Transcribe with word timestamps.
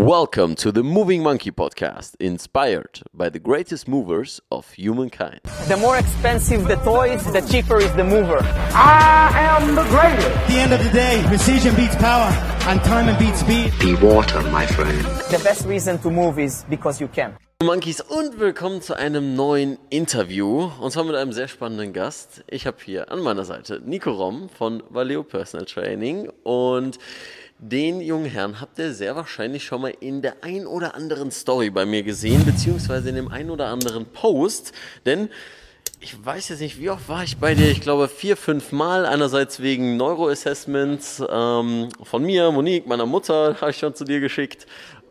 Welcome 0.00 0.54
to 0.54 0.72
the 0.72 0.82
Moving 0.82 1.22
Monkey 1.22 1.50
podcast, 1.50 2.14
inspired 2.18 3.02
by 3.12 3.28
the 3.28 3.38
greatest 3.38 3.86
movers 3.86 4.40
of 4.50 4.70
humankind. 4.70 5.40
The 5.68 5.76
more 5.76 5.98
expensive 5.98 6.66
the 6.66 6.76
toys, 6.76 7.22
the 7.30 7.42
cheaper 7.42 7.76
is 7.76 7.92
the 7.92 8.04
mover. 8.04 8.38
I 8.72 9.58
am 9.60 9.74
the 9.74 9.84
greatest. 9.84 10.26
At 10.26 10.48
the 10.48 10.54
end 10.54 10.72
of 10.72 10.82
the 10.82 10.88
day, 10.88 11.22
precision 11.26 11.76
beats 11.76 11.96
power 11.96 12.32
and 12.66 12.80
time 12.82 13.14
beats 13.18 13.40
speed. 13.40 13.74
Be 13.78 13.94
water, 13.96 14.40
my 14.50 14.64
friend. 14.64 15.04
The 15.30 15.40
best 15.44 15.66
reason 15.66 15.98
to 15.98 16.10
move 16.10 16.38
is 16.38 16.64
because 16.70 16.98
you 16.98 17.08
can. 17.08 17.36
Monkeys 17.62 18.00
und 18.00 18.40
willkommen 18.40 18.80
zu 18.80 18.94
einem 18.94 19.36
neuen 19.36 19.76
Interview 19.90 20.70
und 20.80 20.92
zwar 20.92 21.04
mit 21.04 21.14
einem 21.14 21.32
sehr 21.34 21.46
spannenden 21.46 21.92
Gast. 21.92 22.42
Ich 22.48 22.66
habe 22.66 22.78
hier 22.82 23.12
an 23.12 23.20
meiner 23.20 23.44
Seite 23.44 23.82
Nico 23.84 24.12
Rom 24.12 24.48
von 24.48 24.82
Valeo 24.88 25.22
Personal 25.22 25.66
Training 25.66 26.30
und 26.42 26.98
den 27.62 28.00
jungen 28.00 28.24
Herrn 28.24 28.60
habt 28.60 28.78
ihr 28.78 28.94
sehr 28.94 29.16
wahrscheinlich 29.16 29.64
schon 29.64 29.82
mal 29.82 29.92
in 30.00 30.22
der 30.22 30.42
ein 30.42 30.66
oder 30.66 30.94
anderen 30.94 31.30
Story 31.30 31.68
bei 31.68 31.84
mir 31.84 32.02
gesehen, 32.02 32.44
beziehungsweise 32.46 33.10
in 33.10 33.16
dem 33.16 33.28
ein 33.28 33.50
oder 33.50 33.66
anderen 33.66 34.06
Post, 34.06 34.72
denn 35.04 35.28
ich 36.02 36.24
weiß 36.24 36.48
jetzt 36.48 36.60
nicht, 36.60 36.80
wie 36.80 36.88
oft 36.88 37.10
war 37.10 37.22
ich 37.22 37.36
bei 37.36 37.54
dir? 37.54 37.70
Ich 37.70 37.82
glaube 37.82 38.08
vier, 38.08 38.38
fünf 38.38 38.72
Mal. 38.72 39.04
Einerseits 39.04 39.60
wegen 39.60 39.98
Neuroassessments 39.98 41.22
ähm, 41.28 41.90
von 42.02 42.22
mir, 42.22 42.50
Monique, 42.50 42.86
meiner 42.86 43.04
Mutter, 43.04 43.56
habe 43.60 43.70
ich 43.70 43.76
schon 43.76 43.94
zu 43.94 44.04
dir 44.04 44.20
geschickt 44.20 44.66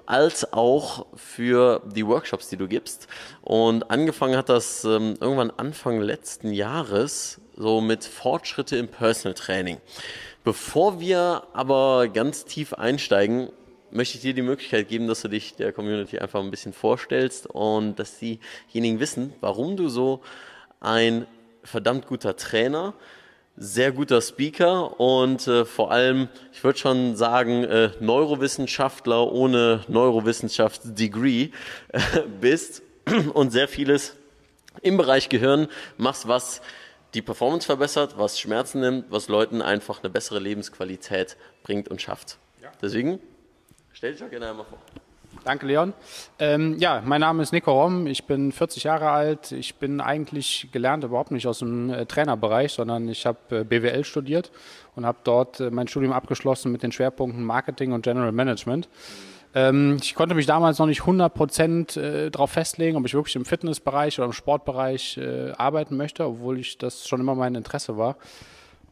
als 0.08 0.52
auch 0.52 1.06
für 1.14 1.84
die 1.86 2.08
Workshops, 2.08 2.50
die 2.50 2.58
du 2.58 2.68
gibst. 2.68 3.08
Und 3.44 3.92
angefangen 3.92 4.36
hat 4.36 4.50
das 4.50 4.84
ähm, 4.84 5.14
irgendwann 5.22 5.52
Anfang 5.52 6.02
letzten 6.02 6.52
Jahres 6.52 7.40
so 7.56 7.80
mit 7.80 8.04
Fortschritte 8.04 8.76
im 8.78 8.88
Personal 8.88 9.36
Training. 9.36 9.78
Bevor 10.44 11.00
wir 11.00 11.44
aber 11.54 12.08
ganz 12.08 12.46
tief 12.46 12.74
einsteigen, 12.74 13.50
möchte 13.92 14.16
ich 14.16 14.22
dir 14.22 14.34
die 14.34 14.42
Möglichkeit 14.42 14.88
geben, 14.88 15.08
dass 15.08 15.22
du 15.22 15.28
dich 15.28 15.56
der 15.56 15.74
Community 15.74 16.20
einfach 16.20 16.40
ein 16.40 16.52
bisschen 16.52 16.74
vorstellst 16.74 17.48
und 17.48 17.98
dass 17.98 18.20
diejenigen 18.20 19.00
wissen, 19.00 19.34
warum 19.42 19.76
du 19.76 19.90
so 19.90 20.22
ein 20.80 21.28
verdammt 21.64 22.08
guter 22.08 22.38
Trainer, 22.38 22.94
sehr 23.58 23.92
guter 23.92 24.22
Speaker 24.22 25.00
und 25.00 25.46
äh, 25.48 25.66
vor 25.66 25.92
allem, 25.92 26.30
ich 26.54 26.64
würde 26.64 26.80
schon 26.80 27.18
sagen, 27.18 27.66
äh, 27.66 27.90
Neurowissenschaftler 28.00 29.30
ohne 29.32 29.82
Neurowissenschaftsdegree 29.90 31.50
äh, 31.90 32.00
bist 32.40 32.82
und 33.34 33.52
sehr 33.52 33.68
vieles 33.68 34.16
im 34.82 34.96
Bereich 34.96 35.28
Gehirn 35.28 35.68
machst, 35.98 36.30
was 36.30 36.62
die 37.14 37.22
Performance 37.22 37.66
verbessert, 37.66 38.18
was 38.18 38.40
Schmerzen 38.40 38.82
nimmt, 38.82 39.12
was 39.12 39.28
Leuten 39.28 39.62
einfach 39.62 40.04
eine 40.04 40.10
bessere 40.10 40.40
Lebensqualität 40.40 41.38
bringt 41.64 41.90
und 41.90 42.02
schafft. 42.02 42.38
Ja. 42.62 42.72
Deswegen, 42.82 43.20
stell 43.94 44.12
dich 44.12 44.22
doch 44.22 44.30
gerne 44.30 44.50
einmal 44.50 44.66
vor. 44.66 44.78
Danke, 45.44 45.66
Leon. 45.66 45.94
Ähm, 46.38 46.78
ja, 46.80 47.02
mein 47.06 47.22
Name 47.22 47.44
ist 47.44 47.54
Nico 47.54 47.72
Rom. 47.72 48.08
Ich 48.08 48.26
bin 48.26 48.52
40 48.52 48.84
Jahre 48.84 49.10
alt. 49.10 49.52
Ich 49.52 49.76
bin 49.76 50.02
eigentlich 50.02 50.70
gelernt 50.72 51.04
überhaupt 51.04 51.32
nicht 51.32 51.48
aus 51.48 51.60
dem 51.60 51.90
äh, 51.90 52.06
Trainerbereich, 52.06 52.74
sondern 52.74 53.08
ich 53.08 53.26
habe 53.26 53.60
äh, 53.60 53.64
BWL 53.64 54.04
studiert 54.04 54.52
und 54.96 55.06
habe 55.06 55.20
dort 55.24 55.60
äh, 55.60 55.70
mein 55.72 55.88
Studium 55.88 56.14
abgeschlossen 56.14 56.72
mit 56.72 56.84
den 56.84 56.92
Schwerpunkten 56.92 57.44
Marketing 57.44 57.94
und 57.94 58.02
General 58.02 58.32
Management. 58.32 58.88
Ähm, 58.88 59.29
ich 59.52 60.14
konnte 60.14 60.36
mich 60.36 60.46
damals 60.46 60.78
noch 60.78 60.86
nicht 60.86 61.02
100 61.02 61.34
Prozent 61.34 61.98
äh, 61.98 62.30
darauf 62.30 62.52
festlegen, 62.52 62.98
ob 62.98 63.06
ich 63.06 63.16
wirklich 63.16 63.36
im 63.36 63.46
Fitnessbereich 63.46 64.20
oder 64.20 64.28
im 64.28 64.34
Sportbereich 64.34 65.18
äh, 65.18 65.52
arbeiten 65.54 65.98
möchte, 65.98 66.26
obwohl 66.26 66.60
ich 66.60 66.78
das 66.78 67.08
schon 67.08 67.20
immer 67.20 67.34
mein 67.34 67.56
Interesse 67.56 67.98
war. 67.98 68.18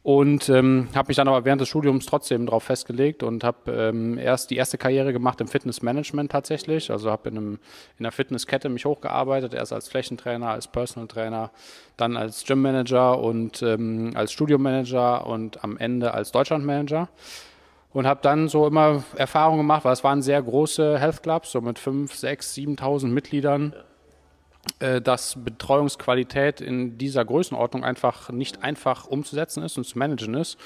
Und 0.07 0.47
ähm, 0.47 0.87
habe 0.95 1.09
mich 1.09 1.17
dann 1.17 1.27
aber 1.27 1.43
während 1.43 1.59
des 1.59 1.67
Studiums 1.67 2.05
trotzdem 2.05 2.45
darauf 2.45 2.63
festgelegt 2.63 3.23
und 3.23 3.43
habe 3.43 3.71
ähm, 3.73 4.17
erst 4.17 4.49
die 4.49 4.55
erste 4.55 4.77
Karriere 4.77 5.11
gemacht 5.11 5.41
im 5.41 5.49
Fitnessmanagement 5.49 6.31
tatsächlich. 6.31 6.89
Also 6.91 7.11
habe 7.11 7.27
in, 7.27 7.35
in 7.35 7.59
einer 7.99 8.13
Fitnesskette 8.13 8.69
mich 8.69 8.85
hochgearbeitet, 8.85 9.53
erst 9.53 9.73
als 9.73 9.89
Flächentrainer, 9.89 10.47
als 10.47 10.69
Personal 10.69 11.09
Trainer, 11.09 11.51
dann 11.97 12.15
als 12.15 12.45
Gymmanager 12.45 13.19
und 13.19 13.61
ähm, 13.61 14.13
als 14.15 14.31
Studiomanager 14.31 15.27
und 15.27 15.61
am 15.63 15.77
Ende 15.77 16.13
als 16.13 16.31
Deutschlandmanager 16.31 17.09
und 17.97 18.05
habe 18.05 18.19
dann 18.21 18.47
so 18.47 18.67
immer 18.67 19.03
Erfahrungen 19.15 19.57
gemacht, 19.57 19.83
weil 19.83 19.93
es 19.93 20.03
waren 20.03 20.21
sehr 20.21 20.39
große 20.39 20.99
Health 20.99 21.23
Clubs, 21.23 21.51
so 21.51 21.61
mit 21.61 21.79
5, 21.79 22.13
6, 22.13 22.53
7.000 22.53 23.07
Mitgliedern, 23.07 23.73
äh, 24.77 25.01
dass 25.01 25.43
Betreuungsqualität 25.43 26.61
in 26.61 26.99
dieser 26.99 27.25
Größenordnung 27.25 27.83
einfach 27.83 28.29
nicht 28.29 28.61
einfach 28.63 29.07
umzusetzen 29.07 29.63
ist 29.63 29.79
und 29.79 29.83
zu 29.85 29.97
managen 29.97 30.35
ist. 30.35 30.59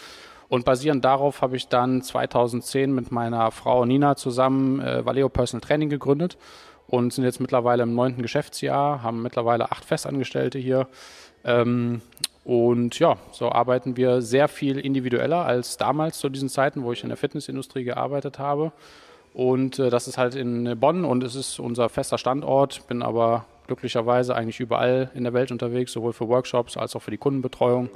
Und 0.49 0.65
basierend 0.65 1.05
darauf 1.05 1.41
habe 1.41 1.55
ich 1.55 1.69
dann 1.69 2.01
2010 2.01 2.93
mit 2.93 3.13
meiner 3.13 3.49
Frau 3.51 3.85
Nina 3.85 4.17
zusammen 4.17 4.81
äh, 4.81 5.05
Valeo 5.05 5.29
Personal 5.29 5.65
Training 5.65 5.87
gegründet 5.87 6.37
und 6.87 7.13
sind 7.13 7.23
jetzt 7.23 7.39
mittlerweile 7.39 7.83
im 7.83 7.95
neunten 7.95 8.23
Geschäftsjahr, 8.23 9.03
haben 9.03 9.21
mittlerweile 9.21 9.71
acht 9.71 9.85
Festangestellte 9.85 10.59
hier. 10.59 10.89
Ähm, 11.45 12.01
und 12.43 12.97
ja, 12.97 13.17
so 13.31 13.51
arbeiten 13.51 13.97
wir 13.97 14.21
sehr 14.21 14.47
viel 14.47 14.79
individueller 14.79 15.45
als 15.45 15.77
damals 15.77 16.17
zu 16.17 16.29
diesen 16.29 16.49
Zeiten, 16.49 16.83
wo 16.83 16.91
ich 16.91 17.03
in 17.03 17.09
der 17.09 17.17
Fitnessindustrie 17.17 17.83
gearbeitet 17.83 18.39
habe. 18.39 18.71
Und 19.33 19.79
äh, 19.79 19.89
das 19.89 20.07
ist 20.07 20.17
halt 20.17 20.35
in 20.35 20.79
Bonn 20.79 21.05
und 21.05 21.23
es 21.23 21.35
ist 21.35 21.59
unser 21.59 21.87
fester 21.87 22.17
Standort. 22.17 22.87
Bin 22.87 23.01
aber 23.03 23.45
glücklicherweise 23.67 24.35
eigentlich 24.35 24.59
überall 24.59 25.11
in 25.13 25.23
der 25.23 25.33
Welt 25.33 25.51
unterwegs, 25.51 25.93
sowohl 25.93 26.13
für 26.13 26.27
Workshops 26.27 26.77
als 26.77 26.95
auch 26.95 27.01
für 27.01 27.11
die 27.11 27.17
Kundenbetreuung. 27.17 27.89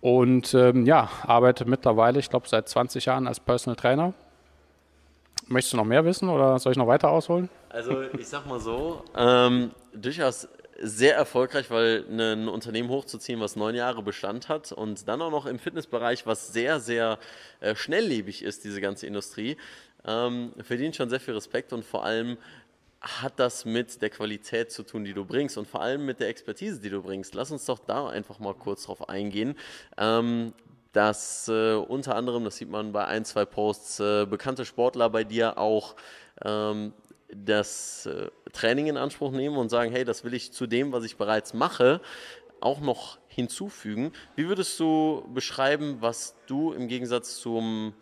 Und 0.00 0.52
ähm, 0.52 0.84
ja, 0.84 1.08
arbeite 1.22 1.64
mittlerweile, 1.64 2.18
ich 2.18 2.28
glaube, 2.28 2.46
seit 2.48 2.68
20 2.68 3.06
Jahren 3.06 3.26
als 3.26 3.40
Personal 3.40 3.76
Trainer. 3.76 4.12
Möchtest 5.46 5.72
du 5.72 5.76
noch 5.76 5.84
mehr 5.84 6.04
wissen 6.04 6.28
oder 6.28 6.58
soll 6.58 6.72
ich 6.72 6.78
noch 6.78 6.86
weiter 6.86 7.10
ausholen? 7.10 7.48
Also 7.70 8.02
ich 8.02 8.28
sag 8.28 8.46
mal 8.46 8.60
so, 8.60 9.02
ähm, 9.16 9.70
durchaus 9.94 10.48
sehr 10.80 11.14
erfolgreich, 11.14 11.70
weil 11.70 12.04
ein 12.08 12.48
Unternehmen 12.48 12.88
hochzuziehen, 12.88 13.40
was 13.40 13.56
neun 13.56 13.74
Jahre 13.74 14.02
Bestand 14.02 14.48
hat 14.48 14.72
und 14.72 15.08
dann 15.08 15.22
auch 15.22 15.30
noch 15.30 15.46
im 15.46 15.58
Fitnessbereich, 15.58 16.26
was 16.26 16.52
sehr, 16.52 16.80
sehr 16.80 17.18
äh, 17.60 17.74
schnelllebig 17.74 18.42
ist, 18.42 18.64
diese 18.64 18.80
ganze 18.80 19.06
Industrie, 19.06 19.56
ähm, 20.04 20.52
verdient 20.60 20.96
schon 20.96 21.10
sehr 21.10 21.20
viel 21.20 21.34
Respekt 21.34 21.72
und 21.72 21.84
vor 21.84 22.04
allem 22.04 22.36
hat 23.00 23.38
das 23.38 23.64
mit 23.64 24.00
der 24.00 24.10
Qualität 24.10 24.72
zu 24.72 24.82
tun, 24.82 25.04
die 25.04 25.12
du 25.12 25.24
bringst 25.24 25.58
und 25.58 25.68
vor 25.68 25.82
allem 25.82 26.06
mit 26.06 26.20
der 26.20 26.28
Expertise, 26.28 26.80
die 26.80 26.90
du 26.90 27.02
bringst. 27.02 27.34
Lass 27.34 27.50
uns 27.50 27.66
doch 27.66 27.78
da 27.78 28.08
einfach 28.08 28.38
mal 28.38 28.54
kurz 28.54 28.84
drauf 28.84 29.08
eingehen. 29.08 29.56
Ähm, 29.98 30.54
dass 30.92 31.48
äh, 31.48 31.74
unter 31.74 32.14
anderem, 32.14 32.44
das 32.44 32.56
sieht 32.56 32.70
man 32.70 32.92
bei 32.92 33.04
ein, 33.04 33.24
zwei 33.24 33.44
Posts, 33.44 34.00
äh, 34.00 34.26
bekannte 34.26 34.64
Sportler 34.64 35.10
bei 35.10 35.24
dir 35.24 35.58
auch 35.58 35.96
ähm, 36.44 36.92
das 37.32 38.06
äh, 38.06 38.30
Training 38.52 38.86
in 38.86 38.96
Anspruch 38.96 39.32
nehmen 39.32 39.56
und 39.56 39.68
sagen, 39.68 39.90
hey, 39.90 40.04
das 40.04 40.24
will 40.24 40.34
ich 40.34 40.52
zu 40.52 40.66
dem, 40.66 40.92
was 40.92 41.04
ich 41.04 41.16
bereits 41.16 41.54
mache, 41.54 42.00
auch 42.60 42.80
noch 42.80 43.18
hinzufügen. 43.28 44.12
Wie 44.36 44.48
würdest 44.48 44.78
du 44.80 45.28
beschreiben, 45.32 45.98
was 46.00 46.34
du 46.46 46.72
im 46.72 46.88
Gegensatz 46.88 47.36
zum, 47.40 47.94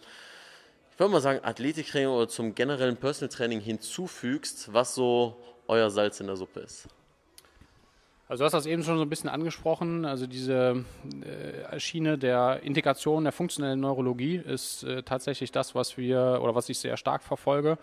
ich 0.93 0.99
würde 0.99 1.13
mal 1.13 1.21
sagen, 1.21 1.41
Athletiktraining 1.43 2.09
oder 2.09 2.29
zum 2.29 2.55
generellen 2.55 2.97
Personal 2.97 3.29
Training 3.29 3.61
hinzufügst, 3.61 4.73
was 4.73 4.95
so 4.95 5.37
euer 5.67 5.91
Salz 5.91 6.21
in 6.21 6.27
der 6.27 6.37
Suppe 6.37 6.61
ist? 6.61 6.89
Also 8.29 8.43
du 8.43 8.45
hast 8.47 8.53
das 8.53 8.65
eben 8.65 8.83
schon 8.83 8.97
so 8.97 9.03
ein 9.03 9.11
bisschen 9.11 9.29
angesprochen. 9.29 10.07
Also 10.07 10.27
diese 10.27 10.87
äh, 11.71 11.79
Schiene 11.79 12.17
der 12.17 12.61
Integration 12.63 13.25
der 13.25 13.33
funktionellen 13.33 13.81
Neurologie 13.81 14.37
ist 14.37 14.85
äh, 14.85 15.03
tatsächlich 15.03 15.53
das, 15.53 15.75
was 15.75 15.99
wir 15.99 16.41
oder 16.43 16.55
was 16.55 16.71
ich 16.71 16.79
sehr 16.79 16.97
stark 16.97 17.23
verfolge. 17.23 17.77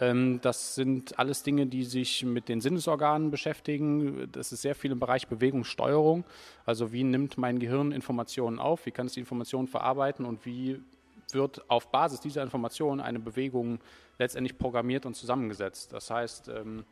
Ähm, 0.00 0.40
das 0.40 0.74
sind 0.74 1.18
alles 1.18 1.42
Dinge, 1.42 1.66
die 1.66 1.84
sich 1.84 2.24
mit 2.24 2.48
den 2.48 2.60
Sinnesorganen 2.60 3.30
beschäftigen. 3.30 4.28
Das 4.32 4.50
ist 4.50 4.62
sehr 4.62 4.74
viel 4.74 4.92
im 4.92 4.98
Bereich 4.98 5.28
Bewegungssteuerung. 5.28 6.24
Also 6.64 6.92
wie 6.92 7.04
nimmt 7.04 7.36
mein 7.38 7.58
Gehirn 7.58 7.92
Informationen 7.92 8.58
auf? 8.58 8.86
Wie 8.86 8.90
kann 8.90 9.06
es 9.06 9.12
die 9.12 9.20
Informationen 9.20 9.68
verarbeiten 9.68 10.24
und 10.24 10.46
wie 10.46 10.80
wird 11.32 11.70
auf 11.70 11.92
Basis 11.92 12.20
dieser 12.20 12.42
Informationen 12.42 13.00
eine 13.00 13.20
Bewegung 13.20 13.78
letztendlich 14.18 14.58
programmiert 14.58 15.06
und 15.06 15.14
zusammengesetzt? 15.14 15.92
Das 15.92 16.10
heißt, 16.10 16.48
ähm, 16.48 16.84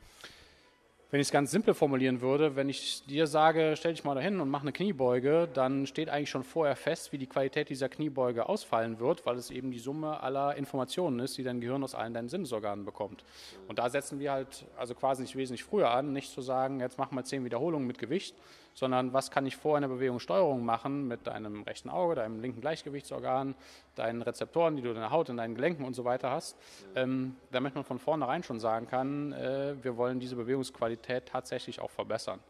wenn 1.10 1.20
ich 1.20 1.28
es 1.28 1.32
ganz 1.32 1.50
simpel 1.50 1.72
formulieren 1.72 2.20
würde, 2.20 2.55
wenn 2.55 2.69
ich 2.69 3.02
dir 3.06 3.26
sage, 3.26 3.75
stell 3.76 3.94
dich 3.94 4.05
mal 4.05 4.14
dahin 4.14 4.40
und 4.40 4.50
mach 4.50 4.60
eine 4.60 4.72
Kniebeuge, 4.72 5.49
dann 5.55 5.87
steht 5.87 6.10
eigentlich 6.10 6.28
schon 6.28 6.44
vorher 6.44 6.76
fest, 6.76 7.12
wie 7.12 7.19
die 7.19 7.26
Qualität 7.26 7.70
dieser 7.70 7.88
Kniebeuge 7.88 8.46
ausfallen 8.46 8.99
wird, 9.00 9.25
weil 9.25 9.37
es 9.37 9.50
eben 9.50 9.70
die 9.70 9.78
Summe 9.78 10.22
aller 10.22 10.56
Informationen 10.56 11.19
ist, 11.20 11.38
die 11.38 11.43
dein 11.43 11.60
Gehirn 11.60 11.82
aus 11.82 11.94
allen 11.94 12.12
deinen 12.12 12.28
Sinnesorganen 12.28 12.84
bekommt. 12.84 13.25
Und 13.69 13.78
da 13.78 13.88
setzen 13.88 14.20
wir 14.20 14.32
halt 14.32 14.66
also 14.76 14.94
quasi 14.94 15.22
nicht 15.22 15.34
wesentlich 15.34 15.64
früher 15.64 15.90
an, 15.90 16.12
nicht 16.12 16.31
zu 16.31 16.43
sagen, 16.43 16.81
jetzt 16.81 16.99
mach 16.99 17.10
mal 17.10 17.25
zehn 17.25 17.43
Wiederholungen 17.43 17.87
mit 17.87 17.99
Gewicht, 17.99 18.37
sondern 18.75 19.12
was 19.12 19.31
kann 19.31 19.47
ich 19.47 19.56
vor 19.56 19.76
einer 19.76 19.88
Bewegungssteuerung 19.88 20.65
machen 20.65 21.09
mit 21.09 21.26
deinem 21.26 21.62
rechten 21.62 21.91
Auge, 21.91 22.15
deinem 22.15 22.41
linken 22.41 22.61
Gleichgewichtsorgan, 22.61 23.55
deinen 23.94 24.23
Rezeptoren, 24.23 24.76
die 24.76 24.82
du 24.82 24.91
in 24.91 24.94
der 24.97 25.11
Haut, 25.11 25.29
in 25.29 25.37
deinen 25.37 25.55
Gelenken 25.55 25.85
und 25.85 25.94
so 25.94 26.05
weiter 26.05 26.31
hast, 26.31 26.56
ähm, 26.94 27.37
damit 27.50 27.75
man 27.75 27.85
von 27.85 27.99
vornherein 27.99 28.43
schon 28.43 28.61
sagen 28.61 28.87
kann, 28.87 29.32
äh, 29.32 29.75
wir 29.82 29.97
wollen 29.97 30.20
diese 30.20 30.37
Bewegungsqualität 30.37 31.26
tatsächlich 31.26 31.81
auch 31.81 31.91
verbessern. 31.91 32.41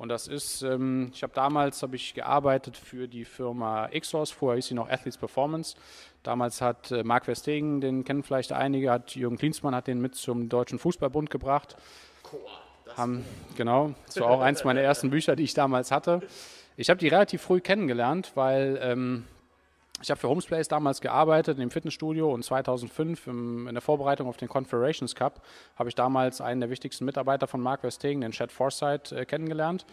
Und 0.00 0.08
das 0.08 0.28
ist, 0.28 0.62
ähm, 0.62 1.10
ich 1.12 1.22
habe 1.22 1.34
damals 1.34 1.82
habe 1.82 1.94
ich 1.94 2.14
gearbeitet 2.14 2.78
für 2.78 3.06
die 3.06 3.26
Firma 3.26 3.84
Exos, 3.88 4.30
vorher 4.30 4.56
hieß 4.56 4.68
sie 4.68 4.74
noch 4.74 4.88
Athletes 4.88 5.18
Performance. 5.18 5.76
Damals 6.22 6.62
hat 6.62 6.90
äh, 6.90 7.04
Marc 7.04 7.26
Verstegen, 7.26 7.82
den 7.82 8.02
kennen 8.04 8.22
vielleicht 8.22 8.52
einige, 8.52 8.90
hat 8.90 9.14
Jürgen 9.14 9.36
Klinsmann 9.36 9.74
hat 9.74 9.88
den 9.88 10.00
mit 10.00 10.14
zum 10.14 10.48
Deutschen 10.48 10.78
Fußballbund 10.78 11.28
gebracht. 11.28 11.76
Haben, 12.96 13.24
genau, 13.56 13.94
das 14.06 14.20
war 14.20 14.30
auch 14.30 14.40
eins 14.40 14.64
meiner 14.64 14.80
ersten 14.80 15.10
Bücher, 15.10 15.36
die 15.36 15.44
ich 15.44 15.54
damals 15.54 15.90
hatte. 15.90 16.20
Ich 16.76 16.90
habe 16.90 16.98
die 16.98 17.08
relativ 17.08 17.42
früh 17.42 17.60
kennengelernt, 17.60 18.32
weil 18.34 18.78
ähm, 18.82 19.24
ich 20.02 20.10
habe 20.10 20.18
für 20.18 20.28
Homesplace 20.28 20.68
damals 20.68 21.00
gearbeitet 21.00 21.58
im 21.58 21.70
Fitnessstudio 21.70 22.32
und 22.32 22.42
2005 22.42 23.26
im, 23.26 23.68
in 23.68 23.74
der 23.74 23.82
Vorbereitung 23.82 24.28
auf 24.28 24.38
den 24.38 24.48
Confederations 24.48 25.14
Cup 25.14 25.42
habe 25.76 25.90
ich 25.90 25.94
damals 25.94 26.40
einen 26.40 26.60
der 26.60 26.70
wichtigsten 26.70 27.04
Mitarbeiter 27.04 27.46
von 27.46 27.60
Mark 27.60 27.82
Westegen, 27.82 28.22
den 28.22 28.32
Chad 28.32 28.50
Forsyth, 28.50 29.12
äh, 29.12 29.26
kennengelernt. 29.26 29.84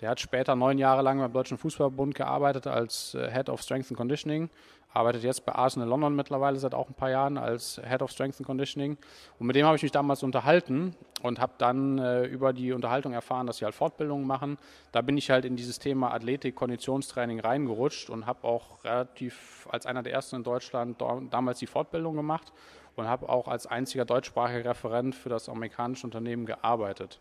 Der 0.00 0.10
hat 0.10 0.20
später 0.20 0.54
neun 0.56 0.78
Jahre 0.78 1.02
lang 1.02 1.18
beim 1.18 1.32
Deutschen 1.32 1.58
Fußballbund 1.58 2.14
gearbeitet 2.14 2.66
als 2.66 3.14
äh, 3.14 3.30
Head 3.30 3.48
of 3.48 3.62
Strength 3.62 3.90
and 3.90 3.96
Conditioning 3.96 4.50
arbeitet 4.96 5.22
jetzt 5.22 5.44
bei 5.44 5.54
Arsenal 5.54 5.88
London 5.88 6.16
mittlerweile 6.16 6.58
seit 6.58 6.74
auch 6.74 6.88
ein 6.88 6.94
paar 6.94 7.10
Jahren 7.10 7.36
als 7.36 7.80
Head 7.86 8.02
of 8.02 8.10
Strength 8.10 8.38
and 8.38 8.46
Conditioning. 8.46 8.96
Und 9.38 9.46
mit 9.46 9.54
dem 9.54 9.66
habe 9.66 9.76
ich 9.76 9.82
mich 9.82 9.92
damals 9.92 10.22
unterhalten 10.22 10.96
und 11.22 11.38
habe 11.38 11.52
dann 11.58 11.98
äh, 11.98 12.24
über 12.24 12.52
die 12.52 12.72
Unterhaltung 12.72 13.12
erfahren, 13.12 13.46
dass 13.46 13.58
sie 13.58 13.66
halt 13.66 13.74
Fortbildungen 13.74 14.26
machen. 14.26 14.58
Da 14.92 15.02
bin 15.02 15.18
ich 15.18 15.30
halt 15.30 15.44
in 15.44 15.54
dieses 15.54 15.78
Thema 15.78 16.12
Athletik, 16.12 16.56
Konditionstraining 16.56 17.40
reingerutscht 17.40 18.08
und 18.08 18.26
habe 18.26 18.44
auch 18.44 18.82
relativ 18.84 19.68
als 19.70 19.86
einer 19.86 20.02
der 20.02 20.14
ersten 20.14 20.36
in 20.36 20.44
Deutschland 20.44 20.96
damals 21.30 21.58
die 21.58 21.66
Fortbildung 21.66 22.16
gemacht 22.16 22.52
und 22.96 23.06
habe 23.06 23.28
auch 23.28 23.48
als 23.48 23.66
einziger 23.66 24.06
deutschsprachiger 24.06 24.70
Referent 24.70 25.14
für 25.14 25.28
das 25.28 25.50
amerikanische 25.50 26.06
Unternehmen 26.06 26.46
gearbeitet. 26.46 27.20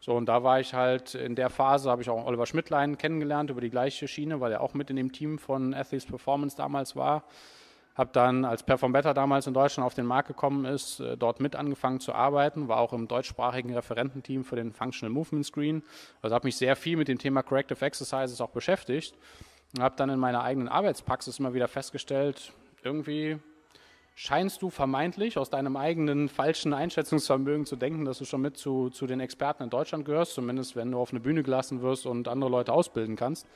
So, 0.00 0.14
und 0.14 0.26
da 0.26 0.44
war 0.44 0.60
ich 0.60 0.74
halt 0.74 1.14
in 1.14 1.34
der 1.34 1.50
Phase, 1.50 1.90
habe 1.90 2.02
ich 2.02 2.10
auch 2.10 2.24
Oliver 2.24 2.46
Schmidtlein 2.46 2.98
kennengelernt 2.98 3.50
über 3.50 3.60
die 3.60 3.70
gleiche 3.70 4.06
Schiene, 4.06 4.40
weil 4.40 4.52
er 4.52 4.60
auch 4.60 4.74
mit 4.74 4.90
in 4.90 4.96
dem 4.96 5.12
Team 5.12 5.38
von 5.38 5.74
Athletes 5.74 6.06
Performance 6.06 6.56
damals 6.56 6.94
war. 6.94 7.24
Habe 7.96 8.10
dann, 8.12 8.44
als 8.44 8.62
Perform 8.62 8.92
Better 8.92 9.12
damals 9.12 9.48
in 9.48 9.54
Deutschland 9.54 9.84
auf 9.84 9.94
den 9.94 10.06
Markt 10.06 10.28
gekommen 10.28 10.64
ist, 10.64 11.00
äh, 11.00 11.16
dort 11.16 11.40
mit 11.40 11.56
angefangen 11.56 11.98
zu 11.98 12.14
arbeiten, 12.14 12.68
war 12.68 12.78
auch 12.78 12.92
im 12.92 13.08
deutschsprachigen 13.08 13.74
Referententeam 13.74 14.44
für 14.44 14.54
den 14.54 14.72
Functional 14.72 15.12
Movement 15.12 15.44
Screen. 15.44 15.82
Also 16.22 16.36
habe 16.36 16.46
mich 16.46 16.56
sehr 16.56 16.76
viel 16.76 16.96
mit 16.96 17.08
dem 17.08 17.18
Thema 17.18 17.42
Corrective 17.42 17.84
Exercises 17.84 18.40
auch 18.40 18.50
beschäftigt 18.50 19.16
und 19.76 19.82
habe 19.82 19.96
dann 19.96 20.10
in 20.10 20.20
meiner 20.20 20.44
eigenen 20.44 20.68
Arbeitspraxis 20.68 21.40
immer 21.40 21.54
wieder 21.54 21.66
festgestellt, 21.66 22.52
irgendwie 22.84 23.40
scheinst 24.18 24.62
du 24.62 24.68
vermeintlich 24.68 25.38
aus 25.38 25.48
deinem 25.48 25.76
eigenen 25.76 26.28
falschen 26.28 26.74
Einschätzungsvermögen 26.74 27.66
zu 27.66 27.76
denken, 27.76 28.04
dass 28.04 28.18
du 28.18 28.24
schon 28.24 28.40
mit 28.40 28.56
zu, 28.56 28.90
zu 28.90 29.06
den 29.06 29.20
Experten 29.20 29.62
in 29.62 29.70
Deutschland 29.70 30.04
gehörst, 30.04 30.34
zumindest 30.34 30.74
wenn 30.74 30.90
du 30.90 30.98
auf 30.98 31.12
eine 31.12 31.20
Bühne 31.20 31.44
gelassen 31.44 31.82
wirst 31.82 32.04
und 32.04 32.26
andere 32.26 32.50
Leute 32.50 32.72
ausbilden 32.72 33.14
kannst. 33.14 33.46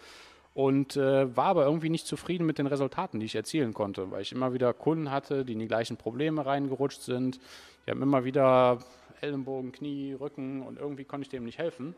Und 0.54 0.96
äh, 0.96 1.36
war 1.36 1.46
aber 1.46 1.64
irgendwie 1.64 1.90
nicht 1.90 2.06
zufrieden 2.06 2.46
mit 2.46 2.58
den 2.58 2.68
Resultaten, 2.68 3.18
die 3.18 3.26
ich 3.26 3.34
erzielen 3.34 3.74
konnte, 3.74 4.12
weil 4.12 4.22
ich 4.22 4.30
immer 4.30 4.52
wieder 4.52 4.72
Kunden 4.72 5.10
hatte, 5.10 5.44
die 5.44 5.54
in 5.54 5.58
die 5.58 5.66
gleichen 5.66 5.96
Probleme 5.96 6.46
reingerutscht 6.46 7.02
sind. 7.02 7.40
Die 7.84 7.90
haben 7.90 8.02
immer 8.02 8.24
wieder 8.24 8.78
Ellenbogen, 9.20 9.72
Knie, 9.72 10.12
Rücken 10.12 10.62
und 10.62 10.78
irgendwie 10.78 11.04
konnte 11.04 11.24
ich 11.24 11.30
dem 11.30 11.42
nicht 11.42 11.58
helfen. 11.58 11.96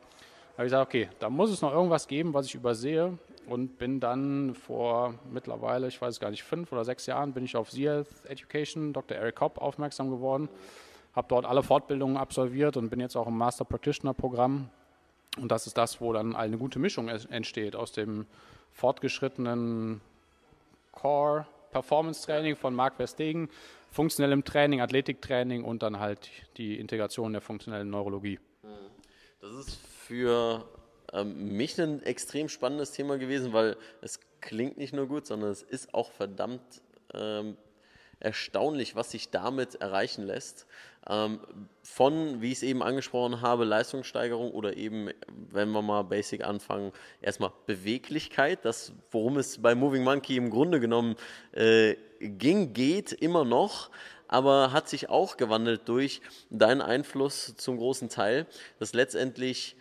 Habe 0.55 0.67
ich 0.67 0.67
gesagt, 0.67 0.87
okay, 0.87 1.09
da 1.19 1.29
muss 1.29 1.51
es 1.51 1.63
noch 1.63 1.73
irgendwas 1.73 2.07
geben, 2.07 2.33
was 2.33 2.47
ich 2.47 2.55
übersehe 2.55 3.19
und 3.49 3.77
bin 3.77 3.99
dann 3.99 4.55
vor 4.55 5.15
mittlerweile, 5.33 5.89
ich 5.89 6.01
weiß 6.01 6.21
gar 6.21 6.31
nicht, 6.31 6.45
fünf 6.45 6.71
oder 6.71 6.85
sechs 6.85 7.07
Jahren, 7.07 7.33
bin 7.33 7.45
ich 7.45 7.57
auf 7.57 7.73
Health 7.73 8.09
Education, 8.29 8.93
Dr. 8.93 9.17
Eric 9.17 9.35
Kopp 9.35 9.59
aufmerksam 9.59 10.11
geworden, 10.11 10.49
habe 11.13 11.27
dort 11.29 11.45
alle 11.45 11.65
Fortbildungen 11.65 12.17
absolviert 12.17 12.77
und 12.77 12.89
bin 12.89 13.01
jetzt 13.01 13.17
auch 13.17 13.27
im 13.27 13.37
Master 13.37 13.65
Practitioner 13.65 14.15
Programm. 14.15 14.71
Und 15.41 15.51
das 15.51 15.67
ist 15.67 15.77
das, 15.77 16.01
wo 16.01 16.13
dann 16.13 16.37
eine 16.37 16.57
gute 16.57 16.79
Mischung 16.79 17.09
entsteht 17.09 17.75
aus 17.75 17.91
dem 17.91 18.27
fortgeschrittenen 18.71 20.01
Core 20.93 21.47
Performance 21.73 22.25
Training 22.25 22.55
von 22.55 22.73
Marc 22.77 22.95
Verstegen, 22.95 23.49
funktionellem 23.91 24.45
Training, 24.45 24.81
Athletiktraining 24.81 25.65
und 25.65 25.83
dann 25.83 25.99
halt 25.99 26.31
die 26.57 26.79
Integration 26.79 27.33
der 27.33 27.43
funktionellen 27.43 27.91
Neurologie. 27.91 28.39
Das 29.41 29.53
ist 29.53 29.94
für 30.07 30.65
ähm, 31.13 31.57
mich 31.57 31.81
ein 31.81 32.03
extrem 32.03 32.49
spannendes 32.49 32.93
Thema 32.93 33.19
gewesen, 33.19 33.53
weil 33.53 33.77
es 34.03 34.21
klingt 34.41 34.77
nicht 34.77 34.93
nur 34.93 35.07
gut, 35.07 35.27
sondern 35.27 35.51
es 35.51 35.63
ist 35.63 35.95
auch 35.95 36.11
verdammt 36.11 36.83
ähm, 37.15 37.57
erstaunlich, 38.21 38.97
was 38.97 39.11
sich 39.11 39.31
damit 39.31 39.77
erreichen 39.77 40.27
lässt. 40.27 40.67
Ähm, 41.09 41.41
von, 41.83 42.41
wie 42.41 42.49
ich 42.49 42.59
es 42.59 42.63
eben 42.63 42.83
angesprochen 42.83 43.41
habe, 43.43 43.65
Leistungssteigerung 43.65 44.53
oder 44.53 44.77
eben, 44.77 45.11
wenn 45.51 45.71
wir 45.71 45.83
mal 45.83 46.03
basic 46.03 46.43
anfangen, 46.45 46.93
erstmal 47.21 47.53
Beweglichkeit, 47.67 48.65
das, 48.65 48.93
worum 49.11 49.37
es 49.37 49.61
bei 49.61 49.75
Moving 49.75 50.03
Monkey 50.03 50.37
im 50.37 50.51
Grunde 50.51 50.81
genommen 50.81 51.17
äh, 51.53 51.97
ging, 52.21 52.73
geht 52.73 53.13
immer 53.13 53.45
noch 53.45 53.91
aber 54.27 54.73
hat 54.73 54.89
sich 54.89 55.11
auch 55.11 55.37
gewandelt 55.37 55.83
durch 55.87 56.21
deinen 56.51 56.81
Einfluss 56.81 57.55
zum 57.57 57.77
großen 57.77 58.09
Teil, 58.09 58.47
dass 58.79 58.93
letztendlich 58.93 59.77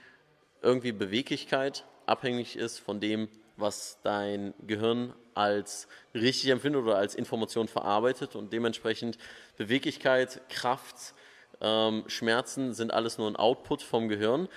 irgendwie 0.64 0.92
Beweglichkeit 0.92 1.86
abhängig 2.06 2.56
ist 2.56 2.80
von 2.80 3.00
dem, 3.00 3.28
was 3.58 4.00
dein 4.04 4.54
Gehirn 4.66 5.14
als 5.36 5.88
richtig 6.14 6.50
empfindet 6.50 6.84
oder 6.84 6.98
als 6.98 7.16
Information 7.16 7.68
verarbeitet 7.68 8.36
und 8.36 8.52
dementsprechend 8.54 9.18
Beweglichkeit, 9.58 10.42
Kraft, 10.50 11.14
ähm, 11.62 12.04
Schmerzen 12.08 12.74
sind 12.74 12.94
alles 12.94 13.18
nur 13.18 13.30
ein 13.30 13.36
Output 13.36 13.82
vom 13.82 14.10
Gehirn. 14.10 14.48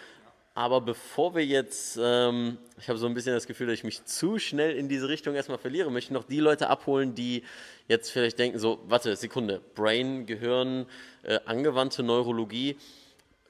Aber 0.54 0.80
bevor 0.80 1.34
wir 1.34 1.44
jetzt, 1.44 1.98
ähm, 2.02 2.56
ich 2.78 2.88
habe 2.88 2.98
so 2.98 3.06
ein 3.06 3.12
bisschen 3.12 3.34
das 3.34 3.46
Gefühl, 3.46 3.66
dass 3.66 3.74
ich 3.74 3.84
mich 3.84 4.06
zu 4.06 4.38
schnell 4.38 4.74
in 4.74 4.88
diese 4.88 5.06
Richtung 5.06 5.34
erstmal 5.34 5.58
verliere, 5.58 5.90
möchte 5.90 6.08
ich 6.08 6.14
noch 6.14 6.24
die 6.24 6.40
Leute 6.40 6.70
abholen, 6.70 7.14
die 7.14 7.42
jetzt 7.88 8.10
vielleicht 8.10 8.38
denken, 8.38 8.58
so, 8.58 8.78
warte, 8.86 9.14
Sekunde, 9.16 9.60
Brain, 9.74 10.24
Gehirn, 10.24 10.86
äh, 11.24 11.40
angewandte 11.44 12.02
Neurologie, 12.02 12.78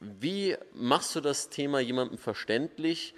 wie 0.00 0.56
machst 0.74 1.14
du 1.14 1.20
das 1.20 1.48
Thema 1.48 1.80
jemandem 1.80 2.18
verständlich, 2.18 3.14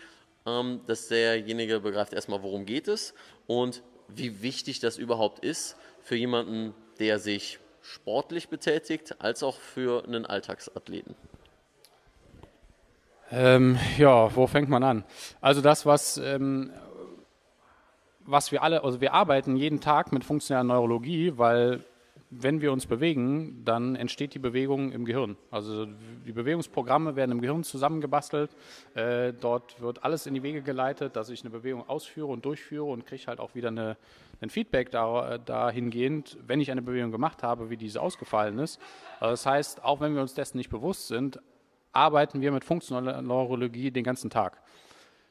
ähm, 0.46 0.80
dass 0.86 1.08
derjenige 1.08 1.80
begreift 1.80 2.12
erstmal, 2.12 2.42
worum 2.42 2.64
geht 2.66 2.88
es 2.88 3.14
und 3.46 3.82
wie 4.08 4.42
wichtig 4.42 4.80
das 4.80 4.96
überhaupt 4.96 5.44
ist 5.44 5.76
für 6.02 6.16
jemanden, 6.16 6.74
der 6.98 7.18
sich 7.18 7.58
sportlich 7.82 8.48
betätigt, 8.48 9.20
als 9.20 9.42
auch 9.42 9.58
für 9.58 10.04
einen 10.04 10.26
Alltagsathleten? 10.26 11.14
Ähm, 13.30 13.78
ja, 13.98 14.34
wo 14.34 14.46
fängt 14.46 14.68
man 14.70 14.82
an? 14.82 15.04
Also 15.40 15.60
das, 15.60 15.84
was, 15.84 16.16
ähm, 16.16 16.72
was 18.20 18.52
wir 18.52 18.62
alle, 18.62 18.84
also 18.84 19.00
wir 19.00 19.12
arbeiten 19.12 19.56
jeden 19.56 19.80
Tag 19.80 20.12
mit 20.12 20.24
funktioneller 20.24 20.64
Neurologie, 20.64 21.34
weil 21.36 21.84
wenn 22.30 22.60
wir 22.60 22.72
uns 22.72 22.86
bewegen, 22.86 23.62
dann 23.64 23.96
entsteht 23.96 24.34
die 24.34 24.38
Bewegung 24.38 24.92
im 24.92 25.04
Gehirn. 25.04 25.36
Also 25.50 25.86
die 25.86 26.32
Bewegungsprogramme 26.32 27.16
werden 27.16 27.32
im 27.32 27.40
Gehirn 27.40 27.64
zusammengebastelt. 27.64 28.54
Äh, 28.94 29.32
dort 29.32 29.80
wird 29.80 30.04
alles 30.04 30.26
in 30.26 30.34
die 30.34 30.42
Wege 30.42 30.62
geleitet, 30.62 31.16
dass 31.16 31.30
ich 31.30 31.40
eine 31.40 31.50
Bewegung 31.50 31.88
ausführe 31.88 32.28
und 32.28 32.44
durchführe 32.44 32.84
und 32.84 33.06
kriege 33.06 33.26
halt 33.26 33.40
auch 33.40 33.54
wieder 33.54 33.68
eine, 33.68 33.96
ein 34.40 34.50
Feedback 34.50 34.90
da, 34.90 35.38
dahingehend, 35.38 36.36
wenn 36.46 36.60
ich 36.60 36.70
eine 36.70 36.82
Bewegung 36.82 37.12
gemacht 37.12 37.42
habe, 37.42 37.70
wie 37.70 37.76
diese 37.76 38.02
ausgefallen 38.02 38.58
ist. 38.58 38.80
Also 39.20 39.30
das 39.30 39.46
heißt, 39.46 39.84
auch 39.84 40.00
wenn 40.00 40.14
wir 40.14 40.20
uns 40.20 40.34
dessen 40.34 40.58
nicht 40.58 40.70
bewusst 40.70 41.08
sind, 41.08 41.40
arbeiten 41.92 42.40
wir 42.40 42.52
mit 42.52 42.64
funktioneller 42.64 43.22
Neurologie 43.22 43.90
den 43.90 44.04
ganzen 44.04 44.30
Tag. 44.30 44.60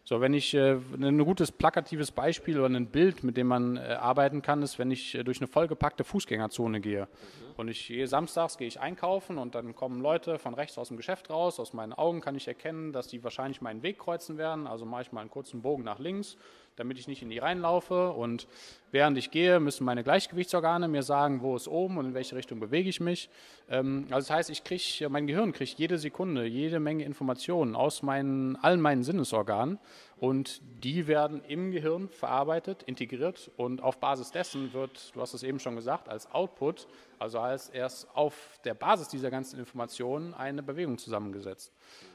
So, 0.09 0.21
wenn 0.21 0.33
ich 0.33 0.53
äh, 0.53 0.77
ein 0.93 1.17
gutes 1.25 1.51
plakatives 1.51 2.11
Beispiel 2.11 2.61
oder 2.61 2.73
ein 2.73 2.87
Bild, 2.87 3.25
mit 3.25 3.35
dem 3.35 3.47
man 3.47 3.75
äh, 3.75 3.97
arbeiten 3.99 4.41
kann, 4.41 4.61
ist, 4.61 4.79
wenn 4.79 4.89
ich 4.89 5.15
äh, 5.15 5.23
durch 5.25 5.41
eine 5.41 5.49
vollgepackte 5.49 6.05
Fußgängerzone 6.05 6.79
gehe. 6.79 7.01
Mhm. 7.01 7.53
Und 7.57 7.67
ich 7.67 7.87
gehe 7.87 8.07
samstags 8.07 8.57
gehe 8.57 8.69
ich 8.69 8.79
einkaufen 8.79 9.37
und 9.37 9.53
dann 9.53 9.75
kommen 9.75 9.99
Leute 9.99 10.39
von 10.39 10.53
rechts 10.53 10.77
aus 10.77 10.87
dem 10.87 10.95
Geschäft 10.95 11.29
raus. 11.29 11.59
Aus 11.59 11.73
meinen 11.73 11.91
Augen 11.91 12.21
kann 12.21 12.35
ich 12.35 12.47
erkennen, 12.47 12.93
dass 12.93 13.09
die 13.09 13.21
wahrscheinlich 13.21 13.59
meinen 13.59 13.83
Weg 13.83 13.99
kreuzen 13.99 14.37
werden. 14.37 14.65
Also 14.65 14.85
mache 14.85 15.01
ich 15.01 15.11
mal 15.11 15.19
einen 15.19 15.29
kurzen 15.29 15.61
Bogen 15.61 15.83
nach 15.83 15.99
links 15.99 16.37
damit 16.77 16.97
ich 16.97 17.07
nicht 17.07 17.21
in 17.21 17.29
die 17.29 17.39
reinlaufe. 17.39 18.11
Und 18.11 18.47
während 18.91 19.17
ich 19.17 19.31
gehe, 19.31 19.59
müssen 19.59 19.83
meine 19.83 20.03
Gleichgewichtsorgane 20.03 20.87
mir 20.87 21.03
sagen, 21.03 21.41
wo 21.41 21.55
ist 21.55 21.67
oben 21.67 21.97
und 21.97 22.05
in 22.05 22.13
welche 22.13 22.35
Richtung 22.35 22.59
bewege 22.59 22.89
ich 22.89 23.01
mich. 23.01 23.29
Ähm, 23.69 24.05
also 24.09 24.27
das 24.27 24.29
heißt, 24.29 24.49
ich 24.49 24.63
kriege, 24.63 25.09
mein 25.09 25.27
Gehirn 25.27 25.51
kriegt 25.51 25.77
jede 25.77 25.97
Sekunde 25.97 26.45
jede 26.45 26.79
Menge 26.79 27.03
Informationen 27.03 27.75
aus 27.75 28.01
meinen, 28.01 28.55
allen 28.57 28.79
meinen 28.79 29.03
Sinnesorganen 29.03 29.79
und 30.19 30.61
die 30.83 31.07
werden 31.07 31.43
im 31.47 31.71
Gehirn 31.71 32.09
verarbeitet, 32.09 32.83
integriert 32.83 33.51
und 33.57 33.81
auf 33.81 33.99
Basis 33.99 34.31
dessen 34.31 34.73
wird, 34.73 35.15
du 35.15 35.21
hast 35.21 35.33
es 35.33 35.43
eben 35.43 35.59
schon 35.59 35.75
gesagt, 35.75 36.09
als 36.09 36.31
Output, 36.31 36.87
also 37.19 37.39
als 37.39 37.69
erst 37.69 38.07
auf 38.15 38.59
der 38.63 38.73
Basis 38.73 39.09
dieser 39.09 39.29
ganzen 39.29 39.59
Informationen 39.59 40.33
eine 40.33 40.63
Bewegung 40.63 40.97
zusammengesetzt. 40.97 41.73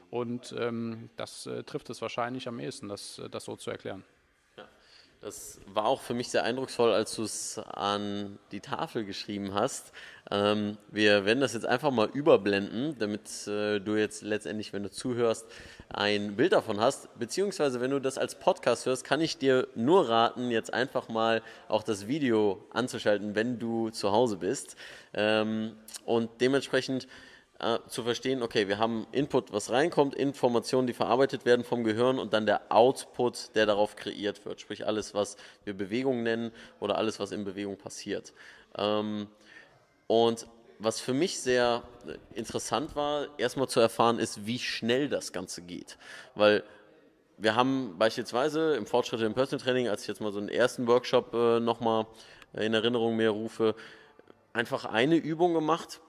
Und 0.09 0.53
ähm, 0.59 1.09
das 1.15 1.47
äh, 1.47 1.63
trifft 1.63 1.89
es 1.89 2.01
wahrscheinlich 2.01 2.47
am 2.47 2.59
ehesten, 2.59 2.87
das, 2.87 3.21
das 3.31 3.45
so 3.45 3.55
zu 3.55 3.71
erklären. 3.71 4.03
Das 5.23 5.61
war 5.67 5.85
auch 5.85 6.01
für 6.01 6.13
mich 6.13 6.27
sehr 6.27 6.43
eindrucksvoll, 6.43 6.91
als 6.91 7.15
du 7.15 7.23
es 7.23 7.57
an 7.57 8.39
die 8.51 8.59
Tafel 8.59 9.05
geschrieben 9.05 9.53
hast. 9.53 9.93
Ähm, 10.29 10.77
wir 10.91 11.23
werden 11.23 11.39
das 11.39 11.53
jetzt 11.53 11.65
einfach 11.65 11.91
mal 11.91 12.09
überblenden, 12.09 12.97
damit 12.99 13.47
äh, 13.47 13.79
du 13.79 13.95
jetzt 13.95 14.23
letztendlich, 14.23 14.73
wenn 14.73 14.83
du 14.83 14.91
zuhörst, 14.91 15.45
ein 15.87 16.35
Bild 16.35 16.51
davon 16.51 16.81
hast. 16.81 17.07
Beziehungsweise, 17.17 17.79
wenn 17.79 17.91
du 17.91 17.99
das 17.99 18.17
als 18.17 18.35
Podcast 18.35 18.85
hörst, 18.85 19.05
kann 19.05 19.21
ich 19.21 19.37
dir 19.37 19.69
nur 19.75 20.09
raten, 20.09 20.51
jetzt 20.51 20.73
einfach 20.73 21.07
mal 21.07 21.41
auch 21.69 21.83
das 21.83 22.07
Video 22.07 22.61
anzuschalten, 22.73 23.33
wenn 23.33 23.59
du 23.59 23.91
zu 23.91 24.11
Hause 24.11 24.35
bist. 24.35 24.75
Ähm, 25.13 25.77
und 26.03 26.31
dementsprechend 26.41 27.07
äh, 27.63 27.79
zu 27.87 28.03
verstehen, 28.03 28.41
okay, 28.41 28.67
wir 28.67 28.77
haben 28.77 29.07
Input, 29.11 29.53
was 29.53 29.69
reinkommt, 29.69 30.15
Informationen, 30.15 30.87
die 30.87 30.93
verarbeitet 30.93 31.45
werden 31.45 31.63
vom 31.63 31.83
Gehirn 31.83 32.19
und 32.19 32.33
dann 32.33 32.45
der 32.45 32.61
Output, 32.69 33.55
der 33.55 33.65
darauf 33.65 33.95
kreiert 33.95 34.45
wird, 34.45 34.61
sprich 34.61 34.85
alles, 34.85 35.13
was 35.13 35.37
wir 35.63 35.73
Bewegung 35.73 36.23
nennen 36.23 36.51
oder 36.79 36.97
alles, 36.97 37.19
was 37.19 37.31
in 37.31 37.45
Bewegung 37.45 37.77
passiert. 37.77 38.33
Ähm, 38.77 39.27
und 40.07 40.47
was 40.79 40.99
für 40.99 41.13
mich 41.13 41.39
sehr 41.39 41.83
interessant 42.33 42.95
war, 42.95 43.27
erstmal 43.37 43.69
zu 43.69 43.79
erfahren, 43.79 44.19
ist, 44.19 44.45
wie 44.45 44.59
schnell 44.59 45.07
das 45.07 45.31
Ganze 45.31 45.61
geht. 45.61 45.97
Weil 46.35 46.63
wir 47.37 47.55
haben 47.55 47.97
beispielsweise 47.97 48.75
im 48.75 48.85
Fortschritt 48.85 49.21
im 49.21 49.33
Personal 49.33 49.63
Training, 49.63 49.87
als 49.87 50.01
ich 50.01 50.07
jetzt 50.07 50.21
mal 50.21 50.31
so 50.31 50.39
einen 50.39 50.49
ersten 50.49 50.87
Workshop 50.87 51.33
äh, 51.33 51.59
nochmal 51.59 52.05
in 52.53 52.73
Erinnerung 52.73 53.15
mehr 53.15 53.31
rufe, 53.31 53.75
einfach 54.51 54.85
eine 54.85 55.15
Übung 55.15 55.53
gemacht, 55.53 56.01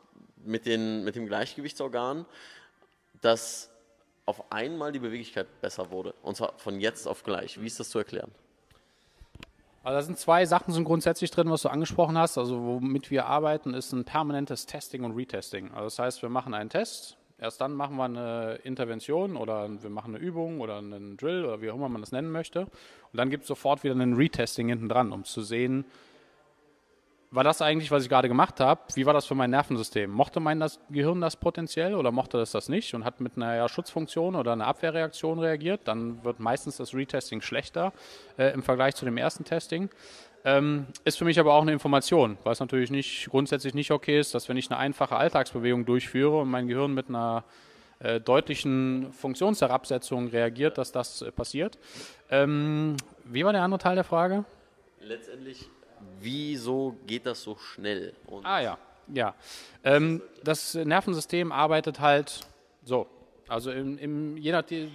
mit, 0.45 0.67
den, 0.67 1.05
mit 1.05 1.17
dem 1.17 1.27
Gleichgewichtsorgan, 1.27 2.27
dass 3.21 3.71
auf 4.27 4.53
einmal 4.53 4.93
die 4.93 4.99
Beweglichkeit 4.99 5.61
besser 5.61 5.91
wurde. 5.91 6.15
Und 6.23 6.37
zwar 6.37 6.55
von 6.59 6.81
jetzt 6.81 7.07
auf 7.07 7.25
gleich. 7.25 7.61
Wie 7.61 7.67
ist 7.67 7.79
das 7.79 7.91
zu 7.91 7.99
erklären? 7.99 8.31
Also 9.83 9.99
da 9.99 10.03
sind 10.03 10.19
zwei 10.19 10.47
Sachen 10.47 10.73
sind 10.73 10.85
grundsätzlich 10.85 11.31
drin, 11.31 11.51
was 11.51 11.61
du 11.63 11.69
angesprochen 11.69 12.17
hast. 12.17 12.39
Also 12.39 12.63
womit 12.65 13.11
wir 13.11 13.27
arbeiten, 13.27 13.75
ist 13.75 13.93
ein 13.93 14.05
permanentes 14.05 14.65
Testing 14.65 15.05
und 15.05 15.13
Retesting. 15.13 15.73
Also 15.73 15.85
das 15.85 15.99
heißt, 15.99 16.23
wir 16.23 16.31
machen 16.31 16.55
einen 16.55 16.71
Test, 16.71 17.19
erst 17.39 17.61
dann 17.61 17.75
machen 17.75 17.97
wir 17.97 18.05
eine 18.05 18.55
Intervention 18.65 19.37
oder 19.37 19.69
wir 19.83 19.91
machen 19.91 20.15
eine 20.15 20.25
Übung 20.25 20.63
oder 20.63 20.79
einen 20.79 21.19
Drill 21.19 21.45
oder 21.45 21.61
wie 21.61 21.71
auch 21.71 21.75
immer 21.75 21.91
man 21.91 22.01
das 22.01 22.13
nennen 22.13 22.33
möchte. 22.33 22.61
Und 22.63 22.71
dann 23.13 23.29
gibt 23.29 23.43
es 23.43 23.49
sofort 23.49 23.85
wieder 23.85 23.95
ein 23.95 24.15
Retesting 24.15 24.69
hinten 24.69 24.89
dran, 24.89 25.13
um 25.13 25.25
zu 25.25 25.43
sehen, 25.43 25.85
war 27.35 27.43
das 27.43 27.61
eigentlich, 27.61 27.91
was 27.91 28.05
ich 28.05 28.09
gerade 28.09 28.29
gemacht 28.29 28.61
habe, 28.61 28.81
wie 28.95 29.07
war 29.07 29.13
das 29.13 29.27
für 29.27 29.35
mein 29.35 29.51
Nervensystem? 29.51 30.11
Mochte 30.11 30.39
mein 30.39 30.61
das 30.61 30.79
Gehirn 30.91 31.21
das 31.21 31.37
potenziell 31.37 31.95
oder 31.95 32.13
mochte 32.13 32.39
das 32.39 32.53
das 32.53 32.69
nicht 32.69 32.95
und 32.95 33.05
hat 33.05 33.21
mit 33.21 33.37
einer 33.37 33.57
ja, 33.57 33.69
Schutzfunktion 33.69 34.37
oder 34.37 34.53
einer 34.53 34.67
Abwehrreaktion 34.67 35.41
reagiert? 35.41 35.83
Dann 35.85 36.25
wird 36.25 36.39
meistens 36.39 36.77
das 36.77 36.95
Retesting 36.95 37.41
schlechter 37.41 37.93
äh, 38.39 38.53
im 38.53 38.63
Vergleich 38.63 38.95
zu 38.95 39.05
dem 39.05 39.17
ersten 39.17 39.45
Testing. 39.45 39.91
Ähm, 40.45 40.87
ist 41.05 41.19
für 41.19 41.25
mich 41.25 41.41
aber 41.41 41.55
auch 41.55 41.63
eine 41.63 41.73
Information, 41.73 42.39
weil 42.45 42.53
es 42.53 42.61
natürlich 42.61 42.91
nicht 42.91 43.29
grundsätzlich 43.31 43.75
nicht 43.75 43.91
okay 43.91 44.21
ist, 44.21 44.35
dass 44.35 44.49
wenn 44.49 44.57
ich 44.57 44.71
eine 44.71 44.79
einfache 44.79 45.17
Alltagsbewegung 45.17 45.87
durchführe 45.87 46.41
und 46.41 46.51
mein 46.51 46.69
Gehirn 46.69 46.95
mit 46.95 47.09
einer 47.09 47.43
äh, 47.99 48.21
deutlichen 48.21 49.13
Funktionsherabsetzung 49.13 50.29
reagiert, 50.29 50.79
dass 50.79 50.93
das 50.93 51.23
äh, 51.23 51.33
passiert. 51.33 51.79
Ähm, 52.31 52.97
wie 53.25 53.45
war 53.45 53.53
der 53.53 53.63
andere 53.63 53.81
Teil 53.81 53.97
der 53.97 54.05
Frage? 54.05 54.45
Letztendlich 55.01 55.69
wieso 56.21 56.97
geht 57.07 57.27
das 57.27 57.43
so 57.43 57.57
schnell? 57.57 58.15
Und 58.27 58.45
ah 58.45 58.61
ja, 58.61 58.79
ja. 59.13 59.35
Ähm, 59.83 60.23
das 60.43 60.75
Nervensystem 60.75 61.53
arbeitet 61.53 62.01
halt 62.01 62.41
so. 62.85 63.07
Also 63.49 63.71
im, 63.71 63.99
im, 63.99 64.37
je 64.37 64.53
nachdem, 64.53 64.91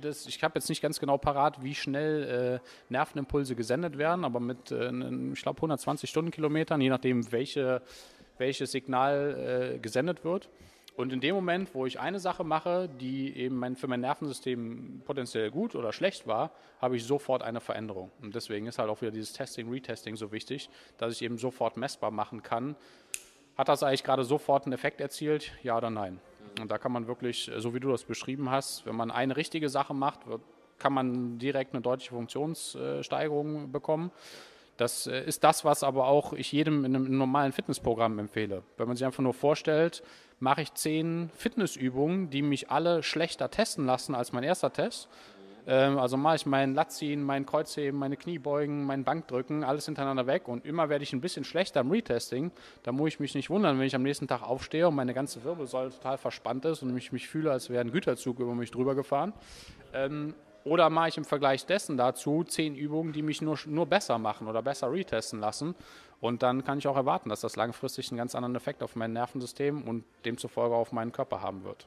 das, 0.00 0.26
ich 0.26 0.42
habe 0.44 0.58
jetzt 0.58 0.68
nicht 0.68 0.80
ganz 0.80 1.00
genau 1.00 1.18
parat, 1.18 1.62
wie 1.62 1.74
schnell 1.74 2.60
äh, 2.62 2.92
Nervenimpulse 2.92 3.56
gesendet 3.56 3.98
werden, 3.98 4.24
aber 4.24 4.38
mit, 4.38 4.70
äh, 4.70 4.90
ich 5.32 5.42
glaube, 5.42 5.58
120 5.58 6.08
Stundenkilometern, 6.08 6.80
je 6.80 6.90
nachdem, 6.90 7.30
welche, 7.32 7.82
welches 8.38 8.70
Signal 8.70 9.74
äh, 9.74 9.78
gesendet 9.78 10.24
wird. 10.24 10.48
Und 10.98 11.12
in 11.12 11.20
dem 11.20 11.36
Moment, 11.36 11.76
wo 11.76 11.86
ich 11.86 12.00
eine 12.00 12.18
Sache 12.18 12.42
mache, 12.42 12.88
die 12.88 13.36
eben 13.36 13.56
mein, 13.56 13.76
für 13.76 13.86
mein 13.86 14.00
Nervensystem 14.00 15.02
potenziell 15.04 15.48
gut 15.52 15.76
oder 15.76 15.92
schlecht 15.92 16.26
war, 16.26 16.50
habe 16.80 16.96
ich 16.96 17.04
sofort 17.04 17.40
eine 17.40 17.60
Veränderung. 17.60 18.10
Und 18.20 18.34
deswegen 18.34 18.66
ist 18.66 18.80
halt 18.80 18.90
auch 18.90 19.00
wieder 19.00 19.12
dieses 19.12 19.32
Testing, 19.32 19.70
Retesting 19.70 20.16
so 20.16 20.32
wichtig, 20.32 20.68
dass 20.96 21.12
ich 21.12 21.22
eben 21.22 21.38
sofort 21.38 21.76
messbar 21.76 22.10
machen 22.10 22.42
kann. 22.42 22.74
Hat 23.56 23.68
das 23.68 23.84
eigentlich 23.84 24.02
gerade 24.02 24.24
sofort 24.24 24.64
einen 24.64 24.72
Effekt 24.72 25.00
erzielt? 25.00 25.52
Ja 25.62 25.76
oder 25.76 25.88
nein? 25.88 26.18
Und 26.60 26.68
da 26.68 26.78
kann 26.78 26.90
man 26.90 27.06
wirklich, 27.06 27.48
so 27.58 27.74
wie 27.74 27.80
du 27.80 27.90
das 27.92 28.02
beschrieben 28.02 28.50
hast, 28.50 28.84
wenn 28.84 28.96
man 28.96 29.12
eine 29.12 29.36
richtige 29.36 29.68
Sache 29.68 29.94
macht, 29.94 30.22
kann 30.80 30.92
man 30.92 31.38
direkt 31.38 31.74
eine 31.74 31.80
deutliche 31.80 32.10
Funktionssteigerung 32.10 33.70
bekommen. 33.70 34.10
Das 34.78 35.08
äh, 35.08 35.24
ist 35.24 35.44
das, 35.44 35.64
was 35.64 35.82
aber 35.82 36.06
auch 36.06 36.32
ich 36.32 36.52
jedem 36.52 36.84
in 36.84 36.96
einem 36.96 37.18
normalen 37.18 37.52
Fitnessprogramm 37.52 38.18
empfehle. 38.18 38.62
Wenn 38.76 38.86
man 38.86 38.96
sich 38.96 39.04
einfach 39.04 39.22
nur 39.22 39.34
vorstellt, 39.34 40.02
mache 40.40 40.62
ich 40.62 40.74
zehn 40.74 41.30
Fitnessübungen, 41.34 42.30
die 42.30 42.42
mich 42.42 42.70
alle 42.70 43.02
schlechter 43.02 43.50
testen 43.50 43.86
lassen 43.86 44.14
als 44.14 44.32
mein 44.32 44.44
erster 44.44 44.72
Test. 44.72 45.08
Ähm, 45.66 45.98
also 45.98 46.16
mache 46.16 46.36
ich 46.36 46.46
meinen 46.46 46.74
Latziehen, 46.74 47.22
mein 47.22 47.44
Kreuzheben, 47.44 47.98
meine 47.98 48.16
Kniebeugen, 48.16 48.84
mein 48.84 49.04
Bankdrücken, 49.04 49.64
alles 49.64 49.84
hintereinander 49.84 50.26
weg 50.26 50.48
und 50.48 50.64
immer 50.64 50.88
werde 50.88 51.04
ich 51.04 51.12
ein 51.12 51.20
bisschen 51.20 51.44
schlechter 51.44 51.80
im 51.80 51.90
Retesting. 51.90 52.50
Da 52.82 52.92
muss 52.92 53.08
ich 53.08 53.20
mich 53.20 53.34
nicht 53.34 53.50
wundern, 53.50 53.78
wenn 53.78 53.86
ich 53.86 53.94
am 53.94 54.02
nächsten 54.02 54.26
Tag 54.26 54.42
aufstehe 54.42 54.88
und 54.88 54.94
meine 54.94 55.12
ganze 55.12 55.44
Wirbelsäule 55.44 55.90
total 55.90 56.16
verspannt 56.16 56.64
ist 56.64 56.82
und 56.82 56.96
ich 56.96 57.12
mich 57.12 57.28
fühle, 57.28 57.52
als 57.52 57.68
wäre 57.68 57.82
ein 57.82 57.92
Güterzug 57.92 58.40
über 58.40 58.54
mich 58.54 58.70
drüber 58.70 58.94
gefahren. 58.94 59.34
Ähm, 59.92 60.34
oder 60.68 60.90
mache 60.90 61.08
ich 61.08 61.16
im 61.16 61.24
Vergleich 61.24 61.66
dessen 61.66 61.96
dazu 61.96 62.44
zehn 62.44 62.74
Übungen, 62.74 63.12
die 63.12 63.22
mich 63.22 63.42
nur, 63.42 63.58
nur 63.66 63.86
besser 63.86 64.18
machen 64.18 64.46
oder 64.46 64.62
besser 64.62 64.92
retesten 64.92 65.40
lassen. 65.40 65.74
Und 66.20 66.42
dann 66.42 66.64
kann 66.64 66.78
ich 66.78 66.88
auch 66.88 66.96
erwarten, 66.96 67.28
dass 67.28 67.40
das 67.40 67.56
langfristig 67.56 68.10
einen 68.10 68.18
ganz 68.18 68.34
anderen 68.34 68.56
Effekt 68.56 68.82
auf 68.82 68.96
mein 68.96 69.12
Nervensystem 69.12 69.82
und 69.82 70.04
demzufolge 70.24 70.74
auf 70.74 70.92
meinen 70.92 71.12
Körper 71.12 71.42
haben 71.42 71.64
wird. 71.64 71.86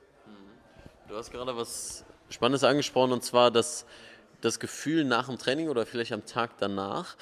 Du 1.08 1.16
hast 1.16 1.32
gerade 1.32 1.56
was 1.56 2.06
Spannendes 2.30 2.64
angesprochen 2.64 3.12
und 3.12 3.24
zwar 3.24 3.52
dass 3.52 3.86
das 4.40 4.60
Gefühl 4.60 5.04
nach 5.04 5.28
dem 5.28 5.38
Training 5.38 5.70
oder 5.70 5.86
vielleicht 5.86 6.14
am 6.14 6.26
Tag 6.26 6.58
danach 6.58 7.16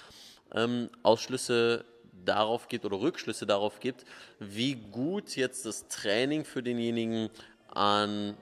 ähm, 0.54 0.90
Ausschlüsse 1.04 1.86
darauf 2.26 2.68
gibt 2.68 2.86
oder 2.86 3.00
Rückschlüsse 3.00 3.46
darauf 3.46 3.80
gibt, 3.80 4.06
wie 4.40 4.76
gut 4.76 5.36
jetzt 5.36 5.66
das 5.66 5.88
Training 5.88 6.46
für 6.46 6.64
denjenigen 6.64 7.30
an 7.70 8.38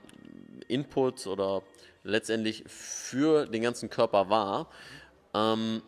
Input 0.68 1.26
oder 1.26 1.62
letztendlich 2.08 2.64
für 2.66 3.46
den 3.46 3.62
ganzen 3.62 3.90
Körper 3.90 4.30
war. 4.30 4.68
Ähm, 5.34 5.82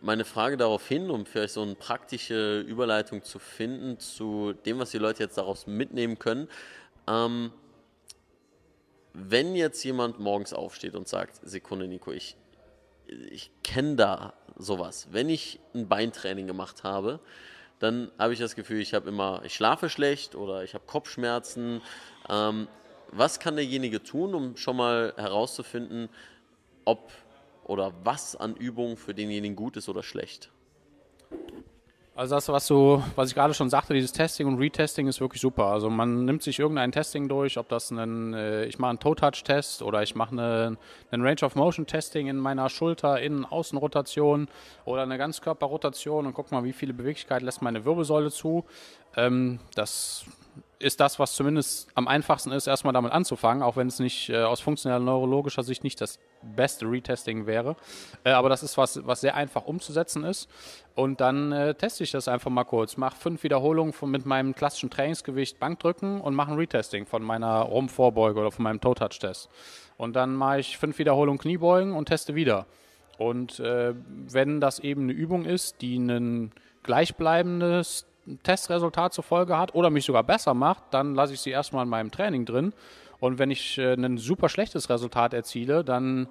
meine 0.00 0.24
Frage 0.24 0.56
darauf 0.56 0.86
hin, 0.86 1.10
um 1.10 1.26
vielleicht 1.26 1.54
so 1.54 1.62
eine 1.62 1.74
praktische 1.74 2.60
Überleitung 2.60 3.22
zu 3.22 3.38
finden 3.38 3.98
zu 3.98 4.52
dem, 4.52 4.78
was 4.78 4.90
die 4.90 4.98
Leute 4.98 5.22
jetzt 5.22 5.36
daraus 5.36 5.66
mitnehmen 5.66 6.18
können. 6.18 6.48
Ähm, 7.08 7.52
wenn 9.12 9.54
jetzt 9.54 9.82
jemand 9.82 10.20
morgens 10.20 10.52
aufsteht 10.52 10.94
und 10.94 11.08
sagt, 11.08 11.40
Sekunde 11.42 11.88
Nico, 11.88 12.12
ich, 12.12 12.36
ich 13.06 13.50
kenne 13.64 13.96
da 13.96 14.34
sowas. 14.56 15.08
Wenn 15.10 15.28
ich 15.30 15.58
ein 15.74 15.88
Beintraining 15.88 16.46
gemacht 16.46 16.84
habe, 16.84 17.20
dann 17.78 18.10
habe 18.18 18.32
ich 18.32 18.38
das 18.38 18.54
Gefühl, 18.54 18.80
ich 18.80 18.94
habe 18.94 19.08
immer, 19.08 19.42
ich 19.44 19.54
schlafe 19.54 19.88
schlecht 19.88 20.34
oder 20.34 20.64
ich 20.64 20.74
habe 20.74 20.84
Kopfschmerzen. 20.86 21.82
Ähm, 22.28 22.68
was 23.12 23.40
kann 23.40 23.56
derjenige 23.56 24.02
tun, 24.02 24.34
um 24.34 24.56
schon 24.56 24.76
mal 24.76 25.14
herauszufinden, 25.16 26.08
ob 26.84 27.10
oder 27.64 27.92
was 28.04 28.36
an 28.36 28.54
Übungen 28.56 28.96
für 28.96 29.14
denjenigen 29.14 29.56
gut 29.56 29.76
ist 29.76 29.88
oder 29.88 30.02
schlecht? 30.02 30.50
Also 32.16 32.34
das, 32.34 32.48
was 32.48 32.66
du, 32.66 33.02
was 33.14 33.28
ich 33.28 33.34
gerade 33.34 33.52
schon 33.52 33.68
sagte, 33.68 33.92
dieses 33.92 34.10
Testing 34.10 34.46
und 34.46 34.58
Retesting 34.58 35.06
ist 35.06 35.20
wirklich 35.20 35.42
super. 35.42 35.66
Also 35.66 35.90
man 35.90 36.24
nimmt 36.24 36.42
sich 36.42 36.58
irgendein 36.58 36.90
Testing 36.90 37.28
durch, 37.28 37.58
ob 37.58 37.68
das 37.68 37.90
ein, 37.90 38.32
äh, 38.32 38.64
ich 38.64 38.78
mache 38.78 38.88
einen 38.88 39.00
Toe-Touch-Test 39.00 39.82
oder 39.82 40.02
ich 40.02 40.14
mache 40.14 40.32
eine, 40.32 40.78
einen 41.10 41.22
Range-of-Motion-Testing 41.22 42.28
in 42.28 42.38
meiner 42.38 42.70
Schulter, 42.70 43.20
Innen-Außen-Rotation 43.20 44.48
oder 44.86 45.02
eine 45.02 45.18
Ganzkörperrotation 45.18 46.26
und 46.26 46.32
guck 46.32 46.50
mal, 46.52 46.64
wie 46.64 46.72
viele 46.72 46.94
Beweglichkeit 46.94 47.42
lässt 47.42 47.60
meine 47.60 47.84
Wirbelsäule 47.84 48.30
zu. 48.30 48.64
Ähm, 49.14 49.60
das 49.74 50.24
ist 50.78 51.00
das, 51.00 51.18
was 51.18 51.34
zumindest 51.34 51.88
am 51.94 52.06
einfachsten 52.06 52.52
ist, 52.52 52.66
erstmal 52.66 52.92
damit 52.92 53.12
anzufangen, 53.12 53.62
auch 53.62 53.76
wenn 53.76 53.86
es 53.86 53.98
nicht 53.98 54.28
äh, 54.28 54.42
aus 54.42 54.60
funktioneller 54.60 55.02
neurologischer 55.02 55.62
Sicht 55.62 55.84
nicht 55.84 56.00
das 56.00 56.18
beste 56.42 56.84
Retesting 56.86 57.46
wäre. 57.46 57.76
Äh, 58.24 58.30
aber 58.30 58.48
das 58.48 58.62
ist 58.62 58.76
was, 58.76 59.06
was 59.06 59.22
sehr 59.22 59.34
einfach 59.34 59.64
umzusetzen 59.64 60.24
ist. 60.24 60.48
Und 60.94 61.20
dann 61.20 61.52
äh, 61.52 61.74
teste 61.74 62.04
ich 62.04 62.10
das 62.10 62.28
einfach 62.28 62.50
mal 62.50 62.64
kurz. 62.64 62.96
Mache 62.96 63.16
fünf 63.16 63.42
Wiederholungen 63.42 63.92
von, 63.92 64.10
mit 64.10 64.26
meinem 64.26 64.54
klassischen 64.54 64.90
Trainingsgewicht 64.90 65.58
Bankdrücken 65.58 66.20
und 66.20 66.34
mache 66.34 66.52
ein 66.52 66.58
Retesting 66.58 67.06
von 67.06 67.22
meiner 67.22 67.60
Rumpfvorbeuge 67.60 68.40
oder 68.40 68.50
von 68.50 68.62
meinem 68.64 68.80
Toe-Touch-Test. 68.80 69.48
Und 69.96 70.14
dann 70.14 70.34
mache 70.34 70.60
ich 70.60 70.76
fünf 70.76 70.98
Wiederholungen 70.98 71.38
Kniebeugen 71.38 71.94
und 71.94 72.06
teste 72.06 72.34
wieder. 72.34 72.66
Und 73.18 73.60
äh, 73.60 73.94
wenn 74.30 74.60
das 74.60 74.78
eben 74.78 75.04
eine 75.04 75.12
Übung 75.12 75.46
ist, 75.46 75.80
die 75.80 75.96
ein 75.96 76.52
gleichbleibendes 76.82 78.06
Testresultat 78.42 79.12
zur 79.12 79.24
Folge 79.24 79.56
hat 79.56 79.74
oder 79.74 79.90
mich 79.90 80.04
sogar 80.04 80.24
besser 80.24 80.54
macht, 80.54 80.82
dann 80.90 81.14
lasse 81.14 81.34
ich 81.34 81.40
sie 81.40 81.50
erstmal 81.50 81.84
in 81.84 81.88
meinem 81.88 82.10
Training 82.10 82.44
drin. 82.44 82.72
Und 83.18 83.38
wenn 83.38 83.50
ich 83.50 83.78
äh, 83.78 83.94
ein 83.94 84.18
super 84.18 84.48
schlechtes 84.48 84.90
Resultat 84.90 85.32
erziele, 85.32 85.84
dann 85.84 86.28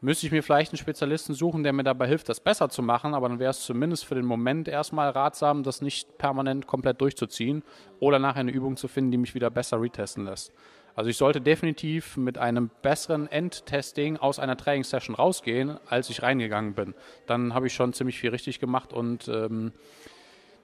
müsste 0.00 0.26
ich 0.26 0.32
mir 0.32 0.42
vielleicht 0.42 0.72
einen 0.72 0.78
Spezialisten 0.78 1.34
suchen, 1.34 1.62
der 1.62 1.72
mir 1.72 1.82
dabei 1.82 2.06
hilft, 2.06 2.28
das 2.28 2.38
besser 2.38 2.68
zu 2.68 2.82
machen, 2.82 3.14
aber 3.14 3.28
dann 3.28 3.38
wäre 3.38 3.50
es 3.50 3.60
zumindest 3.60 4.04
für 4.04 4.14
den 4.14 4.26
Moment 4.26 4.68
erstmal 4.68 5.08
ratsam, 5.10 5.62
das 5.62 5.80
nicht 5.80 6.18
permanent 6.18 6.66
komplett 6.66 7.00
durchzuziehen 7.00 7.62
oder 8.00 8.18
nachher 8.18 8.40
eine 8.40 8.52
Übung 8.52 8.76
zu 8.76 8.86
finden, 8.86 9.10
die 9.12 9.18
mich 9.18 9.34
wieder 9.34 9.50
besser 9.50 9.80
retesten 9.80 10.26
lässt. 10.26 10.52
Also 10.94 11.10
ich 11.10 11.16
sollte 11.16 11.40
definitiv 11.40 12.16
mit 12.16 12.38
einem 12.38 12.70
besseren 12.82 13.26
Endtesting 13.26 14.16
aus 14.16 14.38
einer 14.38 14.56
Trainingssession 14.56 15.16
rausgehen, 15.16 15.78
als 15.88 16.08
ich 16.10 16.22
reingegangen 16.22 16.74
bin. 16.74 16.94
Dann 17.26 17.54
habe 17.54 17.66
ich 17.66 17.74
schon 17.74 17.92
ziemlich 17.94 18.18
viel 18.18 18.30
richtig 18.30 18.60
gemacht 18.60 18.92
und 18.92 19.26
ähm, 19.26 19.72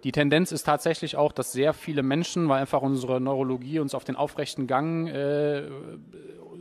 die 0.04 0.12
Tendenz 0.12 0.50
ist 0.52 0.62
tatsächlich 0.62 1.16
auch, 1.16 1.33
dass 1.33 1.52
sehr 1.52 1.73
viele 1.75 2.02
Menschen, 2.02 2.49
weil 2.49 2.61
einfach 2.61 2.83
unsere 2.83 3.21
Neurologie 3.21 3.80
uns 3.80 3.95
auf 3.95 4.04
den 4.04 4.16
aufrechten 4.16 4.66
Gang 4.66 5.09
äh, 5.09 5.64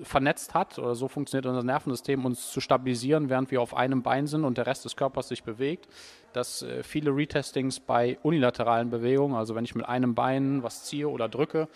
vernetzt 0.04 0.54
hat 0.54 0.78
oder 0.80 0.96
so 0.96 1.08
funktioniert 1.08 1.46
unser 1.46 1.64
Nervensystem, 1.64 2.26
uns 2.26 2.52
zu 2.52 2.62
stabilisieren, 2.62 3.30
während 3.30 3.52
wir 3.52 3.62
auf 3.62 3.76
einem 3.76 4.02
Bein 4.02 4.28
sind 4.28 4.44
und 4.44 4.58
der 4.58 4.66
Rest 4.66 4.86
des 4.86 4.96
Körpers 4.96 5.30
sich 5.30 5.44
bewegt, 5.44 5.88
dass 6.34 6.62
äh, 6.62 6.84
viele 6.84 7.16
Retestings 7.16 7.80
bei 7.80 8.18
unilateralen 8.24 8.90
Bewegungen, 8.90 9.36
also 9.36 9.56
wenn 9.56 9.66
ich 9.66 9.76
mit 9.76 9.88
einem 9.88 10.16
Bein 10.16 10.64
was 10.64 10.84
ziehe 10.84 11.08
oder 11.08 11.30
drücke, 11.30 11.68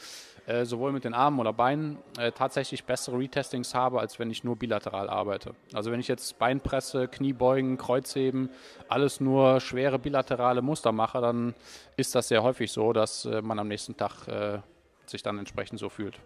äh, 0.45 0.65
sowohl 0.65 0.91
mit 0.91 1.05
den 1.05 1.13
Armen 1.13 1.39
oder 1.39 1.53
Beinen 1.53 1.97
äh, 2.17 2.31
tatsächlich 2.31 2.83
bessere 2.83 3.17
Retestings 3.17 3.73
habe, 3.73 3.99
als 3.99 4.19
wenn 4.19 4.29
ich 4.29 4.43
nur 4.43 4.55
bilateral 4.55 5.09
arbeite. 5.09 5.55
Also 5.73 5.91
wenn 5.91 5.99
ich 5.99 6.07
jetzt 6.07 6.37
Beinpresse, 6.37 7.07
Kniebeugen, 7.07 7.77
Kreuzheben, 7.77 8.49
alles 8.89 9.21
nur 9.21 9.61
schwere 9.61 9.99
bilaterale 9.99 10.61
Muster 10.61 10.91
mache, 10.91 11.21
dann 11.21 11.53
ist 11.95 12.13
das 12.15 12.27
sehr 12.27 12.43
häufig 12.43 12.71
so, 12.71 12.91
dass 12.91 13.25
äh, 13.25 13.41
man 13.41 13.57
am 13.59 13.67
nächsten 13.67 13.95
Tag 13.95 14.27
äh, 14.27 14.59
sich 15.05 15.23
dann 15.23 15.39
entsprechend 15.39 15.79
so 15.79 15.89
fühlt. 15.89 16.19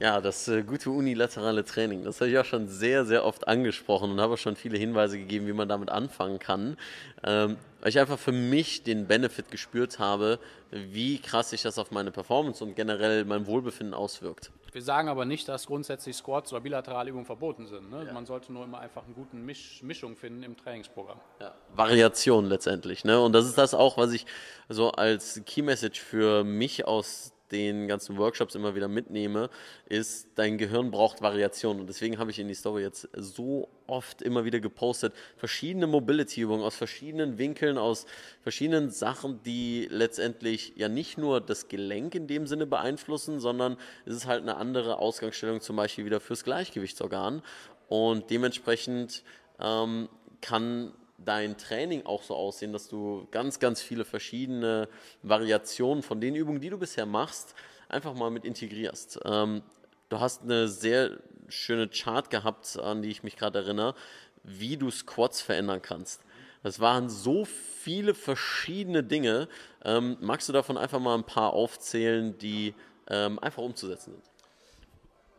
Ja, 0.00 0.22
das 0.22 0.48
äh, 0.48 0.62
gute 0.62 0.90
unilaterale 0.90 1.62
Training, 1.62 2.04
das 2.04 2.22
habe 2.22 2.30
ich 2.30 2.38
auch 2.38 2.44
schon 2.46 2.68
sehr, 2.68 3.04
sehr 3.04 3.22
oft 3.22 3.46
angesprochen 3.46 4.10
und 4.10 4.18
habe 4.18 4.32
auch 4.32 4.38
schon 4.38 4.56
viele 4.56 4.78
Hinweise 4.78 5.18
gegeben, 5.18 5.46
wie 5.46 5.52
man 5.52 5.68
damit 5.68 5.90
anfangen 5.90 6.38
kann. 6.38 6.78
Ähm, 7.22 7.58
weil 7.80 7.90
ich 7.90 7.98
einfach 7.98 8.18
für 8.18 8.32
mich 8.32 8.82
den 8.82 9.06
Benefit 9.06 9.50
gespürt 9.50 9.98
habe, 9.98 10.38
wie 10.70 11.18
krass 11.18 11.50
sich 11.50 11.60
das 11.60 11.78
auf 11.78 11.90
meine 11.90 12.10
Performance 12.10 12.64
und 12.64 12.76
generell 12.76 13.26
mein 13.26 13.46
Wohlbefinden 13.46 13.92
auswirkt. 13.92 14.50
Wir 14.72 14.80
sagen 14.80 15.08
aber 15.08 15.26
nicht, 15.26 15.48
dass 15.48 15.66
grundsätzlich 15.66 16.16
Squats 16.16 16.50
oder 16.52 16.62
bilaterale 16.62 17.10
Übungen 17.10 17.26
verboten 17.26 17.66
sind. 17.66 17.90
Ne? 17.90 18.04
Ja. 18.06 18.12
Man 18.14 18.24
sollte 18.24 18.54
nur 18.54 18.64
immer 18.64 18.80
einfach 18.80 19.04
eine 19.04 19.12
gute 19.12 19.36
Misch 19.36 19.82
Mischung 19.82 20.16
finden 20.16 20.44
im 20.44 20.56
Trainingsprogramm. 20.56 21.20
Ja. 21.40 21.54
Variation 21.74 22.46
letztendlich. 22.46 23.04
Ne? 23.04 23.20
Und 23.20 23.32
das 23.34 23.44
ist 23.46 23.58
das 23.58 23.74
auch, 23.74 23.98
was 23.98 24.12
ich 24.12 24.24
so 24.70 24.92
als 24.92 25.42
Key 25.44 25.60
Message 25.60 26.00
für 26.00 26.44
mich 26.44 26.86
aus 26.86 27.34
den 27.52 27.88
ganzen 27.88 28.16
Workshops 28.16 28.54
immer 28.54 28.74
wieder 28.74 28.88
mitnehme, 28.88 29.50
ist, 29.86 30.28
dein 30.34 30.58
Gehirn 30.58 30.90
braucht 30.90 31.22
Variation. 31.22 31.80
Und 31.80 31.88
deswegen 31.88 32.18
habe 32.18 32.30
ich 32.30 32.38
in 32.38 32.48
die 32.48 32.54
Story 32.54 32.82
jetzt 32.82 33.08
so 33.14 33.68
oft 33.86 34.22
immer 34.22 34.44
wieder 34.44 34.60
gepostet, 34.60 35.12
verschiedene 35.36 35.86
Mobility-Übungen 35.86 36.62
aus 36.62 36.76
verschiedenen 36.76 37.38
Winkeln, 37.38 37.76
aus 37.76 38.06
verschiedenen 38.42 38.90
Sachen, 38.90 39.42
die 39.42 39.88
letztendlich 39.90 40.72
ja 40.76 40.88
nicht 40.88 41.18
nur 41.18 41.40
das 41.40 41.68
Gelenk 41.68 42.14
in 42.14 42.26
dem 42.26 42.46
Sinne 42.46 42.66
beeinflussen, 42.66 43.40
sondern 43.40 43.76
es 44.06 44.14
ist 44.14 44.26
halt 44.26 44.42
eine 44.42 44.56
andere 44.56 44.98
Ausgangsstellung 44.98 45.60
zum 45.60 45.76
Beispiel 45.76 46.04
wieder 46.04 46.20
fürs 46.20 46.44
Gleichgewichtsorgan. 46.44 47.42
Und 47.88 48.30
dementsprechend 48.30 49.24
ähm, 49.58 50.08
kann 50.40 50.92
dein 51.24 51.56
Training 51.56 52.06
auch 52.06 52.22
so 52.22 52.34
aussehen, 52.34 52.72
dass 52.72 52.88
du 52.88 53.26
ganz, 53.30 53.58
ganz 53.58 53.82
viele 53.82 54.04
verschiedene 54.04 54.88
Variationen 55.22 56.02
von 56.02 56.20
den 56.20 56.34
Übungen, 56.34 56.60
die 56.60 56.70
du 56.70 56.78
bisher 56.78 57.06
machst, 57.06 57.54
einfach 57.88 58.14
mal 58.14 58.30
mit 58.30 58.44
integrierst. 58.44 59.20
Ähm, 59.24 59.62
du 60.08 60.20
hast 60.20 60.42
eine 60.42 60.68
sehr 60.68 61.18
schöne 61.48 61.88
Chart 61.88 62.30
gehabt, 62.30 62.78
an 62.78 63.02
die 63.02 63.10
ich 63.10 63.22
mich 63.22 63.36
gerade 63.36 63.58
erinnere, 63.58 63.94
wie 64.42 64.76
du 64.76 64.90
Squats 64.90 65.42
verändern 65.42 65.82
kannst. 65.82 66.22
Das 66.62 66.80
waren 66.80 67.08
so 67.08 67.44
viele 67.44 68.14
verschiedene 68.14 69.02
Dinge. 69.02 69.48
Ähm, 69.84 70.16
magst 70.20 70.48
du 70.48 70.52
davon 70.52 70.76
einfach 70.76 71.00
mal 71.00 71.14
ein 71.14 71.24
paar 71.24 71.52
aufzählen, 71.52 72.36
die 72.38 72.74
ähm, 73.08 73.38
einfach 73.38 73.62
umzusetzen 73.62 74.12
sind? 74.12 74.29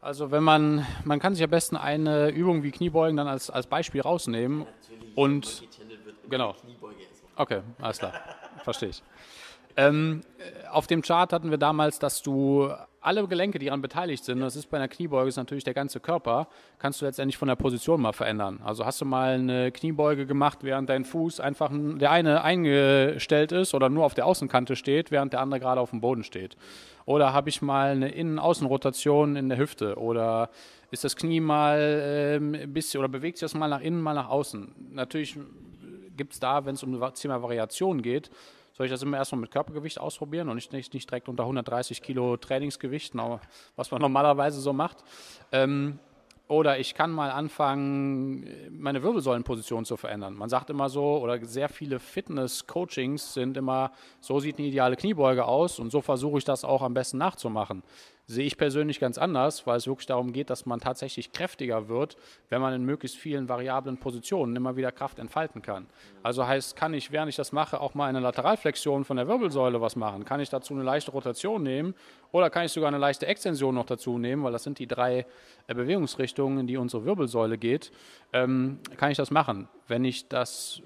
Also 0.02 0.32
wenn 0.32 0.44
man, 0.44 0.86
man 1.06 1.20
kann 1.20 1.36
sich 1.36 1.44
am 1.44 1.52
besten 1.52 1.78
eine 1.78 2.30
Übung 2.30 2.64
wie 2.64 2.72
Kniebeugen 2.72 3.18
dann 3.18 3.28
als, 3.28 3.52
als 3.52 3.68
Beispiel 3.68 4.02
rausnehmen 4.02 4.66
und 5.14 5.64
genau. 6.28 6.56
Okay, 7.36 7.62
alles 7.80 8.00
klar, 8.00 8.14
verstehe 8.64 8.90
ich. 8.90 9.04
Ähm, 9.78 10.22
auf 10.72 10.88
dem 10.88 11.04
Chart 11.04 11.32
hatten 11.32 11.52
wir 11.52 11.60
damals, 11.60 12.00
dass 12.00 12.24
du 12.24 12.74
alle 13.02 13.28
Gelenke, 13.28 13.58
die 13.58 13.66
daran 13.66 13.82
beteiligt 13.82 14.24
sind, 14.24 14.40
das 14.40 14.56
ist 14.56 14.70
bei 14.70 14.78
einer 14.78 14.88
Kniebeuge 14.88 15.28
ist 15.28 15.38
natürlich 15.38 15.64
der 15.64 15.74
ganze 15.74 16.00
Körper, 16.00 16.48
kannst 16.78 17.02
du 17.02 17.06
letztendlich 17.06 17.38
von 17.38 17.48
der 17.48 17.56
Position 17.56 18.00
mal 18.00 18.14
verändern. 18.14 18.62
Also 18.64 18.86
hast 18.86 19.02
du 19.02 19.06
mal 19.06 19.34
eine 19.34 19.72
Kniebeuge 19.72 20.28
gemacht, 20.28 20.60
während 20.62 20.90
dein 20.90 21.04
Fuß 21.04 21.40
einfach 21.40 21.72
der 21.74 22.12
eine 22.12 22.44
eingestellt 22.44 23.52
ist 23.52 23.74
oder 23.74 23.90
nur 23.90 24.06
auf 24.06 24.14
der 24.14 24.28
Außenkante 24.28 24.76
steht, 24.76 25.10
während 25.10 25.34
der 25.34 25.42
andere 25.42 25.60
gerade 25.60 25.82
auf 25.82 25.90
dem 25.90 26.00
Boden 26.00 26.24
steht. 26.24 26.56
Oder 27.06 27.34
habe 27.34 27.50
ich 27.50 27.64
mal 27.64 27.92
eine 27.92 28.10
Innen-Außen-Rotation 28.10 29.36
in 29.36 29.50
der 29.50 29.58
Hüfte 29.58 29.98
oder 29.98 30.52
ist 30.92 31.04
das 31.04 31.16
Knie 31.16 31.40
mal 31.40 32.02
ähm, 32.04 32.54
ein 32.54 32.72
bisschen 32.72 33.00
oder 33.00 33.10
bewegt 33.10 33.38
sich 33.38 33.46
das 33.46 33.56
mal 33.56 33.68
nach 33.68 33.82
innen, 33.82 34.02
mal 34.02 34.14
nach 34.14 34.30
außen. 34.30 34.76
Natürlich 34.92 35.40
gibt 36.16 36.34
es 36.34 36.40
da, 36.40 36.66
wenn 36.66 36.76
es 36.76 36.84
um 36.84 37.00
das 37.00 37.20
Thema 37.20 37.42
Variation 37.42 38.04
geht, 38.04 38.30
soll 38.74 38.86
ich 38.86 38.92
das 38.92 39.04
immer 39.04 39.18
erstmal 39.18 39.42
mit 39.42 39.52
Körpergewicht 39.52 40.00
ausprobieren 40.00 40.50
und 40.50 40.56
nicht, 40.56 40.74
nicht, 40.74 41.10
direkt 41.10 41.30
unter 41.30 41.44
130 41.44 42.02
Kilo 42.02 42.38
Trainingsgewicht, 42.38 43.14
was 43.76 43.92
man 43.92 44.02
normalerweise 44.02 44.62
so 44.62 44.74
macht. 44.74 45.04
Ähm, 45.52 46.00
oder 46.48 46.80
ich 46.80 46.96
kann 46.96 47.12
mal 47.12 47.32
anfangen, 47.32 48.46
meine 48.72 49.02
Wirbelsäulenposition 49.04 49.86
zu 49.86 49.96
verändern. 49.96 50.34
Man 50.34 50.50
sagt 50.50 50.70
immer 50.70 50.90
so, 50.90 51.20
oder 51.20 51.44
sehr 51.46 51.70
viele 51.70 51.98
Fitness-Coachings 51.98 53.34
sind 53.34 53.56
immer, 53.56 53.94
so 54.20 54.42
sieht 54.42 54.60
eine 54.60 54.68
ideale 54.68 54.98
Kniebeuge 54.98 55.46
aus 55.46 55.80
und 55.80 55.92
so 55.92 56.02
versuche 56.02 56.40
ich 56.40 56.44
das 56.44 56.66
auch 56.66 56.82
am 56.82 56.94
besten 56.94 57.20
nachzumachen 57.20 57.84
sehe 58.32 58.46
ich 58.46 58.58
persönlich 58.58 59.00
ganz 59.00 59.18
anders, 59.18 59.68
weil 59.68 59.78
es 59.78 59.88
wirklich 59.88 60.08
darum 60.08 60.32
geht, 60.34 60.50
dass 60.50 60.66
man 60.66 60.80
tatsächlich 60.80 61.32
kräftiger 61.32 61.90
wird, 61.90 62.18
wenn 62.50 62.62
man 62.62 62.74
in 62.74 62.84
möglichst 62.84 63.18
vielen 63.18 63.50
variablen 63.50 63.98
Positionen 63.98 64.56
immer 64.56 64.76
wieder 64.76 64.92
Kraft 64.92 65.20
entfalten 65.20 65.62
kann. 65.62 65.88
Also 66.24 66.48
heißt, 66.48 66.76
kann 66.76 66.94
ich, 66.94 67.12
während 67.12 67.30
ich 67.30 67.36
das 67.36 67.52
mache, 67.52 67.80
auch 67.80 67.94
mal 67.94 68.08
eine 68.08 68.20
Lateralflexion 68.20 69.04
von 69.04 69.18
der 69.18 69.28
Wirbelsäule 69.28 69.82
was 69.82 69.96
machen? 69.96 70.26
Kann 70.26 70.40
ich 70.40 70.50
dazu 70.50 70.74
eine 70.74 70.84
leichte 70.84 71.12
Rotation 71.12 71.62
nehmen 71.62 71.94
oder 72.32 72.50
kann 72.50 72.66
ich 72.66 72.72
sogar 72.72 72.88
eine 72.88 72.98
leichte 72.98 73.28
Extension 73.28 73.76
noch 73.76 73.86
dazu 73.86 74.18
nehmen, 74.18 74.44
weil 74.44 74.52
das 74.52 74.64
sind 74.64 74.80
die 74.80 74.88
drei 74.88 75.26
äh, 75.68 75.74
Bewegungsrichtungen, 75.74 76.60
in 76.60 76.68
die 76.68 76.78
unsere 76.78 77.06
Wirbelsäule 77.06 77.58
geht. 77.58 77.92
Ähm, 78.34 78.80
kann 78.98 79.12
ich 79.12 79.18
das 79.18 79.32
machen? 79.32 79.68
Wenn 79.88 80.06
ich 80.06 80.28
das 80.30 80.82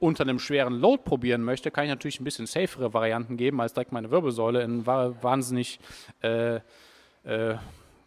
unter 0.00 0.24
einem 0.24 0.38
schweren 0.38 0.74
Load 0.74 1.02
probieren 1.04 1.42
möchte, 1.42 1.70
kann 1.70 1.84
ich 1.84 1.90
natürlich 1.90 2.20
ein 2.20 2.24
bisschen 2.24 2.46
safere 2.46 2.94
Varianten 2.94 3.36
geben, 3.36 3.60
als 3.60 3.74
direkt 3.74 3.92
meine 3.92 4.10
Wirbelsäule 4.10 4.62
in 4.62 4.86
wahnsinnig 4.86 5.80
äh, 6.22 6.60
äh, 7.24 7.56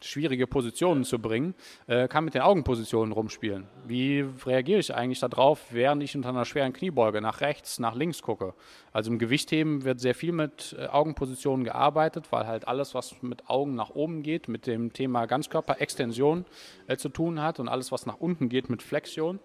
schwierige 0.04 0.47
Positionen 0.47 1.04
zu 1.04 1.19
bringen, 1.19 1.54
äh, 1.88 2.08
kann 2.08 2.25
mit 2.25 2.34
den 2.34 2.41
Augenpositionen 2.41 3.12
rumspielen. 3.12 3.67
Wie 3.86 4.25
reagiere 4.45 4.80
ich 4.80 4.93
eigentlich 4.93 5.19
darauf, 5.19 5.65
während 5.71 6.04
ich 6.04 6.15
unter 6.15 6.30
einer 6.30 6.45
schweren 6.45 6.73
Kniebeuge 6.73 7.21
nach 7.21 7.41
rechts, 7.41 7.80
nach 7.80 7.95
links 7.95 8.21
gucke? 8.21 8.54
Also 8.91 9.12
im 9.12 9.19
Gewichtheben 9.19 9.84
wird 9.84 9.99
sehr 9.99 10.15
viel 10.15 10.32
mit 10.32 10.75
äh, 10.77 10.88
Augenpositionen 10.88 11.63
gearbeitet, 11.63 12.32
weil 12.32 12.47
halt 12.47 12.67
alles, 12.67 12.93
was 12.93 13.21
mit 13.21 13.49
Augen 13.49 13.75
nach 13.75 13.91
oben 13.91 14.23
geht, 14.23 14.47
mit 14.47 14.67
dem 14.67 14.93
Thema 14.93 15.25
Ganzkörperextension 15.25 16.45
äh, 16.88 16.97
zu 16.97 17.10
tun 17.10 17.41
hat 17.41 17.60
und 17.60 17.67
alles, 17.67 17.91
was 17.91 18.06
nach 18.06 18.19
unten 18.19 18.49
geht, 18.49 18.69
mit 18.69 18.82
Flexion. 18.82 19.39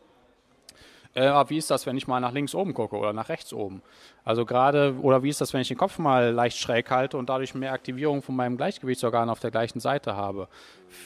Äh, 1.17 1.33
wie 1.49 1.57
ist 1.57 1.71
das, 1.71 1.87
wenn 1.87 1.97
ich 1.97 2.07
mal 2.07 2.21
nach 2.21 2.33
links 2.33 2.55
oben 2.55 2.75
gucke 2.75 2.95
oder 2.95 3.15
nach 3.15 3.31
rechts 3.31 3.55
oben? 3.55 3.81
Also 4.23 4.45
gerade, 4.45 4.95
oder 5.01 5.23
wie 5.23 5.31
ist 5.31 5.41
das, 5.41 5.55
wenn 5.55 5.63
ich 5.63 5.69
den 5.69 5.79
Kopf 5.79 5.99
mal 5.99 6.31
leicht 6.31 6.59
schräg 6.59 6.91
halte 6.91 7.17
und 7.17 7.31
dadurch 7.31 7.55
mehr 7.55 7.73
Aktivierung 7.73 8.21
von 8.21 8.37
meinem 8.37 8.59
Gleichgewichtsorgan 8.59 9.31
auf 9.31 9.41
der 9.41 9.51
gleichen 9.51 9.81
Seite 9.81 10.15
habe? 10.15 10.49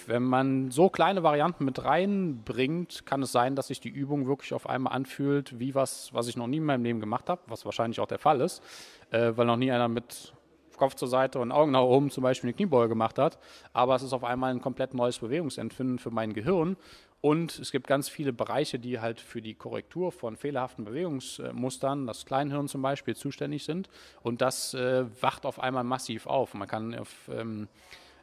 Wenn 0.09 0.25
man 0.25 0.73
so 0.73 0.89
kleine 0.89 1.23
Varianten 1.23 1.65
mit 1.65 1.85
reinbringt, 1.85 3.07
kann 3.07 3.23
es 3.23 3.31
sein, 3.31 3.55
dass 3.55 3.69
sich 3.69 3.79
die 3.79 3.89
Übung 3.89 4.27
wirklich 4.27 4.53
auf 4.53 4.69
einmal 4.69 4.95
anfühlt, 4.95 5.61
wie 5.61 5.77
was, 5.77 6.13
was 6.13 6.27
ich 6.27 6.37
noch 6.37 6.49
nie 6.49 6.57
in 6.57 6.65
meinem 6.65 6.83
Leben 6.83 6.99
gemacht 6.99 7.31
habe, 7.31 7.43
was 7.47 7.65
wahrscheinlich 7.65 8.01
auch 8.01 8.09
der 8.09 8.19
Fall 8.19 8.41
ist, 8.41 8.65
äh, 9.13 9.31
weil 9.37 9.47
noch 9.47 9.57
nie 9.57 9.71
einer 9.71 9.87
mit 9.87 10.33
Kopf 10.77 10.95
zur 10.95 11.09
Seite 11.09 11.39
und 11.39 11.53
Augen 11.53 11.71
nach 11.71 11.83
oben 11.83 12.11
zum 12.11 12.23
Beispiel 12.23 12.49
eine 12.49 12.55
Kniebeuge 12.55 12.89
gemacht 12.89 13.19
hat. 13.19 13.39
Aber 13.73 13.95
es 13.95 14.03
ist 14.03 14.13
auf 14.13 14.25
einmal 14.25 14.51
ein 14.51 14.61
komplett 14.61 14.93
neues 14.95 15.19
Bewegungsempfinden 15.19 16.01
für 16.01 16.11
mein 16.11 16.33
Gehirn 16.33 16.77
und 17.21 17.59
es 17.59 17.71
gibt 17.71 17.87
ganz 17.87 18.09
viele 18.09 18.33
Bereiche, 18.33 18.79
die 18.79 19.01
halt 19.01 19.21
für 19.21 19.43
die 19.43 19.55
Korrektur 19.55 20.11
von 20.11 20.37
fehlerhaften 20.37 20.85
Bewegungsmustern, 20.85 22.07
das 22.07 22.25
Kleinhirn 22.25 22.67
zum 22.67 22.81
Beispiel, 22.81 23.15
zuständig 23.15 23.65
sind. 23.65 23.91
Und 24.23 24.41
das 24.41 24.73
äh, 24.73 25.05
wacht 25.21 25.45
auf 25.45 25.61
einmal 25.61 25.85
massiv 25.85 26.27
auf. 26.27 26.55
Man 26.55 26.67
kann 26.67 26.95
auf 26.95 27.29
ähm, 27.31 27.69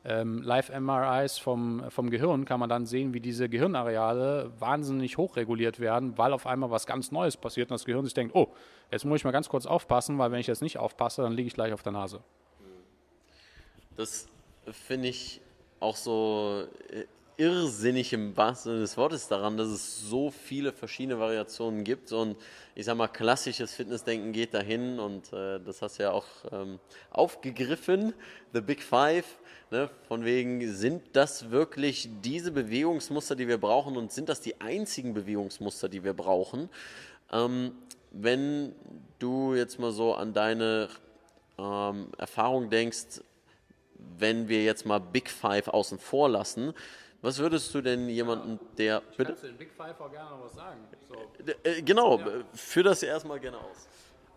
ähm, 0.04 0.42
Live-MRIs 0.42 1.38
vom, 1.38 1.84
vom 1.90 2.10
Gehirn 2.10 2.46
kann 2.46 2.60
man 2.60 2.70
dann 2.70 2.88
sehen, 2.88 3.14
wie 3.14 3.20
diese 3.20 3.50
Gehirnareale 3.50 4.52
wahnsinnig 4.58 5.18
hochreguliert 5.18 5.80
werden, 5.80 6.18
weil 6.18 6.34
auf 6.34 6.48
einmal 6.48 6.72
was 6.72 6.88
ganz 6.88 7.12
Neues 7.12 7.38
passiert 7.38 7.70
und 7.70 7.76
das 7.76 7.86
Gehirn 7.86 8.06
sich 8.06 8.14
denkt, 8.16 8.34
oh, 8.34 8.48
jetzt 8.90 9.06
muss 9.06 9.20
ich 9.20 9.26
mal 9.26 9.32
ganz 9.32 9.50
kurz 9.50 9.66
aufpassen, 9.66 10.18
weil 10.18 10.32
wenn 10.32 10.40
ich 10.40 10.48
jetzt 10.48 10.62
nicht 10.62 10.80
aufpasse, 10.80 11.22
dann 11.22 11.34
liege 11.34 11.48
ich 11.48 11.54
gleich 11.54 11.74
auf 11.74 11.84
der 11.84 11.92
Nase. 11.92 12.22
Das 13.96 14.28
finde 14.72 15.10
ich 15.10 15.42
auch 15.80 15.96
so 15.96 16.64
äh, 16.90 17.06
irrsinnig 17.38 18.13
im 18.13 18.36
wahrsten 18.36 18.71
Sinne 18.71 18.82
des 18.82 18.97
Wortes 18.97 19.28
daran, 19.28 19.58
dass 19.58 19.67
es 19.67 20.02
so 20.10 20.32
viele 20.32 20.73
verschiedene 20.73 21.19
Variationen 21.19 21.84
gibt 21.84 22.12
und 22.12 22.36
ich 22.73 22.86
sag 22.86 22.97
mal, 22.97 23.08
klassisches 23.08 23.76
Fitnessdenken 23.76 24.34
geht 24.34 24.56
dahin 24.56 25.00
und 25.00 25.32
äh, 25.32 25.60
das 25.60 25.84
hast 25.84 26.00
du 26.00 26.04
ja 26.04 26.12
auch 26.12 26.26
ähm, 26.52 26.80
aufgegriffen, 27.12 28.13
The 28.54 28.62
Big 28.62 28.82
Five, 28.82 29.26
ne, 29.69 29.89
von 30.08 30.26
wegen, 30.26 30.73
sind 30.73 31.04
das 31.13 31.52
wirklich 31.52 32.10
diese 32.23 32.52
Bewegungsmuster, 32.52 33.36
die 33.36 33.47
wir 33.47 33.60
brauchen 33.60 33.97
und 33.97 34.12
sind 34.12 34.30
das 34.30 34.41
die 34.41 34.60
einzigen 34.60 35.13
Bewegungsmuster, 35.13 35.89
die 35.89 36.04
wir 36.04 36.13
brauchen? 36.13 36.69
Ähm, 37.32 37.73
wenn 38.12 38.73
du 39.19 39.54
jetzt 39.54 39.80
mal 39.80 39.91
so 39.91 40.15
an 40.15 40.34
deine 40.34 40.89
ähm, 41.60 42.08
Erfahrung 42.17 42.71
denkst, 42.71 43.21
wenn 44.17 44.47
wir 44.47 44.63
jetzt 44.63 44.86
mal 44.88 45.00
Big 45.00 45.30
Five 45.30 45.67
außen 45.67 46.00
vor 46.00 46.30
lassen, 46.30 46.73
was 47.21 47.39
würdest 47.39 47.73
du 47.73 47.82
denn 47.82 48.08
jemanden, 48.10 48.60
der. 48.77 49.01
Ich 49.12 49.17
bitte? 49.17 49.34
den 49.34 49.58
Big 49.58 49.71
Five 49.71 49.99
auch 49.99 50.12
gerne 50.12 50.30
noch 50.30 50.45
was 50.45 50.53
sagen. 50.53 50.80
So. 51.08 51.15
Äh, 51.63 51.82
genau, 51.82 52.19
ja. 52.19 52.25
führ 52.53 52.84
das 52.84 53.01
erstmal 53.03 53.39
gerne 53.39 53.58
aus. 53.58 53.88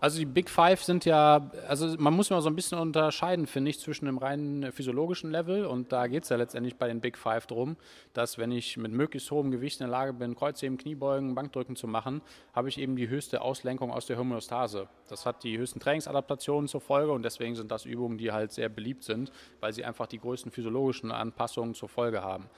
Also 0.03 0.19
die 0.19 0.25
Big 0.25 0.49
Five 0.49 0.83
sind 0.83 1.05
ja, 1.05 1.51
also 1.69 1.95
man 1.99 2.15
muss 2.15 2.31
mal 2.31 2.41
so 2.41 2.49
ein 2.49 2.57
bisschen 2.57 2.79
unterscheiden, 2.79 3.47
finde 3.47 3.69
ich, 3.69 3.81
zwischen 3.81 4.07
dem 4.07 4.17
reinen 4.17 4.73
physiologischen 4.73 5.31
Level 5.31 5.67
und 5.67 5.93
da 5.93 6.07
geht 6.07 6.23
es 6.23 6.31
ja 6.31 6.37
letztendlich 6.37 6.77
bei 6.77 6.89
den 6.89 7.03
Big 7.03 7.19
Five 7.19 7.47
drum, 7.47 7.77
dass 8.15 8.39
wenn 8.39 8.51
ich 8.51 8.79
mit 8.79 8.93
möglichst 8.93 9.31
hohem 9.31 9.51
Gewicht 9.51 9.79
in 9.79 9.87
der 9.87 9.93
Lage 9.93 10.15
bin, 10.15 10.35
Kreuzheben, 10.35 10.79
Kniebeugen, 10.79 11.35
Bankdrücken 11.35 11.77
zu 11.77 11.87
machen, 11.87 12.23
habe 12.55 12.71
ich 12.71 12.79
eben 12.79 12.97
die 12.97 13.11
höchste 13.11 13.43
Auslenkung 13.43 13.93
aus 13.93 14.07
der 14.07 14.17
Homöostase. 14.17 14.89
Das 15.11 15.27
hat 15.27 15.45
die 15.45 15.59
höchsten 15.59 15.81
Trainingsadaptationen 15.81 16.67
zur 16.67 16.81
Folge 16.81 17.13
und 17.13 17.23
deswegen 17.23 17.55
sind 17.55 17.71
das 17.71 17.85
Übungen, 17.85 18.17
die 18.17 18.33
halt 18.33 18.53
sehr 18.53 18.71
beliebt 18.71 19.05
sind, 19.05 19.31
weil 19.61 19.75
sie 19.75 19.85
einfach 19.85 20.07
die 20.07 20.19
größten 20.19 20.51
physiologischen 20.51 21.13
Anpassungen 21.13 21.75
zur 21.75 21.91
Folge 21.91 22.23
haben. 22.23 22.49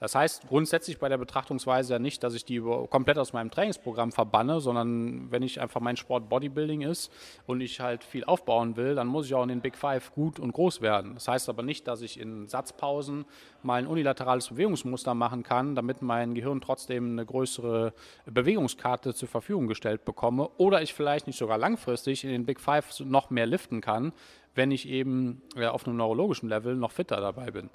Das 0.00 0.14
heißt 0.14 0.48
grundsätzlich 0.48 0.98
bei 0.98 1.08
der 1.08 1.18
Betrachtungsweise 1.18 1.94
ja 1.94 1.98
nicht, 1.98 2.22
dass 2.22 2.34
ich 2.34 2.44
die 2.44 2.60
komplett 2.60 3.18
aus 3.18 3.32
meinem 3.32 3.50
Trainingsprogramm 3.50 4.12
verbanne, 4.12 4.60
sondern 4.60 5.30
wenn 5.30 5.42
ich 5.42 5.60
einfach 5.60 5.80
mein 5.80 5.96
Sport 5.96 6.28
Bodybuilding 6.28 6.82
ist 6.82 7.12
und 7.46 7.60
ich 7.60 7.80
halt 7.80 8.04
viel 8.04 8.24
aufbauen 8.24 8.76
will, 8.76 8.94
dann 8.94 9.06
muss 9.06 9.26
ich 9.26 9.34
auch 9.34 9.42
in 9.42 9.48
den 9.48 9.60
Big 9.60 9.76
Five 9.76 10.12
gut 10.14 10.38
und 10.38 10.52
groß 10.52 10.80
werden. 10.80 11.14
Das 11.14 11.28
heißt 11.28 11.48
aber 11.48 11.62
nicht, 11.62 11.86
dass 11.88 12.02
ich 12.02 12.18
in 12.18 12.48
Satzpausen 12.48 13.24
mal 13.62 13.76
ein 13.76 13.86
unilaterales 13.86 14.48
Bewegungsmuster 14.48 15.14
machen 15.14 15.42
kann, 15.42 15.74
damit 15.74 16.02
mein 16.02 16.34
Gehirn 16.34 16.60
trotzdem 16.60 17.12
eine 17.12 17.24
größere 17.24 17.92
Bewegungskarte 18.26 19.14
zur 19.14 19.28
Verfügung 19.28 19.68
gestellt 19.68 20.04
bekomme 20.04 20.48
oder 20.58 20.82
ich 20.82 20.92
vielleicht 20.92 21.26
nicht 21.26 21.38
sogar 21.38 21.58
langfristig 21.58 22.24
in 22.24 22.30
den 22.30 22.46
Big 22.46 22.60
Five 22.60 23.00
noch 23.00 23.30
mehr 23.30 23.46
liften 23.46 23.80
kann, 23.80 24.12
wenn 24.54 24.70
ich 24.70 24.88
eben 24.88 25.42
auf 25.56 25.86
einem 25.86 25.96
neurologischen 25.96 26.48
Level 26.48 26.76
noch 26.76 26.92
fitter 26.92 27.20
dabei 27.20 27.50
bin 27.50 27.70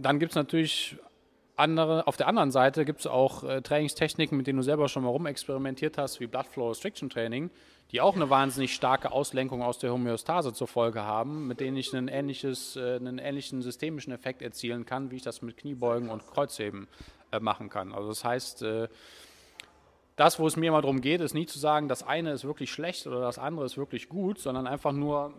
dann 0.00 0.18
gibt 0.18 0.32
es 0.32 0.36
natürlich 0.36 0.96
andere, 1.56 2.06
auf 2.06 2.16
der 2.16 2.26
anderen 2.26 2.50
Seite 2.50 2.84
gibt 2.84 3.00
es 3.00 3.06
auch 3.06 3.44
äh, 3.44 3.60
Trainingstechniken, 3.60 4.36
mit 4.36 4.46
denen 4.46 4.56
du 4.56 4.62
selber 4.62 4.88
schon 4.88 5.02
mal 5.02 5.10
rumexperimentiert 5.10 5.98
hast, 5.98 6.18
wie 6.18 6.26
Blood 6.26 6.46
Flow 6.46 6.68
Restriction 6.68 7.10
Training, 7.10 7.50
die 7.92 8.00
auch 8.00 8.16
eine 8.16 8.30
wahnsinnig 8.30 8.74
starke 8.74 9.12
Auslenkung 9.12 9.62
aus 9.62 9.78
der 9.78 9.92
Homöostase 9.92 10.54
zur 10.54 10.68
Folge 10.68 11.02
haben, 11.02 11.46
mit 11.46 11.60
denen 11.60 11.76
ich 11.76 11.92
ein 11.92 12.08
ähnliches, 12.08 12.76
äh, 12.76 12.96
einen 12.96 13.18
ähnlichen 13.18 13.60
systemischen 13.60 14.12
Effekt 14.12 14.40
erzielen 14.40 14.86
kann, 14.86 15.10
wie 15.10 15.16
ich 15.16 15.22
das 15.22 15.42
mit 15.42 15.58
Kniebeugen 15.58 16.08
und 16.08 16.26
Kreuzheben 16.26 16.88
äh, 17.30 17.40
machen 17.40 17.68
kann. 17.68 17.92
Also 17.92 18.08
das 18.08 18.24
heißt, 18.24 18.62
äh, 18.62 18.88
das, 20.16 20.38
wo 20.38 20.46
es 20.46 20.56
mir 20.56 20.68
immer 20.68 20.82
darum 20.82 21.00
geht, 21.00 21.20
ist 21.20 21.34
nie 21.34 21.46
zu 21.46 21.58
sagen, 21.58 21.88
das 21.88 22.02
eine 22.02 22.32
ist 22.32 22.44
wirklich 22.44 22.70
schlecht 22.70 23.06
oder 23.06 23.20
das 23.20 23.38
andere 23.38 23.66
ist 23.66 23.76
wirklich 23.76 24.08
gut, 24.08 24.38
sondern 24.38 24.66
einfach 24.66 24.92
nur 24.92 25.34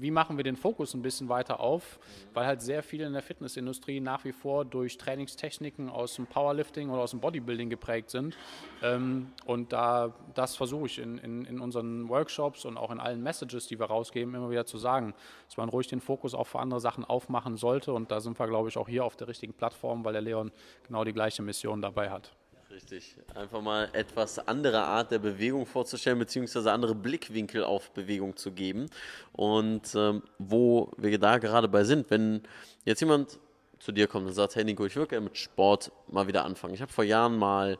wie 0.00 0.10
machen 0.10 0.36
wir 0.36 0.44
den 0.44 0.56
Fokus 0.56 0.94
ein 0.94 1.02
bisschen 1.02 1.28
weiter 1.28 1.60
auf, 1.60 1.98
weil 2.34 2.46
halt 2.46 2.62
sehr 2.62 2.82
viele 2.82 3.06
in 3.06 3.12
der 3.12 3.22
Fitnessindustrie 3.22 4.00
nach 4.00 4.24
wie 4.24 4.32
vor 4.32 4.64
durch 4.64 4.98
Trainingstechniken 4.98 5.88
aus 5.88 6.14
dem 6.14 6.26
Powerlifting 6.26 6.90
oder 6.90 7.02
aus 7.02 7.10
dem 7.10 7.20
Bodybuilding 7.20 7.70
geprägt 7.70 8.10
sind. 8.10 8.36
Ähm, 8.82 9.32
und 9.46 9.72
da 9.72 10.14
das 10.34 10.56
versuche 10.56 10.86
ich 10.86 10.98
in, 10.98 11.18
in, 11.18 11.44
in 11.44 11.60
unseren 11.60 12.08
Workshops 12.08 12.64
und 12.64 12.76
auch 12.76 12.90
in 12.90 13.00
allen 13.00 13.22
Messages, 13.22 13.66
die 13.66 13.78
wir 13.78 13.86
rausgeben, 13.86 14.34
immer 14.34 14.50
wieder 14.50 14.66
zu 14.66 14.78
sagen, 14.78 15.14
dass 15.46 15.56
man 15.56 15.68
ruhig 15.68 15.88
den 15.88 16.00
Fokus 16.00 16.34
auch 16.34 16.46
für 16.46 16.60
andere 16.60 16.80
Sachen 16.80 17.04
aufmachen 17.04 17.56
sollte. 17.56 17.92
Und 17.92 18.10
da 18.10 18.20
sind 18.20 18.38
wir, 18.38 18.46
glaube 18.46 18.68
ich, 18.68 18.76
auch 18.76 18.88
hier 18.88 19.04
auf 19.04 19.16
der 19.16 19.28
richtigen 19.28 19.52
Plattform, 19.52 20.04
weil 20.04 20.12
der 20.12 20.22
Leon 20.22 20.50
genau 20.86 21.04
die 21.04 21.12
gleiche 21.12 21.42
Mission 21.42 21.82
dabei 21.82 22.10
hat. 22.10 22.32
Richtig. 22.70 23.16
Einfach 23.34 23.60
mal 23.60 23.88
etwas 23.92 24.38
andere 24.46 24.82
Art 24.82 25.10
der 25.10 25.18
Bewegung 25.18 25.66
vorzustellen, 25.66 26.20
beziehungsweise 26.20 26.70
andere 26.70 26.94
Blickwinkel 26.94 27.64
auf 27.64 27.90
Bewegung 27.90 28.36
zu 28.36 28.52
geben. 28.52 28.86
Und 29.32 29.92
ähm, 29.96 30.22
wo 30.38 30.92
wir 30.96 31.18
da 31.18 31.38
gerade 31.38 31.66
bei 31.66 31.82
sind, 31.82 32.08
wenn 32.10 32.42
jetzt 32.84 33.00
jemand 33.00 33.40
zu 33.80 33.90
dir 33.90 34.06
kommt 34.06 34.28
und 34.28 34.34
sagt, 34.34 34.54
hey 34.54 34.64
Nico, 34.64 34.86
ich 34.86 34.94
würde 34.94 35.08
gerne 35.08 35.24
mit 35.24 35.36
Sport 35.36 35.90
mal 36.06 36.28
wieder 36.28 36.44
anfangen. 36.44 36.74
Ich 36.74 36.80
habe 36.80 36.92
vor 36.92 37.02
Jahren 37.02 37.36
mal, 37.36 37.76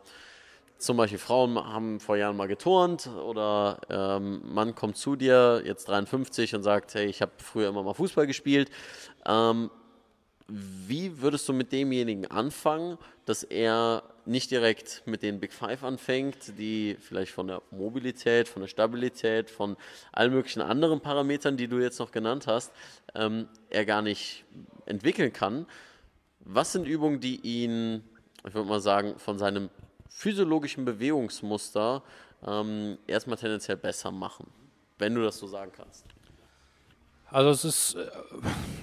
zum 0.78 0.96
Beispiel 0.96 1.18
Frauen 1.18 1.56
haben 1.56 2.00
vor 2.00 2.16
Jahren 2.16 2.36
mal 2.36 2.48
geturnt 2.48 3.06
oder 3.06 3.80
ähm, 3.90 4.40
Mann 4.44 4.74
kommt 4.74 4.96
zu 4.96 5.14
dir, 5.14 5.62
jetzt 5.64 5.88
53 5.88 6.56
und 6.56 6.64
sagt, 6.64 6.94
hey, 6.94 7.06
ich 7.06 7.22
habe 7.22 7.32
früher 7.36 7.68
immer 7.68 7.84
mal 7.84 7.94
Fußball 7.94 8.26
gespielt. 8.26 8.70
Ähm, 9.24 9.70
wie 10.48 11.20
würdest 11.22 11.48
du 11.48 11.52
mit 11.52 11.70
demjenigen 11.70 12.26
anfangen, 12.26 12.98
dass 13.24 13.44
er 13.44 14.02
nicht 14.26 14.50
direkt 14.50 15.02
mit 15.06 15.22
den 15.22 15.40
Big 15.40 15.52
Five 15.52 15.82
anfängt, 15.84 16.58
die 16.58 16.96
vielleicht 17.00 17.32
von 17.32 17.48
der 17.48 17.62
Mobilität, 17.70 18.48
von 18.48 18.62
der 18.62 18.68
Stabilität, 18.68 19.50
von 19.50 19.76
allen 20.12 20.32
möglichen 20.32 20.60
anderen 20.60 21.00
Parametern, 21.00 21.56
die 21.56 21.68
du 21.68 21.78
jetzt 21.78 21.98
noch 21.98 22.10
genannt 22.10 22.46
hast, 22.46 22.72
ähm, 23.14 23.48
er 23.68 23.84
gar 23.84 24.02
nicht 24.02 24.44
entwickeln 24.86 25.32
kann? 25.32 25.66
Was 26.40 26.72
sind 26.72 26.86
Übungen, 26.86 27.20
die 27.20 27.40
ihn, 27.40 28.02
ich 28.46 28.54
würde 28.54 28.68
mal 28.68 28.80
sagen, 28.80 29.18
von 29.18 29.38
seinem 29.38 29.68
physiologischen 30.08 30.84
Bewegungsmuster 30.84 32.02
ähm, 32.46 32.98
erstmal 33.06 33.36
tendenziell 33.36 33.76
besser 33.76 34.10
machen, 34.10 34.46
wenn 34.98 35.14
du 35.14 35.22
das 35.22 35.38
so 35.38 35.46
sagen 35.46 35.72
kannst? 35.74 36.04
Also 37.32 37.50
es 37.50 37.64
ist, 37.64 37.94
äh, 37.94 38.06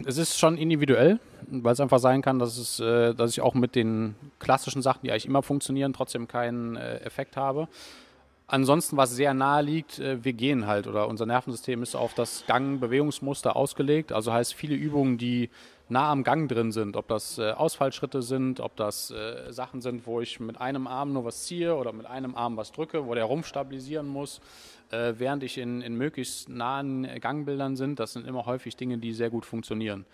es 0.06 0.18
ist 0.18 0.40
schon 0.40 0.58
individuell, 0.58 1.20
weil 1.48 1.74
es 1.74 1.80
einfach 1.80 2.00
sein 2.00 2.22
kann, 2.22 2.40
dass, 2.40 2.58
es, 2.58 2.80
äh, 2.80 3.14
dass 3.14 3.32
ich 3.32 3.42
auch 3.42 3.54
mit 3.54 3.76
den 3.76 4.16
klassischen 4.40 4.82
Sachen, 4.82 5.02
die 5.04 5.12
eigentlich 5.12 5.26
immer 5.26 5.44
funktionieren, 5.44 5.94
trotzdem 5.94 6.28
keinen 6.28 6.78
äh, 6.78 6.98
Effekt 7.00 7.36
habe. 7.36 7.68
Ansonsten, 8.50 8.96
was 8.96 9.12
sehr 9.12 9.34
nahe 9.34 9.62
liegt, 9.62 10.00
wir 10.00 10.32
gehen 10.32 10.68
halt 10.68 10.88
oder 10.88 11.10
unser 11.10 11.26
Nervensystem 11.26 11.84
ist 11.84 11.96
auf 11.96 12.14
das 12.14 12.46
Gang-Bewegungsmuster 12.48 13.58
ausgelegt. 13.58 14.14
Also 14.14 14.32
heißt 14.32 14.54
viele 14.54 14.74
Übungen, 14.74 15.18
die 15.18 15.50
nah 15.90 16.10
am 16.10 16.24
Gang 16.24 16.50
drin 16.50 16.72
sind, 16.72 16.96
ob 16.96 17.10
das 17.10 17.40
Ausfallschritte 17.40 18.22
sind, 18.22 18.62
ob 18.62 18.78
das 18.78 19.14
Sachen 19.50 19.82
sind, 19.82 20.08
wo 20.08 20.22
ich 20.22 20.40
mit 20.40 20.62
einem 20.62 20.88
Arm 20.88 21.12
nur 21.12 21.26
was 21.26 21.44
ziehe 21.44 21.76
oder 21.76 21.92
mit 21.92 22.06
einem 22.06 22.36
Arm 22.36 22.56
was 22.56 22.72
drücke, 22.72 23.06
wo 23.06 23.14
der 23.16 23.26
Rumpf 23.26 23.48
stabilisieren 23.48 24.08
muss 24.08 24.40
äh, 24.92 25.14
während 25.18 25.44
ich 25.44 25.58
in, 25.58 25.82
in 25.82 25.96
möglichst 25.96 26.50
nahen 26.50 27.08
Gangbildern 27.20 27.76
sind. 27.76 28.00
Das 28.00 28.14
sind 28.14 28.28
immer 28.28 28.46
häufig 28.46 28.76
Dinge, 28.76 28.98
die 28.98 29.14
sehr 29.14 29.30
gut 29.30 29.46
funktionieren. 29.46 30.06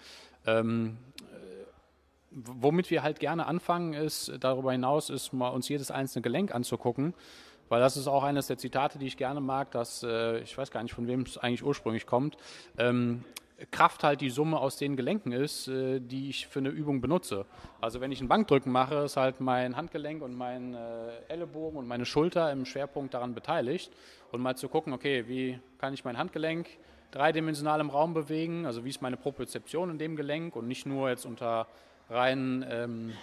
Ähm, 0.45 0.97
äh, 1.19 1.65
womit 2.31 2.89
wir 2.89 3.03
halt 3.03 3.19
gerne 3.19 3.45
anfangen, 3.45 3.93
ist 3.93 4.31
darüber 4.39 4.71
hinaus, 4.71 5.09
ist 5.09 5.33
mal 5.33 5.49
uns 5.49 5.69
jedes 5.69 5.91
einzelne 5.91 6.21
Gelenk 6.21 6.53
anzugucken. 6.53 7.13
Weil 7.69 7.79
das 7.79 7.97
ist 7.97 8.07
auch 8.07 8.23
eines 8.23 8.47
der 8.47 8.57
Zitate, 8.57 8.99
die 8.99 9.07
ich 9.07 9.17
gerne 9.17 9.41
mag, 9.41 9.71
dass, 9.71 10.03
äh, 10.03 10.39
ich 10.39 10.57
weiß 10.57 10.69
gar 10.69 10.83
nicht, 10.83 10.93
von 10.93 11.07
wem 11.07 11.21
es 11.21 11.37
eigentlich 11.37 11.63
ursprünglich 11.63 12.05
kommt, 12.05 12.37
ähm, 12.77 13.23
Kraft 13.71 14.03
halt 14.03 14.21
die 14.21 14.29
Summe 14.29 14.59
aus 14.59 14.77
den 14.77 14.95
Gelenken 14.95 15.31
ist, 15.31 15.67
äh, 15.67 15.99
die 15.99 16.29
ich 16.29 16.47
für 16.47 16.59
eine 16.59 16.69
Übung 16.69 17.01
benutze. 17.01 17.45
Also 17.81 18.01
wenn 18.01 18.11
ich 18.11 18.21
ein 18.21 18.27
Bankdrücken 18.27 18.71
mache, 18.71 18.95
ist 18.95 19.17
halt 19.17 19.39
mein 19.41 19.75
Handgelenk 19.75 20.21
und 20.21 20.35
mein 20.35 20.73
äh, 20.73 21.11
Ellenbogen 21.27 21.77
und 21.77 21.87
meine 21.87 22.05
Schulter 22.05 22.51
im 22.51 22.65
Schwerpunkt 22.65 23.13
daran 23.13 23.33
beteiligt. 23.33 23.91
Und 24.31 24.41
mal 24.41 24.55
zu 24.55 24.69
gucken, 24.69 24.93
okay, 24.93 25.27
wie 25.27 25.59
kann 25.77 25.93
ich 25.93 26.03
mein 26.03 26.17
Handgelenk 26.17 26.67
dreidimensional 27.11 27.79
im 27.79 27.91
Raum 27.91 28.13
bewegen, 28.15 28.65
also 28.65 28.83
wie 28.85 28.89
ist 28.89 29.01
meine 29.01 29.17
Propriozeption 29.17 29.91
in 29.91 29.97
dem 29.99 30.15
Gelenk 30.15 30.55
und 30.55 30.67
nicht 30.67 30.87
nur 30.87 31.09
jetzt 31.09 31.25
unter 31.25 31.67
reinen 32.09 32.65
ähm, 32.67 33.09
äh, 33.11 33.13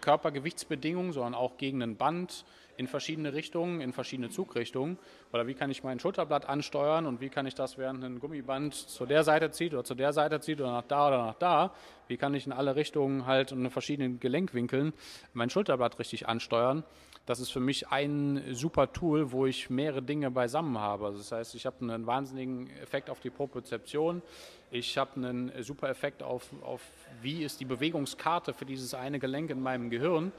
Körpergewichtsbedingungen, 0.00 1.12
sondern 1.12 1.34
auch 1.34 1.56
gegen 1.56 1.82
ein 1.82 1.96
Band, 1.96 2.44
in 2.78 2.86
verschiedene 2.86 3.34
Richtungen, 3.34 3.80
in 3.80 3.92
verschiedene 3.92 4.30
Zugrichtungen. 4.30 4.98
Oder 5.32 5.48
wie 5.48 5.54
kann 5.54 5.68
ich 5.70 5.82
mein 5.82 5.98
Schulterblatt 5.98 6.48
ansteuern 6.48 7.06
und 7.06 7.20
wie 7.20 7.28
kann 7.28 7.44
ich 7.44 7.56
das, 7.56 7.76
während 7.76 8.04
ein 8.04 8.20
Gummiband 8.20 8.72
zu 8.72 9.04
der 9.04 9.24
Seite 9.24 9.50
zieht 9.50 9.74
oder 9.74 9.82
zu 9.82 9.96
der 9.96 10.12
Seite 10.12 10.40
zieht 10.40 10.60
oder 10.60 10.70
nach 10.70 10.84
da 10.84 11.08
oder 11.08 11.18
nach 11.18 11.34
da, 11.34 11.74
wie 12.06 12.16
kann 12.16 12.34
ich 12.34 12.46
in 12.46 12.52
alle 12.52 12.76
Richtungen 12.76 13.26
halt 13.26 13.50
und 13.50 13.64
in 13.64 13.70
verschiedenen 13.70 14.20
Gelenkwinkeln 14.20 14.92
mein 15.32 15.50
Schulterblatt 15.50 15.98
richtig 15.98 16.28
ansteuern. 16.28 16.84
Das 17.26 17.40
ist 17.40 17.50
für 17.50 17.60
mich 17.60 17.88
ein 17.88 18.42
super 18.52 18.92
Tool, 18.92 19.32
wo 19.32 19.44
ich 19.44 19.68
mehrere 19.70 20.00
Dinge 20.00 20.30
beisammen 20.30 20.78
habe. 20.78 21.06
Also 21.06 21.18
das 21.18 21.32
heißt, 21.32 21.54
ich 21.56 21.66
habe 21.66 21.76
einen 21.80 22.06
wahnsinnigen 22.06 22.70
Effekt 22.80 23.10
auf 23.10 23.18
die 23.18 23.30
Propriozeption. 23.30 24.22
Ich 24.70 24.96
habe 24.96 25.16
einen 25.16 25.52
super 25.64 25.88
Effekt 25.88 26.22
auf, 26.22 26.48
auf, 26.62 26.80
wie 27.20 27.42
ist 27.42 27.58
die 27.58 27.64
Bewegungskarte 27.64 28.54
für 28.54 28.64
dieses 28.64 28.94
eine 28.94 29.18
Gelenk 29.18 29.50
in 29.50 29.60
meinem 29.60 29.90
Gehirn. 29.90 30.30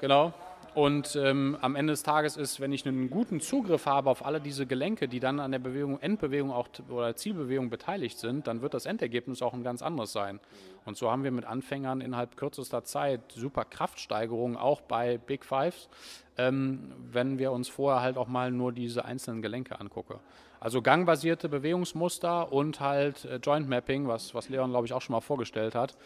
Genau. 0.00 0.32
Und 0.74 1.16
ähm, 1.16 1.58
am 1.60 1.76
Ende 1.76 1.92
des 1.92 2.02
Tages 2.02 2.38
ist, 2.38 2.58
wenn 2.58 2.72
ich 2.72 2.86
einen 2.86 3.10
guten 3.10 3.40
Zugriff 3.40 3.84
habe 3.84 4.08
auf 4.08 4.24
alle 4.24 4.40
diese 4.40 4.64
Gelenke, 4.64 5.06
die 5.06 5.20
dann 5.20 5.38
an 5.38 5.52
der 5.52 5.58
Bewegung, 5.58 6.00
Endbewegung 6.00 6.50
auch, 6.50 6.68
oder 6.88 7.14
Zielbewegung 7.14 7.68
beteiligt 7.68 8.18
sind, 8.18 8.46
dann 8.46 8.62
wird 8.62 8.72
das 8.72 8.86
Endergebnis 8.86 9.42
auch 9.42 9.52
ein 9.52 9.62
ganz 9.62 9.82
anderes 9.82 10.12
sein. 10.12 10.40
Und 10.86 10.96
so 10.96 11.10
haben 11.10 11.24
wir 11.24 11.30
mit 11.30 11.44
Anfängern 11.44 12.00
innerhalb 12.00 12.36
kürzester 12.36 12.84
Zeit 12.84 13.20
super 13.32 13.66
Kraftsteigerungen, 13.66 14.56
auch 14.56 14.80
bei 14.80 15.18
Big 15.18 15.44
Fives, 15.44 15.90
ähm, 16.38 16.92
wenn 17.12 17.38
wir 17.38 17.52
uns 17.52 17.68
vorher 17.68 18.00
halt 18.00 18.16
auch 18.16 18.28
mal 18.28 18.50
nur 18.50 18.72
diese 18.72 19.04
einzelnen 19.04 19.42
Gelenke 19.42 19.78
angucken. 19.78 20.14
Also 20.58 20.80
gangbasierte 20.80 21.48
Bewegungsmuster 21.48 22.50
und 22.50 22.80
halt 22.80 23.26
äh, 23.26 23.36
Joint 23.36 23.68
Mapping, 23.68 24.08
was, 24.08 24.34
was 24.34 24.48
Leon, 24.48 24.70
glaube 24.70 24.86
ich, 24.86 24.94
auch 24.94 25.02
schon 25.02 25.12
mal 25.12 25.20
vorgestellt 25.20 25.74
hat. 25.74 25.96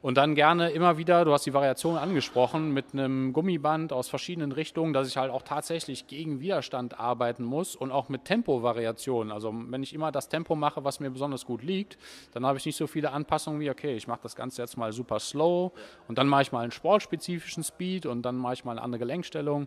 Und 0.00 0.16
dann 0.16 0.36
gerne 0.36 0.70
immer 0.70 0.96
wieder, 0.96 1.24
du 1.24 1.32
hast 1.32 1.44
die 1.44 1.54
Variation 1.54 1.96
angesprochen, 1.96 2.72
mit 2.72 2.92
einem 2.92 3.32
Gummiband 3.32 3.92
aus 3.92 4.08
verschiedenen 4.08 4.52
Richtungen, 4.52 4.92
dass 4.92 5.08
ich 5.08 5.16
halt 5.16 5.32
auch 5.32 5.42
tatsächlich 5.42 6.06
gegen 6.06 6.38
Widerstand 6.38 7.00
arbeiten 7.00 7.42
muss 7.42 7.74
und 7.74 7.90
auch 7.90 8.08
mit 8.08 8.24
Tempovariationen. 8.24 9.32
Also 9.32 9.52
wenn 9.52 9.82
ich 9.82 9.92
immer 9.92 10.12
das 10.12 10.28
Tempo 10.28 10.54
mache, 10.54 10.84
was 10.84 11.00
mir 11.00 11.10
besonders 11.10 11.44
gut 11.44 11.64
liegt, 11.64 11.98
dann 12.32 12.46
habe 12.46 12.58
ich 12.58 12.66
nicht 12.66 12.76
so 12.76 12.86
viele 12.86 13.10
Anpassungen 13.10 13.58
wie, 13.58 13.70
okay, 13.70 13.96
ich 13.96 14.06
mache 14.06 14.20
das 14.22 14.36
Ganze 14.36 14.62
jetzt 14.62 14.76
mal 14.76 14.92
super 14.92 15.18
slow 15.18 15.72
und 16.06 16.16
dann 16.16 16.28
mache 16.28 16.42
ich 16.42 16.52
mal 16.52 16.60
einen 16.60 16.72
sportspezifischen 16.72 17.64
Speed 17.64 18.06
und 18.06 18.22
dann 18.22 18.36
mache 18.36 18.54
ich 18.54 18.64
mal 18.64 18.72
eine 18.72 18.82
andere 18.82 19.00
Gelenkstellung. 19.00 19.66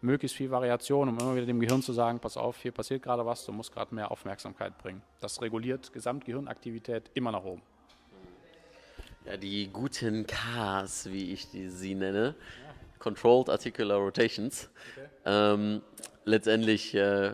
Möglichst 0.00 0.38
viel 0.38 0.50
Variation, 0.50 1.10
um 1.10 1.18
immer 1.18 1.34
wieder 1.36 1.46
dem 1.46 1.60
Gehirn 1.60 1.82
zu 1.82 1.92
sagen, 1.92 2.18
pass 2.18 2.38
auf, 2.38 2.62
hier 2.62 2.72
passiert 2.72 3.02
gerade 3.02 3.26
was, 3.26 3.44
du 3.44 3.52
musst 3.52 3.74
gerade 3.74 3.94
mehr 3.94 4.10
Aufmerksamkeit 4.10 4.78
bringen. 4.78 5.02
Das 5.20 5.42
reguliert 5.42 5.92
Gesamtgehirnaktivität 5.92 7.10
immer 7.12 7.32
nach 7.32 7.44
oben. 7.44 7.62
Ja, 9.26 9.36
die 9.36 9.68
guten 9.72 10.24
Ks, 10.24 11.06
wie 11.10 11.32
ich 11.32 11.50
die, 11.50 11.68
sie 11.68 11.96
nenne. 11.96 12.36
Controlled 13.00 13.48
Articular 13.48 13.98
Rotations. 13.98 14.68
Okay. 14.92 15.08
Ähm, 15.24 15.82
letztendlich 16.24 16.94
äh, 16.94 17.32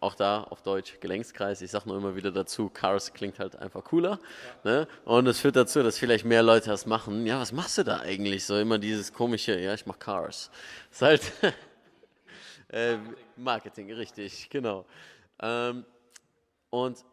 auch 0.00 0.16
da 0.16 0.42
auf 0.42 0.62
Deutsch 0.62 0.98
Gelenkskreis. 0.98 1.62
Ich 1.62 1.70
sage 1.70 1.88
nur 1.88 1.96
immer 1.96 2.16
wieder 2.16 2.32
dazu, 2.32 2.68
Cars 2.68 3.12
klingt 3.14 3.38
halt 3.38 3.54
einfach 3.54 3.84
cooler. 3.84 4.18
Ja. 4.64 4.70
Ne? 4.70 4.88
Und 5.04 5.28
es 5.28 5.38
führt 5.38 5.54
dazu, 5.54 5.80
dass 5.84 5.96
vielleicht 5.96 6.24
mehr 6.24 6.42
Leute 6.42 6.70
das 6.70 6.86
machen. 6.86 7.24
Ja, 7.24 7.38
was 7.38 7.52
machst 7.52 7.78
du 7.78 7.84
da 7.84 8.00
eigentlich? 8.00 8.44
So 8.44 8.58
immer 8.58 8.78
dieses 8.78 9.12
komische, 9.12 9.60
ja, 9.60 9.74
ich 9.74 9.86
mache 9.86 10.00
Cars. 10.00 10.50
Das 10.90 10.96
ist 10.96 11.02
halt 11.02 11.32
äh, 12.70 12.96
Marketing. 12.96 13.36
Marketing. 13.36 13.92
richtig, 13.92 14.50
genau. 14.50 14.86
Ähm, 15.40 15.84
und 16.70 17.04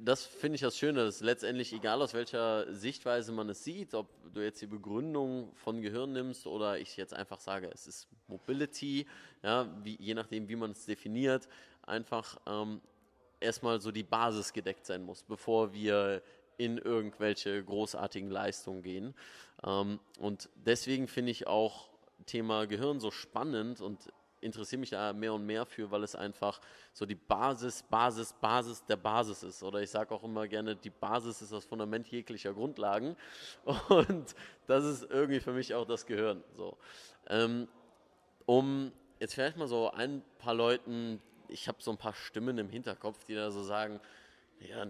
das 0.00 0.24
finde 0.24 0.56
ich 0.56 0.60
das 0.60 0.76
Schöne, 0.76 1.04
dass 1.04 1.20
letztendlich, 1.20 1.72
egal 1.72 2.02
aus 2.02 2.14
welcher 2.14 2.72
Sichtweise 2.72 3.32
man 3.32 3.48
es 3.48 3.64
sieht, 3.64 3.94
ob 3.94 4.08
du 4.32 4.40
jetzt 4.40 4.60
die 4.60 4.66
Begründung 4.66 5.54
von 5.54 5.80
Gehirn 5.80 6.12
nimmst 6.12 6.46
oder 6.46 6.78
ich 6.78 6.96
jetzt 6.96 7.14
einfach 7.14 7.40
sage, 7.40 7.70
es 7.72 7.86
ist 7.86 8.08
Mobility, 8.28 9.06
ja, 9.42 9.68
wie, 9.82 9.96
je 10.00 10.14
nachdem, 10.14 10.48
wie 10.48 10.56
man 10.56 10.72
es 10.72 10.86
definiert, 10.86 11.48
einfach 11.82 12.38
ähm, 12.46 12.80
erstmal 13.40 13.80
so 13.80 13.90
die 13.90 14.02
Basis 14.02 14.52
gedeckt 14.52 14.86
sein 14.86 15.02
muss, 15.02 15.22
bevor 15.22 15.72
wir 15.72 16.22
in 16.58 16.78
irgendwelche 16.78 17.62
großartigen 17.62 18.30
Leistungen 18.30 18.82
gehen. 18.82 19.14
Ähm, 19.64 20.00
und 20.18 20.48
deswegen 20.54 21.06
finde 21.06 21.32
ich 21.32 21.46
auch 21.46 21.88
Thema 22.26 22.66
Gehirn 22.66 22.98
so 22.98 23.10
spannend 23.10 23.80
und 23.80 24.12
interessiere 24.46 24.80
mich 24.80 24.90
da 24.90 25.12
mehr 25.12 25.34
und 25.34 25.44
mehr 25.44 25.66
für, 25.66 25.90
weil 25.90 26.02
es 26.02 26.14
einfach 26.14 26.60
so 26.92 27.04
die 27.04 27.14
Basis, 27.14 27.82
Basis, 27.82 28.32
Basis 28.32 28.84
der 28.86 28.96
Basis 28.96 29.42
ist. 29.42 29.62
Oder 29.62 29.80
ich 29.82 29.90
sage 29.90 30.14
auch 30.14 30.24
immer 30.24 30.48
gerne, 30.48 30.74
die 30.74 30.90
Basis 30.90 31.42
ist 31.42 31.52
das 31.52 31.64
Fundament 31.64 32.08
jeglicher 32.08 32.54
Grundlagen. 32.54 33.16
Und 33.88 34.34
das 34.66 34.84
ist 34.84 35.10
irgendwie 35.10 35.40
für 35.40 35.52
mich 35.52 35.74
auch 35.74 35.86
das 35.86 36.06
Gehirn. 36.06 36.42
So. 36.56 36.76
Ähm, 37.28 37.68
um 38.46 38.92
jetzt 39.20 39.34
vielleicht 39.34 39.56
mal 39.56 39.68
so 39.68 39.90
ein 39.90 40.22
paar 40.38 40.54
Leuten, 40.54 41.20
ich 41.48 41.68
habe 41.68 41.78
so 41.80 41.90
ein 41.90 41.98
paar 41.98 42.14
Stimmen 42.14 42.58
im 42.58 42.68
Hinterkopf, 42.68 43.24
die 43.24 43.34
da 43.34 43.50
so 43.50 43.62
sagen, 43.62 44.00
ja, 44.60 44.86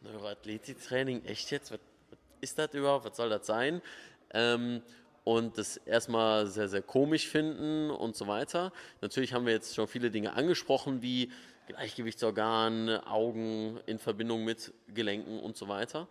Neuroathletiktraining, 0.00 1.24
echt 1.24 1.50
jetzt? 1.50 1.70
Was, 1.70 1.80
was 2.10 2.18
ist 2.40 2.58
das 2.58 2.74
überhaupt? 2.74 3.04
Was 3.04 3.16
soll 3.16 3.28
das 3.28 3.46
sein? 3.46 3.82
Ähm, 4.30 4.82
und 5.28 5.58
das 5.58 5.76
erstmal 5.76 6.46
sehr, 6.46 6.70
sehr 6.70 6.80
komisch 6.80 7.28
finden 7.28 7.90
und 7.90 8.16
so 8.16 8.26
weiter. 8.26 8.72
Natürlich 9.02 9.34
haben 9.34 9.44
wir 9.44 9.52
jetzt 9.52 9.74
schon 9.74 9.86
viele 9.86 10.10
Dinge 10.10 10.32
angesprochen, 10.32 11.02
wie 11.02 11.30
Gleichgewichtsorgan, 11.66 12.88
Augen 13.04 13.78
in 13.84 13.98
Verbindung 13.98 14.42
mit 14.46 14.72
Gelenken 14.86 15.38
und 15.38 15.54
so 15.54 15.68
weiter. 15.68 16.08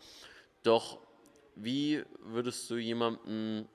Doch 0.61 0.99
wie 1.55 2.03
würdest 2.19 2.69
du 2.69 2.75
jemandem 2.75 3.67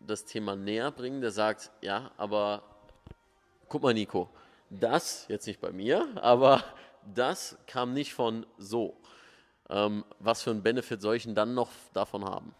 das 0.00 0.24
Thema 0.24 0.56
näher 0.56 0.90
bringen, 0.90 1.20
der 1.20 1.30
sagt, 1.30 1.70
ja, 1.82 2.10
aber 2.16 2.62
guck 3.68 3.82
mal, 3.82 3.92
Nico, 3.92 4.30
das, 4.70 5.26
jetzt 5.28 5.46
nicht 5.46 5.60
bei 5.60 5.72
mir, 5.72 6.08
aber 6.22 6.64
das 7.14 7.58
kam 7.66 7.92
nicht 7.92 8.14
von 8.14 8.46
so. 8.56 8.96
Ähm, 9.68 10.06
was 10.20 10.42
für 10.42 10.52
einen 10.52 10.62
Benefit 10.62 11.02
soll 11.02 11.16
ich 11.16 11.24
denn 11.24 11.34
dann 11.34 11.52
noch 11.52 11.68
davon 11.92 12.24
haben? 12.24 12.54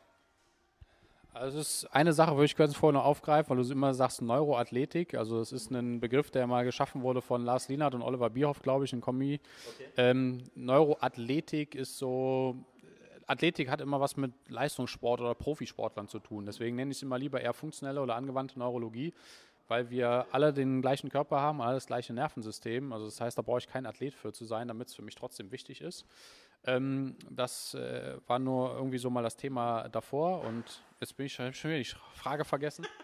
Also 1.35 1.59
es 1.59 1.83
ist 1.83 1.87
eine 1.92 2.12
Sache, 2.12 2.37
würde 2.37 2.44
ich 2.44 2.57
kurz 2.57 2.77
vorher 2.77 3.01
noch 3.01 3.05
aufgreifen, 3.05 3.51
weil 3.51 3.62
du 3.62 3.73
immer 3.73 3.92
sagst 3.92 4.23
Neuroathletik. 4.23 5.14
Also 5.14 5.40
es 5.40 5.51
ist 5.51 5.70
ein 5.73 5.99
Begriff, 5.99 6.31
der 6.31 6.47
mal 6.47 6.64
geschaffen 6.64 7.03
wurde 7.03 7.20
von 7.20 7.44
Lars 7.44 7.68
Lienert 7.68 7.94
und 7.94 8.03
Oliver 8.03 8.31
Bierhoff, 8.31 8.62
glaube 8.62 8.85
ich, 8.85 8.92
in 8.92 9.01
Kombi. 9.01 9.40
Okay. 9.75 9.88
Ähm, 9.97 10.44
Neuroathletik 10.55 11.75
ist 11.75 11.99
so, 11.99 12.57
Athletik 13.27 13.68
hat 13.68 13.81
immer 13.81 14.01
was 14.01 14.16
mit 14.16 14.33
Leistungssport 14.49 15.20
oder 15.20 15.35
Profisportlern 15.35 16.07
zu 16.07 16.20
tun. 16.20 16.47
Deswegen 16.47 16.77
nenne 16.77 16.92
ich 16.92 16.99
es 16.99 17.03
immer 17.03 17.18
lieber 17.18 17.40
eher 17.40 17.53
funktionelle 17.53 18.01
oder 18.01 18.14
angewandte 18.14 18.61
Neurologie, 18.61 19.12
weil 19.68 19.90
wir 19.90 20.27
alle 20.33 20.53
den 20.53 20.83
gleichen 20.83 21.11
Körper 21.11 21.40
haben, 21.40 21.61
alle 21.61 21.74
das 21.74 21.87
gleiche 21.87 22.12
Nervensystem. 22.12 22.92
Also 22.92 23.07
das 23.07 23.20
heißt, 23.20 23.38
da 23.38 23.42
brauche 23.42 23.59
ich 23.59 23.68
kein 23.68 23.87
Athlet 23.87 24.14
für 24.14 24.33
zu 24.33 24.44
sein, 24.44 24.68
damit 24.68 24.88
es 24.88 24.94
für 24.94 25.03
mich 25.03 25.14
trotzdem 25.14 25.53
wichtig 25.53 25.81
ist. 25.81 26.05
Ähm, 26.66 27.16
das 27.31 27.74
äh, 27.74 28.16
war 28.27 28.38
nur 28.38 28.74
irgendwie 28.74 28.98
so 28.98 29.11
mal 29.11 29.22
das 29.22 29.37
Thema 29.37 29.88
davor 29.88 30.42
und 30.42 30.83
jetzt 31.00 31.16
bin 31.16 31.27
ich 31.27 31.35
schon 31.35 31.53
wieder 31.53 31.79
die 31.79 31.87
Frage 32.14 32.44
vergessen. 32.44 32.87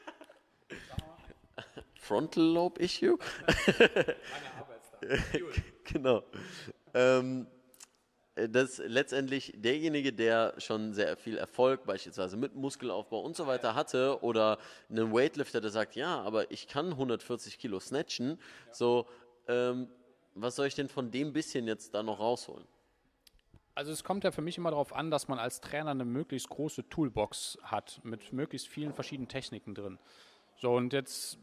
Frontal 2.00 2.42
Lobe 2.42 2.82
Issue? 2.82 3.18
genau. 5.84 6.22
Ähm, 6.94 7.46
dass 8.34 8.78
letztendlich 8.78 9.52
derjenige, 9.56 10.12
der 10.12 10.54
schon 10.58 10.94
sehr 10.94 11.16
viel 11.16 11.36
Erfolg 11.36 11.84
beispielsweise 11.84 12.36
mit 12.36 12.54
Muskelaufbau 12.54 13.20
und 13.20 13.36
so 13.36 13.46
weiter 13.46 13.74
hatte 13.74 14.22
oder 14.22 14.58
einen 14.88 15.12
Weightlifter, 15.12 15.60
der 15.60 15.70
sagt, 15.70 15.96
ja, 15.96 16.20
aber 16.20 16.50
ich 16.50 16.68
kann 16.68 16.90
140 16.92 17.58
Kilo 17.58 17.80
snatchen, 17.80 18.38
so, 18.70 19.06
ähm, 19.48 19.88
was 20.34 20.56
soll 20.56 20.66
ich 20.66 20.74
denn 20.74 20.88
von 20.88 21.10
dem 21.10 21.32
bisschen 21.32 21.66
jetzt 21.66 21.94
da 21.94 22.02
noch 22.02 22.20
rausholen? 22.20 22.66
Also 23.74 23.92
es 23.92 24.04
kommt 24.04 24.24
ja 24.24 24.30
für 24.30 24.42
mich 24.42 24.58
immer 24.58 24.70
darauf 24.70 24.94
an, 24.94 25.10
dass 25.10 25.28
man 25.28 25.38
als 25.38 25.60
Trainer 25.60 25.90
eine 25.90 26.04
möglichst 26.04 26.48
große 26.48 26.88
Toolbox 26.88 27.58
hat 27.62 28.00
mit 28.04 28.32
möglichst 28.32 28.68
vielen 28.68 28.92
verschiedenen 28.92 29.28
Techniken 29.28 29.74
drin. 29.74 29.98
So, 30.56 30.72
und 30.74 30.92
jetzt, 30.92 31.38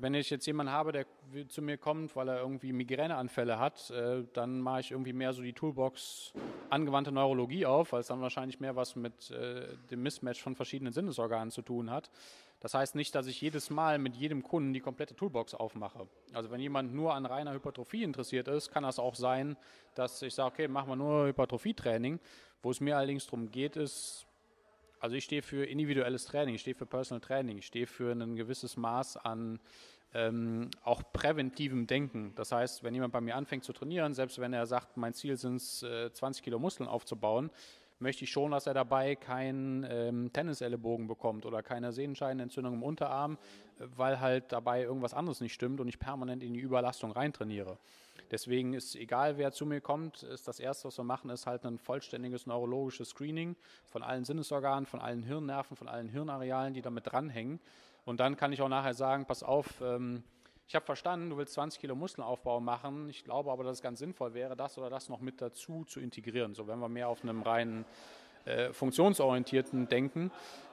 wenn 0.00 0.14
ich 0.14 0.30
jetzt 0.30 0.46
jemanden 0.46 0.72
habe, 0.72 0.92
der 0.92 1.06
zu 1.48 1.62
mir 1.62 1.78
kommt, 1.78 2.16
weil 2.16 2.28
er 2.28 2.40
irgendwie 2.40 2.72
Migräneanfälle 2.72 3.58
hat, 3.58 3.90
äh, 3.90 4.24
dann 4.32 4.60
mache 4.60 4.80
ich 4.80 4.90
irgendwie 4.90 5.12
mehr 5.12 5.32
so 5.32 5.42
die 5.42 5.52
Toolbox 5.52 6.32
angewandte 6.70 7.12
Neurologie 7.12 7.66
auf, 7.66 7.92
weil 7.92 8.00
es 8.00 8.06
dann 8.06 8.20
wahrscheinlich 8.20 8.60
mehr 8.60 8.76
was 8.76 8.96
mit 8.96 9.30
äh, 9.30 9.76
dem 9.90 10.02
Mismatch 10.02 10.42
von 10.42 10.56
verschiedenen 10.56 10.92
Sinnesorganen 10.92 11.50
zu 11.50 11.62
tun 11.62 11.90
hat. 11.90 12.10
Das 12.60 12.74
heißt 12.74 12.94
nicht, 12.94 13.14
dass 13.14 13.26
ich 13.26 13.40
jedes 13.40 13.70
Mal 13.70 13.98
mit 13.98 14.14
jedem 14.14 14.42
Kunden 14.42 14.72
die 14.72 14.80
komplette 14.80 15.16
Toolbox 15.16 15.54
aufmache. 15.54 16.06
Also 16.32 16.50
wenn 16.50 16.60
jemand 16.60 16.94
nur 16.94 17.14
an 17.14 17.24
reiner 17.24 17.52
Hypertrophie 17.54 18.02
interessiert 18.02 18.48
ist, 18.48 18.70
kann 18.70 18.82
das 18.82 18.98
auch 18.98 19.14
sein, 19.14 19.56
dass 19.94 20.20
ich 20.20 20.34
sage, 20.34 20.52
okay, 20.52 20.68
machen 20.68 20.90
wir 20.90 20.96
nur 20.96 21.26
Hypertrophietraining. 21.26 22.20
Wo 22.62 22.70
es 22.70 22.80
mir 22.80 22.98
allerdings 22.98 23.24
darum 23.24 23.50
geht, 23.50 23.76
ist, 23.76 24.26
also 25.00 25.16
ich 25.16 25.24
stehe 25.24 25.42
für 25.42 25.64
individuelles 25.64 26.26
Training, 26.26 26.54
ich 26.54 26.60
stehe 26.60 26.76
für 26.76 26.86
Personal 26.86 27.20
Training, 27.20 27.58
ich 27.58 27.66
stehe 27.66 27.86
für 27.86 28.12
ein 28.12 28.36
gewisses 28.36 28.76
Maß 28.76 29.16
an 29.16 29.58
ähm, 30.12 30.70
auch 30.82 31.02
präventivem 31.12 31.86
Denken. 31.86 32.32
Das 32.34 32.52
heißt, 32.52 32.82
wenn 32.82 32.94
jemand 32.94 33.12
bei 33.12 33.20
mir 33.20 33.36
anfängt 33.36 33.64
zu 33.64 33.72
trainieren, 33.72 34.12
selbst 34.14 34.38
wenn 34.38 34.52
er 34.52 34.66
sagt, 34.66 34.96
mein 34.96 35.14
Ziel 35.14 35.36
sind 35.36 35.56
es, 35.56 35.82
äh, 35.82 36.12
20 36.12 36.42
Kilo 36.42 36.58
Muskeln 36.58 36.88
aufzubauen, 36.88 37.50
möchte 38.00 38.24
ich 38.24 38.30
schon, 38.30 38.50
dass 38.50 38.66
er 38.66 38.74
dabei 38.74 39.14
keinen 39.14 39.86
ähm, 39.88 40.32
Tennisellebogen 40.32 41.06
bekommt 41.06 41.46
oder 41.46 41.62
keine 41.62 41.92
Sehenscheidenentzündung 41.92 42.74
im 42.74 42.82
Unterarm, 42.82 43.38
äh, 43.78 43.84
weil 43.96 44.20
halt 44.20 44.52
dabei 44.52 44.82
irgendwas 44.82 45.14
anderes 45.14 45.40
nicht 45.40 45.52
stimmt 45.52 45.80
und 45.80 45.88
ich 45.88 45.98
permanent 45.98 46.42
in 46.42 46.54
die 46.54 46.60
Überlastung 46.60 47.12
reintrainiere. 47.12 47.78
Deswegen 48.30 48.74
ist 48.74 48.94
egal, 48.94 49.38
wer 49.38 49.52
zu 49.52 49.66
mir 49.66 49.80
kommt, 49.80 50.22
ist 50.22 50.46
das 50.46 50.60
Erste, 50.60 50.86
was 50.88 50.98
wir 50.98 51.04
machen, 51.04 51.30
ist 51.30 51.46
halt 51.46 51.64
ein 51.66 51.78
vollständiges 51.78 52.46
neurologisches 52.46 53.10
Screening 53.10 53.56
von 53.86 54.02
allen 54.02 54.24
Sinnesorganen, 54.24 54.86
von 54.86 55.00
allen 55.00 55.24
Hirnnerven, 55.24 55.76
von 55.76 55.88
allen 55.88 56.08
Hirnarealen, 56.08 56.72
die 56.72 56.82
damit 56.82 57.10
dranhängen. 57.10 57.60
Und 58.04 58.20
dann 58.20 58.36
kann 58.36 58.52
ich 58.52 58.62
auch 58.62 58.68
nachher 58.68 58.94
sagen, 58.94 59.26
pass 59.26 59.42
auf, 59.42 59.80
ähm, 59.82 60.22
ich 60.70 60.76
habe 60.76 60.86
verstanden, 60.86 61.30
du 61.30 61.36
willst 61.36 61.54
20 61.54 61.80
Kilo 61.80 61.96
Muskelaufbau 61.96 62.60
machen. 62.60 63.08
Ich 63.08 63.24
glaube 63.24 63.50
aber, 63.50 63.64
dass 63.64 63.78
es 63.78 63.82
ganz 63.82 63.98
sinnvoll 63.98 64.34
wäre, 64.34 64.54
das 64.54 64.78
oder 64.78 64.88
das 64.88 65.08
noch 65.08 65.18
mit 65.20 65.42
dazu 65.42 65.84
zu 65.84 65.98
integrieren. 65.98 66.54
So, 66.54 66.68
wenn 66.68 66.78
wir 66.78 66.88
mehr 66.88 67.08
auf 67.08 67.24
einem 67.24 67.42
reinen 67.42 67.84
äh, 68.44 68.72
funktionsorientierten 68.72 69.88
Denken. 69.88 70.30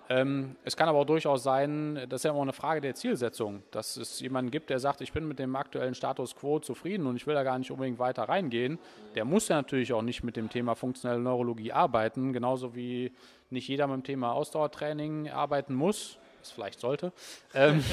Ähm, 0.07 0.55
es 0.63 0.77
kann 0.77 0.87
aber 0.87 0.99
auch 0.99 1.05
durchaus 1.05 1.41
sein, 1.41 1.95
das 2.09 2.19
ist 2.19 2.25
ja 2.25 2.29
immer 2.29 2.43
eine 2.43 2.53
Frage 2.53 2.79
der 2.79 2.93
Zielsetzung, 2.93 3.63
dass 3.71 3.97
es 3.97 4.19
jemanden 4.19 4.51
gibt, 4.51 4.69
der 4.69 4.77
sagt, 4.77 5.01
ich 5.01 5.13
bin 5.13 5.27
mit 5.27 5.39
dem 5.39 5.55
aktuellen 5.55 5.95
Status 5.95 6.35
quo 6.35 6.59
zufrieden 6.59 7.07
und 7.07 7.15
ich 7.15 7.25
will 7.25 7.33
da 7.33 7.41
gar 7.41 7.57
nicht 7.57 7.71
unbedingt 7.71 7.97
weiter 7.97 8.29
reingehen. 8.29 8.77
Der 9.15 9.25
muss 9.25 9.47
ja 9.47 9.55
natürlich 9.55 9.93
auch 9.93 10.03
nicht 10.03 10.23
mit 10.23 10.35
dem 10.35 10.47
Thema 10.51 10.75
funktionelle 10.75 11.21
Neurologie 11.21 11.71
arbeiten, 11.71 12.33
genauso 12.33 12.75
wie 12.75 13.13
nicht 13.49 13.67
jeder 13.67 13.87
mit 13.87 13.95
dem 13.95 14.03
Thema 14.03 14.33
Ausdauertraining 14.33 15.31
arbeiten 15.31 15.73
muss 15.73 16.19
es 16.47 16.53
vielleicht 16.53 16.79
sollte. 16.79 17.11
Ähm, 17.53 17.83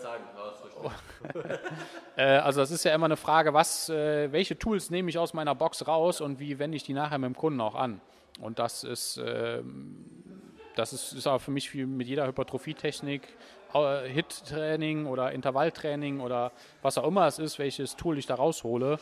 sagen, 0.00 0.24
äh, 2.16 2.22
also 2.22 2.60
das 2.60 2.70
ist 2.70 2.84
ja 2.84 2.94
immer 2.94 3.06
eine 3.06 3.16
Frage, 3.16 3.54
was, 3.54 3.88
äh, 3.88 4.32
welche 4.32 4.58
Tools 4.58 4.90
nehme 4.90 5.10
ich 5.10 5.18
aus 5.18 5.34
meiner 5.34 5.54
Box 5.54 5.86
raus 5.86 6.20
und 6.20 6.40
wie 6.40 6.58
wende 6.58 6.76
ich 6.76 6.84
die 6.84 6.94
nachher 6.94 7.18
mit 7.18 7.28
dem 7.28 7.36
Kunden 7.36 7.60
auch 7.60 7.74
an. 7.74 8.00
Und 8.40 8.58
das 8.58 8.84
ist, 8.84 9.18
äh, 9.18 9.62
das 10.76 10.92
ist, 10.92 11.12
ist 11.12 11.26
aber 11.26 11.38
für 11.38 11.50
mich 11.50 11.72
wie 11.74 11.84
mit 11.84 12.08
jeder 12.08 12.26
Hypertrophietechnik, 12.26 13.22
äh, 13.74 14.08
Hit-Training 14.08 15.06
oder 15.06 15.32
Intervalltraining 15.32 16.20
oder 16.20 16.52
was 16.82 16.98
auch 16.98 17.06
immer 17.06 17.26
es 17.26 17.38
ist, 17.38 17.58
welches 17.58 17.96
Tool 17.96 18.18
ich 18.18 18.26
da 18.26 18.34
raushole 18.34 18.98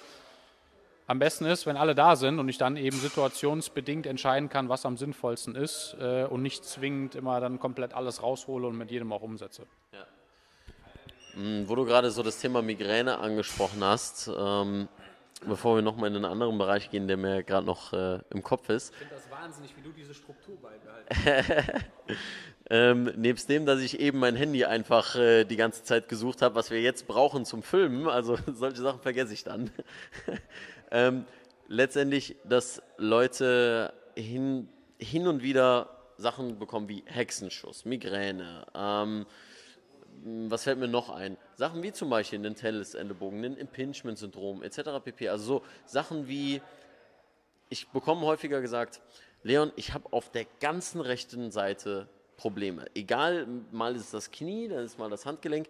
am 1.11 1.19
besten 1.19 1.45
ist, 1.45 1.67
wenn 1.67 1.77
alle 1.77 1.97
da 1.97 2.15
sind 2.15 2.39
und 2.39 2.49
ich 2.49 2.57
dann 2.57 2.77
eben 2.77 2.97
situationsbedingt 2.97 4.07
entscheiden 4.07 4.49
kann, 4.49 4.69
was 4.69 4.87
am 4.87 4.97
sinnvollsten 4.97 5.57
ist 5.57 5.97
äh, 6.01 6.23
und 6.25 6.41
nicht 6.41 6.65
zwingend 6.65 7.17
immer 7.17 7.41
dann 7.41 7.59
komplett 7.59 7.95
alles 7.95 8.23
raushole 8.23 8.69
und 8.69 8.79
mit 8.79 8.93
jedem 8.93 9.13
auch 9.13 9.21
umsetze. 9.21 9.67
Ja. 9.93 10.07
Hm, 11.35 11.69
wo 11.69 11.75
du 11.75 11.85
gerade 11.85 12.13
so 12.13 12.23
das 12.23 12.39
Thema 12.39 12.63
Migräne 12.63 13.19
angesprochen 13.19 13.83
hast, 13.83 14.31
ähm, 14.39 14.87
bevor 15.45 15.75
wir 15.75 15.83
nochmal 15.83 16.11
in 16.11 16.17
einen 16.17 16.27
anderen 16.27 16.57
Bereich 16.59 16.91
gehen, 16.91 17.09
der 17.09 17.17
mir 17.17 17.43
gerade 17.43 17.67
noch 17.67 17.93
äh, 17.93 18.21
im 18.31 18.45
Kopf 18.45 18.69
ist. 18.69 18.93
Ich 18.93 18.99
finde 18.99 19.15
das 19.17 19.29
wahnsinnig, 19.33 19.77
wie 19.77 19.83
du 19.83 19.91
diese 19.91 20.15
Struktur 20.15 20.59
beibehalten 20.63 21.85
ähm, 22.71 23.13
nebst 23.17 23.49
dem, 23.49 23.67
dass 23.67 23.81
ich 23.81 23.99
eben 23.99 24.21
mein 24.21 24.37
Handy 24.37 24.65
einfach 24.65 25.17
äh, 25.17 25.45
die 25.45 25.57
ganze 25.57 25.83
Zeit 25.83 26.09
gesucht 26.09 26.41
habe, 26.41 26.55
was 26.55 26.71
wir 26.71 26.81
jetzt 26.81 27.09
brauchen 27.09 27.45
zum 27.45 27.65
Filmen, 27.65 28.07
also 28.07 28.39
solche 28.47 28.81
Sachen 28.81 29.01
vergesse 29.01 29.35
ich 29.35 29.43
dann. 29.43 29.73
Ähm, 30.91 31.25
letztendlich, 31.69 32.37
dass 32.45 32.83
Leute 32.97 33.93
hin, 34.17 34.69
hin 34.99 35.27
und 35.27 35.43
wieder 35.43 35.89
Sachen 36.17 36.59
bekommen 36.59 36.89
wie 36.89 37.03
Hexenschuss, 37.07 37.85
Migräne, 37.85 38.67
ähm, 38.75 39.27
was 40.23 40.65
fällt 40.65 40.79
mir 40.79 40.89
noch 40.89 41.09
ein? 41.09 41.37
Sachen 41.55 41.83
wie 41.83 41.93
zum 41.93 42.11
Beispiel 42.11 42.41
den 42.41 42.55
Tennis-Ellenbogen, 42.55 43.43
den 43.43 43.57
Impingement-Syndrom 43.57 44.63
etc. 44.63 45.03
pp. 45.03 45.29
Also 45.29 45.45
so 45.45 45.63
Sachen 45.87 46.29
wie, 46.29 46.61
ich 47.71 47.89
bekomme 47.89 48.23
häufiger 48.23 48.61
gesagt, 48.61 49.01
Leon, 49.43 49.73
ich 49.77 49.95
habe 49.95 50.13
auf 50.13 50.31
der 50.31 50.45
ganzen 50.61 51.01
rechten 51.01 51.51
Seite 51.51 52.09
Probleme. 52.37 52.87
Egal, 52.95 53.47
mal 53.71 53.95
ist 53.95 54.05
es 54.05 54.11
das 54.11 54.31
Knie, 54.31 54.69
dann 54.69 54.85
ist 54.85 54.99
mal 54.99 55.11
das 55.11 55.25
Handgelenk. 55.25 55.69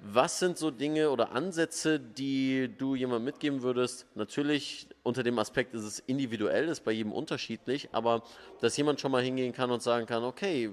Was 0.00 0.38
sind 0.38 0.58
so 0.58 0.70
Dinge 0.70 1.10
oder 1.10 1.32
Ansätze, 1.32 1.98
die 1.98 2.72
du 2.78 2.94
jemandem 2.94 3.24
mitgeben 3.24 3.62
würdest? 3.62 4.06
Natürlich 4.14 4.86
unter 5.02 5.24
dem 5.24 5.38
Aspekt 5.38 5.74
ist 5.74 5.82
es 5.82 5.98
individuell, 5.98 6.68
ist 6.68 6.84
bei 6.84 6.92
jedem 6.92 7.12
unterschiedlich, 7.12 7.88
aber 7.92 8.22
dass 8.60 8.76
jemand 8.76 9.00
schon 9.00 9.10
mal 9.10 9.22
hingehen 9.22 9.52
kann 9.52 9.70
und 9.72 9.82
sagen 9.82 10.06
kann, 10.06 10.22
okay, 10.22 10.70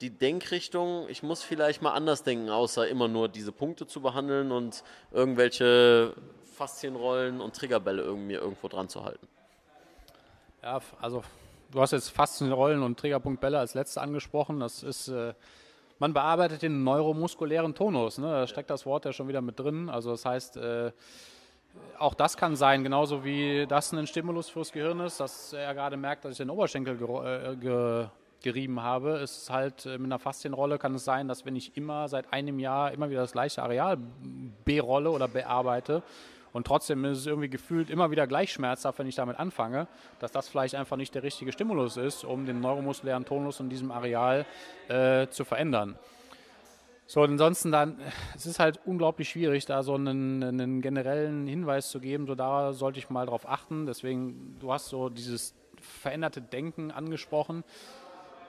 die 0.00 0.10
Denkrichtung, 0.10 1.08
ich 1.08 1.22
muss 1.22 1.42
vielleicht 1.42 1.80
mal 1.80 1.92
anders 1.92 2.24
denken, 2.24 2.50
außer 2.50 2.88
immer 2.88 3.06
nur 3.06 3.28
diese 3.28 3.52
Punkte 3.52 3.86
zu 3.86 4.00
behandeln 4.00 4.50
und 4.50 4.82
irgendwelche 5.12 6.14
Faszienrollen 6.54 7.40
und 7.40 7.54
Triggerbälle 7.54 8.02
irgendwie 8.02 8.34
irgendwo 8.34 8.66
dran 8.68 8.88
zu 8.88 9.04
halten. 9.04 9.28
Ja, 10.62 10.80
also 11.00 11.22
du 11.70 11.80
hast 11.80 11.92
jetzt 11.92 12.08
Faszienrollen 12.08 12.82
und 12.82 12.98
Triggerpunktbälle 12.98 13.58
als 13.58 13.74
letzte 13.74 14.00
angesprochen. 14.00 14.60
Das 14.60 14.82
ist 14.82 15.08
äh, 15.08 15.34
man 15.98 16.12
bearbeitet 16.12 16.62
den 16.62 16.84
neuromuskulären 16.84 17.74
Tonus. 17.74 18.18
Ne? 18.18 18.26
Da 18.26 18.46
steckt 18.46 18.70
das 18.70 18.86
Wort 18.86 19.04
ja 19.04 19.12
schon 19.12 19.28
wieder 19.28 19.40
mit 19.40 19.58
drin. 19.58 19.88
Also 19.88 20.10
das 20.10 20.24
heißt, 20.24 20.56
äh, 20.56 20.92
auch 21.98 22.14
das 22.14 22.36
kann 22.36 22.56
sein, 22.56 22.84
genauso 22.84 23.24
wie 23.24 23.66
das 23.66 23.92
ein 23.92 24.06
Stimulus 24.06 24.48
fürs 24.48 24.72
Gehirn 24.72 25.00
ist, 25.00 25.20
dass 25.20 25.52
er 25.52 25.74
gerade 25.74 25.96
merkt, 25.96 26.24
dass 26.24 26.32
ich 26.32 26.38
den 26.38 26.50
Oberschenkel 26.50 26.94
äh, 26.94 27.56
ge 27.56 28.06
gerieben 28.42 28.82
habe. 28.82 29.20
Ist 29.20 29.48
halt 29.50 29.86
äh, 29.86 29.96
mit 29.96 30.04
einer 30.04 30.18
Faszienrolle 30.18 30.78
kann 30.78 30.94
es 30.94 31.04
sein, 31.04 31.28
dass 31.28 31.46
wenn 31.46 31.56
ich 31.56 31.76
immer 31.76 32.08
seit 32.08 32.32
einem 32.32 32.58
Jahr 32.58 32.92
immer 32.92 33.08
wieder 33.08 33.22
das 33.22 33.32
gleiche 33.32 33.62
Areal 33.62 33.96
berolle 34.64 35.10
oder 35.10 35.28
bearbeite, 35.28 36.02
und 36.54 36.68
trotzdem 36.68 37.04
ist 37.04 37.18
es 37.18 37.26
irgendwie 37.26 37.50
gefühlt 37.50 37.90
immer 37.90 38.12
wieder 38.12 38.28
gleich 38.28 38.52
schmerzhaft, 38.52 39.00
wenn 39.00 39.08
ich 39.08 39.16
damit 39.16 39.40
anfange, 39.40 39.88
dass 40.20 40.30
das 40.30 40.48
vielleicht 40.48 40.76
einfach 40.76 40.96
nicht 40.96 41.12
der 41.12 41.24
richtige 41.24 41.50
Stimulus 41.50 41.96
ist, 41.96 42.24
um 42.24 42.46
den 42.46 42.60
neuromuskulären 42.60 43.24
Tonus 43.24 43.58
in 43.58 43.68
diesem 43.68 43.90
Areal 43.90 44.46
äh, 44.86 45.26
zu 45.26 45.44
verändern. 45.44 45.98
So, 47.06 47.22
ansonsten 47.22 47.72
dann, 47.72 47.98
es 48.36 48.46
ist 48.46 48.60
halt 48.60 48.78
unglaublich 48.84 49.30
schwierig, 49.30 49.66
da 49.66 49.82
so 49.82 49.96
einen, 49.96 50.44
einen, 50.44 50.80
generellen 50.80 51.48
Hinweis 51.48 51.90
zu 51.90 51.98
geben. 51.98 52.28
So, 52.28 52.36
da 52.36 52.72
sollte 52.72 53.00
ich 53.00 53.10
mal 53.10 53.26
drauf 53.26 53.48
achten. 53.48 53.86
Deswegen, 53.86 54.56
du 54.60 54.72
hast 54.72 54.86
so 54.86 55.08
dieses 55.08 55.56
veränderte 55.80 56.40
Denken 56.40 56.92
angesprochen. 56.92 57.64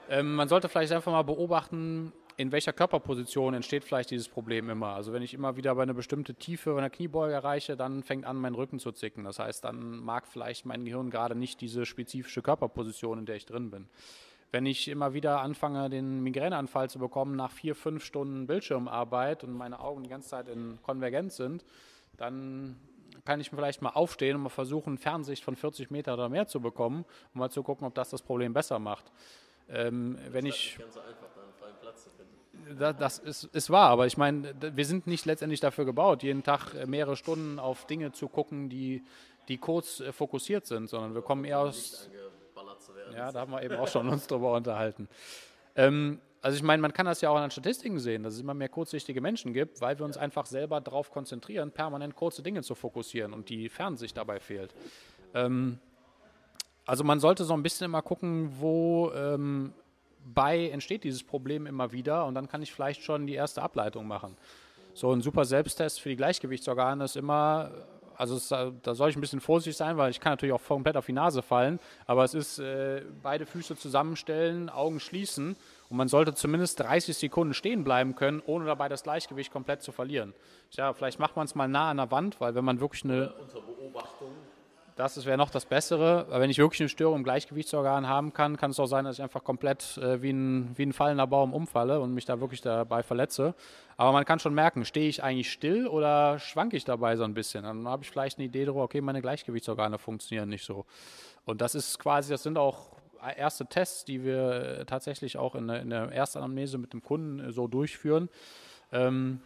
Ähm, 0.08 0.36
man 0.36 0.46
sollte 0.46 0.68
vielleicht 0.68 0.92
einfach 0.92 1.10
mal 1.10 1.24
beobachten, 1.24 2.12
in 2.36 2.52
welcher 2.52 2.72
Körperposition 2.72 3.54
entsteht 3.54 3.84
vielleicht 3.84 4.10
dieses 4.10 4.28
Problem 4.28 4.68
immer? 4.68 4.88
Also 4.88 5.12
wenn 5.12 5.22
ich 5.22 5.32
immer 5.32 5.56
wieder 5.56 5.74
bei 5.74 5.82
einer 5.82 5.94
bestimmten 5.94 6.38
Tiefe 6.38 6.76
einer 6.76 6.90
Kniebeuge 6.90 7.32
erreiche, 7.32 7.76
dann 7.76 8.02
fängt 8.02 8.26
an, 8.26 8.36
mein 8.36 8.54
Rücken 8.54 8.78
zu 8.78 8.92
zicken. 8.92 9.24
Das 9.24 9.38
heißt, 9.38 9.64
dann 9.64 9.98
mag 9.98 10.26
vielleicht 10.26 10.66
mein 10.66 10.84
Gehirn 10.84 11.10
gerade 11.10 11.34
nicht 11.34 11.60
diese 11.60 11.86
spezifische 11.86 12.42
Körperposition, 12.42 13.20
in 13.20 13.26
der 13.26 13.36
ich 13.36 13.46
drin 13.46 13.70
bin. 13.70 13.88
Wenn 14.52 14.66
ich 14.66 14.88
immer 14.88 15.14
wieder 15.14 15.40
anfange, 15.40 15.88
den 15.88 16.22
Migräneanfall 16.22 16.90
zu 16.90 16.98
bekommen 16.98 17.36
nach 17.36 17.50
vier, 17.50 17.74
fünf 17.74 18.04
Stunden 18.04 18.46
Bildschirmarbeit 18.46 19.42
und 19.42 19.52
meine 19.52 19.80
Augen 19.80 20.02
die 20.02 20.10
ganze 20.10 20.28
Zeit 20.28 20.48
in 20.48 20.78
Konvergenz 20.82 21.36
sind, 21.36 21.64
dann 22.16 22.76
kann 23.24 23.40
ich 23.40 23.50
vielleicht 23.50 23.82
mal 23.82 23.90
aufstehen 23.90 24.36
und 24.36 24.42
mal 24.42 24.48
versuchen, 24.50 24.98
Fernsicht 24.98 25.42
von 25.42 25.56
40 25.56 25.90
Meter 25.90 26.14
oder 26.14 26.28
mehr 26.28 26.46
zu 26.46 26.60
bekommen, 26.60 27.04
um 27.34 27.40
mal 27.40 27.50
zu 27.50 27.62
gucken, 27.62 27.86
ob 27.86 27.94
das 27.94 28.10
das 28.10 28.22
Problem 28.22 28.52
besser 28.52 28.78
macht. 28.78 29.10
Ähm, 29.68 30.16
wenn 30.30 30.46
ich, 30.46 30.78
so 30.90 31.00
das, 32.78 32.96
das 32.96 33.18
ist, 33.18 33.44
ist 33.44 33.70
wahr, 33.70 33.90
aber 33.90 34.06
ich 34.06 34.16
meine, 34.16 34.54
wir 34.60 34.84
sind 34.84 35.06
nicht 35.06 35.24
letztendlich 35.26 35.60
dafür 35.60 35.84
gebaut, 35.84 36.22
jeden 36.22 36.42
Tag 36.42 36.74
äh, 36.74 36.86
mehrere 36.86 37.16
Stunden 37.16 37.58
auf 37.58 37.86
Dinge 37.86 38.12
zu 38.12 38.28
gucken, 38.28 38.68
die, 38.68 39.04
die 39.48 39.58
kurz 39.58 40.00
äh, 40.00 40.12
fokussiert 40.12 40.66
sind, 40.66 40.88
sondern 40.88 41.14
wir 41.14 41.22
kommen 41.22 41.44
eher 41.44 41.60
aus. 41.60 42.10
Ja, 43.14 43.30
da 43.30 43.40
haben 43.40 43.52
wir 43.52 43.62
eben 43.62 43.76
auch 43.76 43.88
schon 43.88 44.08
uns 44.08 44.26
drüber 44.26 44.54
unterhalten. 44.54 45.08
Ähm, 45.74 46.20
also 46.42 46.56
ich 46.56 46.62
meine, 46.62 46.80
man 46.80 46.92
kann 46.92 47.06
das 47.06 47.20
ja 47.20 47.30
auch 47.30 47.36
an 47.36 47.42
den 47.42 47.50
Statistiken 47.50 47.98
sehen, 47.98 48.22
dass 48.22 48.34
es 48.34 48.40
immer 48.40 48.54
mehr 48.54 48.68
kurzsichtige 48.68 49.20
Menschen 49.20 49.52
gibt, 49.52 49.80
weil 49.80 49.98
wir 49.98 50.04
uns 50.04 50.16
einfach 50.16 50.46
selber 50.46 50.80
darauf 50.80 51.10
konzentrieren, 51.10 51.70
permanent 51.70 52.14
kurze 52.14 52.42
Dinge 52.42 52.62
zu 52.62 52.74
fokussieren 52.74 53.32
und 53.32 53.48
die 53.48 53.68
Fernsicht 53.68 54.16
dabei 54.16 54.40
fehlt. 54.40 54.74
Ähm, 55.34 55.78
also 56.84 57.04
man 57.04 57.20
sollte 57.20 57.44
so 57.44 57.52
ein 57.54 57.62
bisschen 57.62 57.86
immer 57.86 58.02
gucken, 58.02 58.52
wo 58.60 59.10
ähm, 59.12 59.72
bei 60.34 60.68
entsteht 60.68 61.04
dieses 61.04 61.22
Problem 61.22 61.66
immer 61.66 61.92
wieder 61.92 62.26
und 62.26 62.34
dann 62.34 62.48
kann 62.48 62.62
ich 62.62 62.72
vielleicht 62.72 63.02
schon 63.02 63.26
die 63.26 63.34
erste 63.34 63.62
Ableitung 63.62 64.06
machen. 64.06 64.36
So 64.94 65.12
ein 65.12 65.20
super 65.20 65.44
Selbsttest 65.44 66.00
für 66.00 66.08
die 66.08 66.16
Gleichgewichtsorgane 66.16 67.04
ist 67.04 67.16
immer, 67.16 67.70
also 68.16 68.36
es, 68.36 68.48
da 68.48 68.94
soll 68.94 69.10
ich 69.10 69.16
ein 69.16 69.20
bisschen 69.20 69.40
vorsichtig 69.40 69.76
sein, 69.76 69.98
weil 69.98 70.10
ich 70.10 70.20
kann 70.20 70.32
natürlich 70.32 70.54
auch 70.54 70.64
komplett 70.64 70.96
auf 70.96 71.06
die 71.06 71.12
Nase 71.12 71.42
fallen, 71.42 71.78
aber 72.06 72.24
es 72.24 72.34
ist 72.34 72.58
äh, 72.58 73.02
beide 73.22 73.46
Füße 73.46 73.76
zusammenstellen, 73.76 74.70
Augen 74.70 75.00
schließen 75.00 75.56
und 75.90 75.96
man 75.96 76.08
sollte 76.08 76.34
zumindest 76.34 76.80
30 76.80 77.16
Sekunden 77.16 77.54
stehen 77.54 77.84
bleiben 77.84 78.16
können, 78.16 78.42
ohne 78.46 78.64
dabei 78.64 78.88
das 78.88 79.02
Gleichgewicht 79.02 79.52
komplett 79.52 79.82
zu 79.82 79.92
verlieren. 79.92 80.32
Ja, 80.72 80.92
vielleicht 80.94 81.18
macht 81.18 81.36
man 81.36 81.44
es 81.44 81.54
mal 81.54 81.68
nah 81.68 81.90
an 81.90 81.98
der 81.98 82.10
Wand, 82.10 82.40
weil 82.40 82.54
wenn 82.54 82.64
man 82.64 82.80
wirklich 82.80 83.04
eine... 83.04 83.32
Unter 83.34 83.60
Beobachtung 83.60 84.30
das 84.96 85.26
wäre 85.26 85.36
noch 85.36 85.50
das 85.50 85.66
Bessere. 85.66 86.26
Aber 86.28 86.40
wenn 86.40 86.50
ich 86.50 86.58
wirklich 86.58 86.80
eine 86.80 86.88
Störung 86.88 87.18
im 87.18 87.24
Gleichgewichtsorgan 87.24 88.08
haben 88.08 88.32
kann, 88.32 88.56
kann 88.56 88.70
es 88.70 88.80
auch 88.80 88.86
sein, 88.86 89.04
dass 89.04 89.18
ich 89.18 89.22
einfach 89.22 89.44
komplett 89.44 89.98
äh, 89.98 90.22
wie, 90.22 90.30
ein, 90.30 90.72
wie 90.76 90.84
ein 90.84 90.94
fallender 90.94 91.26
Baum 91.26 91.52
umfalle 91.52 92.00
und 92.00 92.14
mich 92.14 92.24
da 92.24 92.40
wirklich 92.40 92.62
dabei 92.62 93.02
verletze. 93.02 93.54
Aber 93.98 94.12
man 94.12 94.24
kann 94.24 94.38
schon 94.38 94.54
merken, 94.54 94.84
stehe 94.86 95.08
ich 95.08 95.22
eigentlich 95.22 95.52
still 95.52 95.86
oder 95.86 96.38
schwanke 96.38 96.76
ich 96.76 96.84
dabei 96.84 97.16
so 97.16 97.24
ein 97.24 97.34
bisschen? 97.34 97.64
Dann 97.64 97.86
habe 97.86 98.04
ich 98.04 98.10
vielleicht 98.10 98.38
eine 98.38 98.46
Idee 98.46 98.64
darüber, 98.64 98.84
okay, 98.84 99.02
meine 99.02 99.20
Gleichgewichtsorgane 99.20 99.98
funktionieren 99.98 100.48
nicht 100.48 100.64
so. 100.64 100.86
Und 101.44 101.60
das 101.60 101.74
ist 101.74 101.98
quasi, 101.98 102.30
das 102.30 102.42
sind 102.42 102.56
auch 102.56 102.96
erste 103.36 103.66
Tests, 103.66 104.04
die 104.04 104.24
wir 104.24 104.84
tatsächlich 104.86 105.36
auch 105.36 105.54
in 105.54 105.68
der, 105.68 105.82
in 105.82 105.90
der 105.90 106.10
Erstanamnese 106.10 106.78
mit 106.78 106.92
dem 106.92 107.02
Kunden 107.02 107.52
so 107.52 107.66
durchführen. 107.68 108.28
Ähm, 108.92 109.40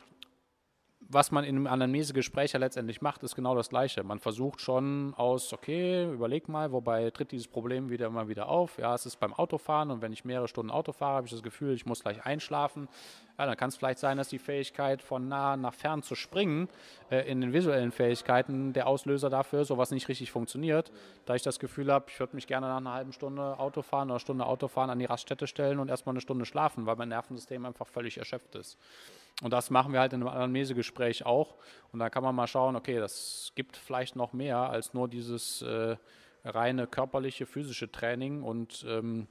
was 1.12 1.33
man 1.33 1.42
in 1.42 1.57
einem 1.57 1.66
Anamnesegespräch 1.66 2.53
ja 2.53 2.61
letztendlich 2.61 3.03
macht, 3.03 3.25
ist 3.25 3.35
genau 3.35 3.57
das 3.57 3.68
Gleiche. 3.68 4.05
Man 4.05 4.20
versucht 4.20 4.61
schon 4.61 5.12
aus, 5.16 5.53
okay, 5.53 6.09
überleg 6.09 6.49
mal, 6.49 6.70
wobei 6.70 7.11
tritt 7.11 7.33
dieses 7.33 7.49
Problem 7.49 7.90
wieder 7.90 8.07
immer 8.07 8.29
wieder 8.29 8.49
auf. 8.49 8.79
Ja, 8.79 8.94
es 8.94 9.07
ist 9.07 9.18
beim 9.18 9.35
Autofahren 9.35 9.90
und 9.90 10.03
wenn 10.03 10.12
ich 10.12 10.25
mehrere 10.25 10.46
Stunden 10.46 10.70
Auto 10.70 10.92
fahre, 10.92 11.16
habe 11.16 11.27
ich 11.27 11.33
das 11.33 11.42
Gefühl, 11.42 11.75
ich 11.75 11.85
muss 11.85 12.03
gleich 12.03 12.25
einschlafen. 12.25 12.88
Ja, 13.38 13.46
dann 13.46 13.57
kann 13.57 13.70
es 13.70 13.77
vielleicht 13.77 13.99
sein, 13.99 14.18
dass 14.18 14.29
die 14.29 14.38
Fähigkeit 14.38 15.03
von 15.03 15.27
nah 15.27 15.56
nach 15.56 15.75
fern 15.75 16.04
zu 16.04 16.15
springen 16.15 16.69
äh, 17.11 17.29
in 17.29 17.40
den 17.40 17.52
visuellen 17.52 17.90
Fähigkeiten 17.90 18.73
der 18.73 18.87
Auslöser 18.87 19.31
dafür 19.31 19.65
sowas 19.65 19.90
nicht 19.90 20.08
richtig 20.08 20.31
funktioniert. 20.31 20.92
Da 21.27 21.35
ich 21.35 21.42
das 21.42 21.58
Gefühl 21.58 21.92
habe, 21.92 22.04
ich 22.08 22.21
würde 22.21 22.37
mich 22.37 22.46
gerne 22.46 22.69
nach 22.69 22.77
einer 22.77 22.92
halben 22.92 23.13
Stunde 23.13 23.58
Autofahren 23.58 24.11
oder 24.11 24.21
Stunde 24.21 24.46
Autofahren 24.46 24.90
an 24.90 25.00
die 25.00 25.06
Raststätte 25.06 25.48
stellen 25.48 25.81
und 25.81 25.88
erstmal 25.88 26.13
eine 26.13 26.21
Stunde 26.21 26.44
schlafen, 26.44 26.87
weil 26.87 26.94
mein 26.94 27.08
Nervensystem 27.08 27.65
einfach 27.67 27.88
völlig 27.88 28.19
erschöpft 28.19 28.54
ist. 28.54 28.79
Und 29.42 29.52
das 29.52 29.70
machen 29.70 29.92
wir 29.92 30.00
halt 30.00 30.12
in 30.12 30.20
einem 30.20 30.28
Anamnesegespräch 30.28 31.24
auch. 31.24 31.54
Und 31.92 31.98
da 32.00 32.10
kann 32.10 32.22
man 32.22 32.34
mal 32.34 32.46
schauen, 32.46 32.76
okay, 32.76 32.98
das 32.98 33.52
gibt 33.54 33.76
vielleicht 33.76 34.16
noch 34.16 34.32
mehr 34.32 34.58
als 34.58 34.92
nur 34.92 35.08
dieses 35.08 35.62
äh, 35.62 35.96
reine 36.44 36.86
körperliche, 36.86 37.46
physische 37.46 37.90
Training. 37.90 38.42
Und 38.42 38.84
ähm, 38.88 39.28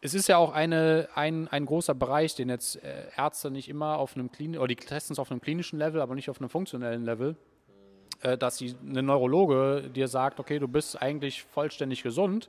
es 0.00 0.14
ist 0.14 0.28
ja 0.28 0.36
auch 0.36 0.52
eine, 0.52 1.08
ein, 1.14 1.46
ein 1.48 1.66
großer 1.66 1.94
Bereich, 1.94 2.34
den 2.34 2.48
jetzt 2.48 2.82
äh, 2.82 3.04
Ärzte 3.16 3.50
nicht 3.50 3.68
immer 3.68 3.98
auf 3.98 4.16
einem 4.16 4.32
klinischen, 4.32 4.60
oder 4.60 4.68
die 4.68 4.76
testen 4.76 5.12
es 5.12 5.18
auf 5.18 5.30
einem 5.30 5.40
klinischen 5.40 5.78
Level, 5.78 6.00
aber 6.00 6.14
nicht 6.14 6.30
auf 6.30 6.40
einem 6.40 6.48
funktionellen 6.48 7.04
Level, 7.04 7.36
äh, 8.22 8.38
dass 8.38 8.56
sie, 8.56 8.74
eine 8.84 9.02
Neurologe 9.02 9.90
dir 9.94 10.08
sagt, 10.08 10.40
okay, 10.40 10.58
du 10.58 10.68
bist 10.68 11.00
eigentlich 11.00 11.42
vollständig 11.42 12.02
gesund, 12.02 12.48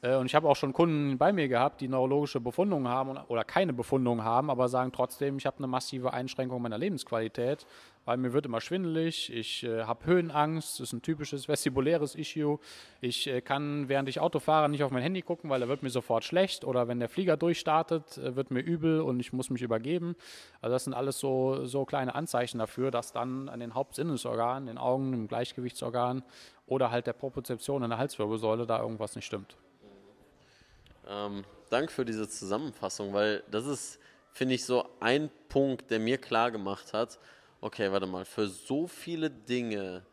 und 0.00 0.26
ich 0.26 0.34
habe 0.36 0.48
auch 0.48 0.54
schon 0.54 0.72
Kunden 0.72 1.18
bei 1.18 1.32
mir 1.32 1.48
gehabt, 1.48 1.80
die 1.80 1.88
neurologische 1.88 2.38
Befundungen 2.38 2.86
haben 2.86 3.16
oder 3.26 3.42
keine 3.42 3.72
Befundungen 3.72 4.24
haben, 4.24 4.48
aber 4.48 4.68
sagen 4.68 4.92
trotzdem, 4.92 5.38
ich 5.38 5.46
habe 5.46 5.58
eine 5.58 5.66
massive 5.66 6.12
Einschränkung 6.12 6.62
meiner 6.62 6.78
Lebensqualität, 6.78 7.66
weil 8.04 8.16
mir 8.16 8.32
wird 8.32 8.46
immer 8.46 8.60
schwindelig, 8.60 9.30
ich 9.30 9.64
äh, 9.64 9.82
habe 9.82 10.06
Höhenangst, 10.06 10.80
das 10.80 10.88
ist 10.88 10.92
ein 10.92 11.02
typisches 11.02 11.48
vestibuläres 11.48 12.14
Issue. 12.14 12.58
Ich 13.00 13.26
äh, 13.26 13.40
kann, 13.40 13.88
während 13.88 14.08
ich 14.08 14.20
Auto 14.20 14.38
fahre, 14.38 14.68
nicht 14.68 14.82
auf 14.82 14.90
mein 14.92 15.02
Handy 15.02 15.20
gucken, 15.20 15.50
weil 15.50 15.60
da 15.60 15.68
wird 15.68 15.82
mir 15.82 15.90
sofort 15.90 16.24
schlecht 16.24 16.64
oder 16.64 16.88
wenn 16.88 17.00
der 17.00 17.08
Flieger 17.08 17.36
durchstartet, 17.36 18.16
äh, 18.18 18.34
wird 18.36 18.50
mir 18.50 18.60
übel 18.60 19.00
und 19.00 19.20
ich 19.20 19.32
muss 19.32 19.50
mich 19.50 19.62
übergeben. 19.62 20.14
Also 20.62 20.74
das 20.74 20.84
sind 20.84 20.94
alles 20.94 21.18
so, 21.18 21.66
so 21.66 21.84
kleine 21.84 22.14
Anzeichen 22.14 22.58
dafür, 22.58 22.90
dass 22.90 23.12
dann 23.12 23.48
an 23.48 23.60
den 23.60 23.74
Hauptsinnesorganen, 23.74 24.68
den 24.68 24.78
Augen, 24.78 25.12
im 25.12 25.28
Gleichgewichtsorgan 25.28 26.22
oder 26.66 26.90
halt 26.90 27.06
der 27.06 27.14
Propozeption 27.14 27.82
in 27.82 27.90
der 27.90 27.98
Halswirbelsäule 27.98 28.64
da 28.64 28.80
irgendwas 28.80 29.16
nicht 29.16 29.26
stimmt. 29.26 29.58
Ähm, 31.08 31.44
Dank 31.70 31.90
für 31.90 32.04
diese 32.04 32.28
Zusammenfassung, 32.28 33.12
weil 33.12 33.42
das 33.50 33.66
ist, 33.66 33.98
finde 34.32 34.54
ich, 34.54 34.64
so 34.64 34.86
ein 35.00 35.30
Punkt, 35.48 35.90
der 35.90 35.98
mir 35.98 36.18
klar 36.18 36.50
gemacht 36.50 36.92
hat, 36.92 37.18
okay, 37.60 37.90
warte 37.92 38.06
mal, 38.06 38.24
für 38.24 38.46
so 38.46 38.86
viele 38.86 39.30
Dinge, 39.30 40.04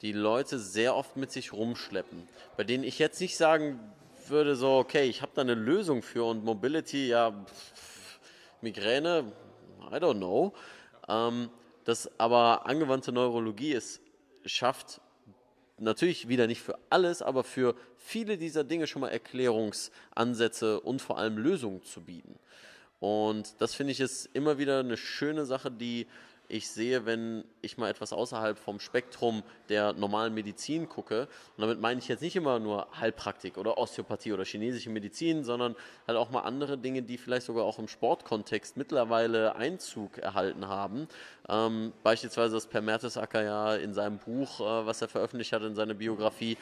die 0.00 0.12
Leute 0.12 0.58
sehr 0.58 0.96
oft 0.96 1.16
mit 1.16 1.30
sich 1.30 1.52
rumschleppen, 1.52 2.28
bei 2.56 2.64
denen 2.64 2.84
ich 2.84 2.98
jetzt 2.98 3.20
nicht 3.20 3.36
sagen 3.36 3.78
würde, 4.28 4.56
so, 4.56 4.78
okay, 4.78 5.04
ich 5.04 5.22
habe 5.22 5.32
da 5.34 5.42
eine 5.42 5.54
Lösung 5.54 6.02
für 6.02 6.24
und 6.24 6.44
Mobility, 6.44 7.08
ja, 7.08 7.30
pff, 7.30 8.20
Migräne, 8.60 9.32
I 9.90 9.96
don't 9.96 10.16
know, 10.16 10.52
ähm, 11.08 11.50
dass 11.84 12.10
aber 12.18 12.66
angewandte 12.66 13.12
Neurologie 13.12 13.72
es 13.72 14.00
schafft, 14.44 15.00
natürlich 15.82 16.28
wieder 16.28 16.46
nicht 16.46 16.60
für 16.60 16.78
alles, 16.90 17.22
aber 17.22 17.44
für 17.44 17.74
viele 17.96 18.38
dieser 18.38 18.64
Dinge 18.64 18.86
schon 18.86 19.00
mal 19.00 19.08
Erklärungsansätze 19.08 20.80
und 20.80 21.02
vor 21.02 21.18
allem 21.18 21.36
Lösungen 21.38 21.82
zu 21.82 22.00
bieten. 22.00 22.38
Und 23.00 23.54
das 23.58 23.74
finde 23.74 23.92
ich 23.92 24.00
ist 24.00 24.30
immer 24.32 24.58
wieder 24.58 24.80
eine 24.80 24.96
schöne 24.96 25.44
Sache, 25.44 25.70
die 25.70 26.06
ich 26.52 26.68
sehe, 26.68 27.06
wenn 27.06 27.44
ich 27.62 27.78
mal 27.78 27.88
etwas 27.88 28.12
außerhalb 28.12 28.58
vom 28.58 28.78
Spektrum 28.78 29.42
der 29.70 29.94
normalen 29.94 30.34
Medizin 30.34 30.86
gucke. 30.86 31.22
Und 31.56 31.62
damit 31.62 31.80
meine 31.80 31.98
ich 31.98 32.08
jetzt 32.08 32.20
nicht 32.20 32.36
immer 32.36 32.58
nur 32.58 32.88
Heilpraktik 33.00 33.56
oder 33.56 33.78
Osteopathie 33.78 34.34
oder 34.34 34.44
chinesische 34.44 34.90
Medizin, 34.90 35.44
sondern 35.44 35.74
halt 36.06 36.18
auch 36.18 36.30
mal 36.30 36.42
andere 36.42 36.76
Dinge, 36.76 37.00
die 37.00 37.16
vielleicht 37.16 37.46
sogar 37.46 37.64
auch 37.64 37.78
im 37.78 37.88
Sportkontext 37.88 38.76
mittlerweile 38.76 39.56
Einzug 39.56 40.18
erhalten 40.18 40.68
haben. 40.68 41.08
Ähm, 41.48 41.94
beispielsweise 42.02 42.54
das 42.54 42.66
Per 42.66 42.82
Mertesacker 42.82 43.42
ja 43.42 43.74
in 43.76 43.94
seinem 43.94 44.18
Buch, 44.18 44.60
äh, 44.60 44.86
was 44.86 45.00
er 45.00 45.08
veröffentlicht 45.08 45.54
hat 45.54 45.62
in 45.62 45.74
seiner 45.74 45.94
Biografie, 45.94 46.58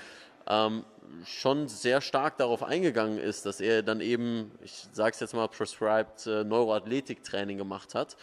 ähm, 0.47 0.85
schon 1.25 1.67
sehr 1.67 2.01
stark 2.01 2.39
darauf 2.39 2.63
eingegangen 2.63 3.19
ist, 3.19 3.45
dass 3.45 3.61
er 3.61 3.83
dann 3.83 4.01
eben, 4.01 4.53
ich 4.63 4.87
sage 4.93 5.15
es 5.15 5.21
jetzt 5.21 5.35
mal, 5.35 5.49
prescribed 5.49 6.29
äh, 6.29 6.45
Neuroathletiktraining 6.45 7.59
gemacht 7.59 7.97
hat. 7.97 8.17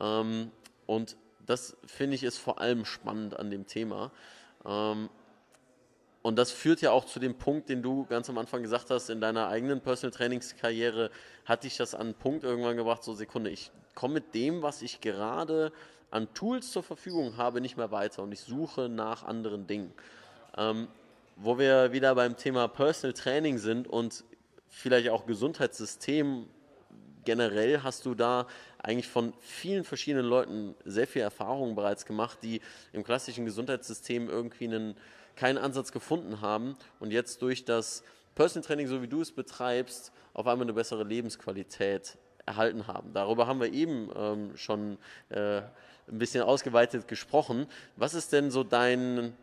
Ähm, 0.00 0.50
und 0.86 1.16
das 1.46 1.76
finde 1.86 2.14
ich 2.14 2.22
ist 2.22 2.38
vor 2.38 2.60
allem 2.60 2.84
spannend 2.84 3.38
an 3.38 3.50
dem 3.50 3.66
Thema. 3.66 4.10
Ähm, 4.64 5.10
und 6.22 6.36
das 6.36 6.50
führt 6.50 6.80
ja 6.80 6.90
auch 6.90 7.04
zu 7.04 7.20
dem 7.20 7.36
Punkt, 7.36 7.68
den 7.68 7.82
du 7.82 8.06
ganz 8.06 8.30
am 8.30 8.38
Anfang 8.38 8.62
gesagt 8.62 8.88
hast, 8.88 9.10
in 9.10 9.20
deiner 9.20 9.48
eigenen 9.48 9.82
Personal 9.82 10.10
Trainingskarriere 10.10 11.10
hat 11.44 11.64
dich 11.64 11.76
das 11.76 11.94
an 11.94 12.00
einen 12.00 12.14
Punkt 12.14 12.44
irgendwann 12.44 12.78
gebracht, 12.78 13.04
so 13.04 13.12
Sekunde, 13.12 13.50
ich 13.50 13.70
komme 13.94 14.14
mit 14.14 14.34
dem, 14.34 14.62
was 14.62 14.80
ich 14.80 15.02
gerade 15.02 15.70
an 16.10 16.32
Tools 16.32 16.72
zur 16.72 16.82
Verfügung 16.82 17.36
habe, 17.36 17.60
nicht 17.60 17.76
mehr 17.76 17.90
weiter 17.90 18.22
und 18.22 18.32
ich 18.32 18.40
suche 18.40 18.88
nach 18.88 19.24
anderen 19.24 19.66
Dingen. 19.66 19.92
Ähm, 20.56 20.88
wo 21.36 21.58
wir 21.58 21.92
wieder 21.92 22.14
beim 22.14 22.36
Thema 22.36 22.68
Personal 22.68 23.12
Training 23.12 23.58
sind 23.58 23.86
und 23.86 24.24
vielleicht 24.68 25.10
auch 25.10 25.26
Gesundheitssystem 25.26 26.46
generell 27.24 27.82
hast 27.82 28.06
du 28.06 28.14
da 28.14 28.46
eigentlich 28.84 29.08
von 29.08 29.32
vielen 29.40 29.82
verschiedenen 29.82 30.26
Leuten 30.26 30.74
sehr 30.84 31.06
viel 31.06 31.22
Erfahrung 31.22 31.74
bereits 31.74 32.04
gemacht, 32.04 32.38
die 32.42 32.60
im 32.92 33.02
klassischen 33.02 33.46
Gesundheitssystem 33.46 34.28
irgendwie 34.28 34.64
einen, 34.64 34.96
keinen 35.36 35.58
Ansatz 35.58 35.90
gefunden 35.90 36.42
haben 36.42 36.76
und 37.00 37.10
jetzt 37.10 37.40
durch 37.40 37.64
das 37.64 38.04
Personal 38.34 38.66
Training, 38.66 38.86
so 38.86 39.00
wie 39.00 39.08
du 39.08 39.22
es 39.22 39.32
betreibst, 39.32 40.12
auf 40.34 40.46
einmal 40.46 40.66
eine 40.66 40.74
bessere 40.74 41.04
Lebensqualität 41.04 42.18
erhalten 42.44 42.86
haben. 42.86 43.14
Darüber 43.14 43.46
haben 43.46 43.60
wir 43.60 43.72
eben 43.72 44.10
ähm, 44.14 44.56
schon 44.56 44.98
äh, 45.30 45.62
ein 46.08 46.18
bisschen 46.18 46.42
ausgeweitet 46.42 47.08
gesprochen. 47.08 47.66
Was 47.96 48.12
ist 48.12 48.32
denn 48.32 48.50
so 48.50 48.64
dein, 48.64 49.34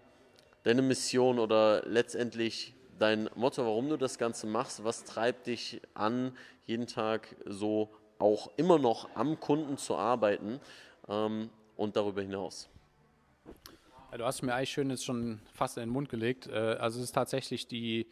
deine 0.64 0.84
Mission 0.84 1.40
oder 1.40 1.82
letztendlich 1.88 2.76
dein 3.00 3.28
Motto, 3.34 3.66
warum 3.66 3.90
du 3.90 3.98
das 3.98 4.20
Ganze 4.20 4.46
machst? 4.46 4.84
Was 4.84 5.04
treibt 5.04 5.48
dich 5.48 5.82
an, 5.96 6.38
jeden 6.68 6.86
Tag 6.86 7.36
so 7.46 7.90
auch 8.22 8.50
immer 8.58 8.78
noch 8.78 9.10
am 9.16 9.40
Kunden 9.40 9.78
zu 9.78 9.96
arbeiten 9.96 10.60
ähm, 11.08 11.50
und 11.76 11.96
darüber 11.96 12.22
hinaus? 12.22 12.70
Du 14.18 14.26
hast 14.26 14.42
mir 14.42 14.54
eigentlich 14.54 14.72
schön 14.72 14.90
jetzt 14.90 15.06
schon 15.06 15.40
fast 15.54 15.78
in 15.78 15.84
den 15.84 15.90
Mund 15.90 16.10
gelegt. 16.10 16.48
Äh, 16.48 16.78
also 16.80 17.00
es 17.00 17.06
ist 17.06 17.12
tatsächlich 17.14 17.68
die, 17.68 18.08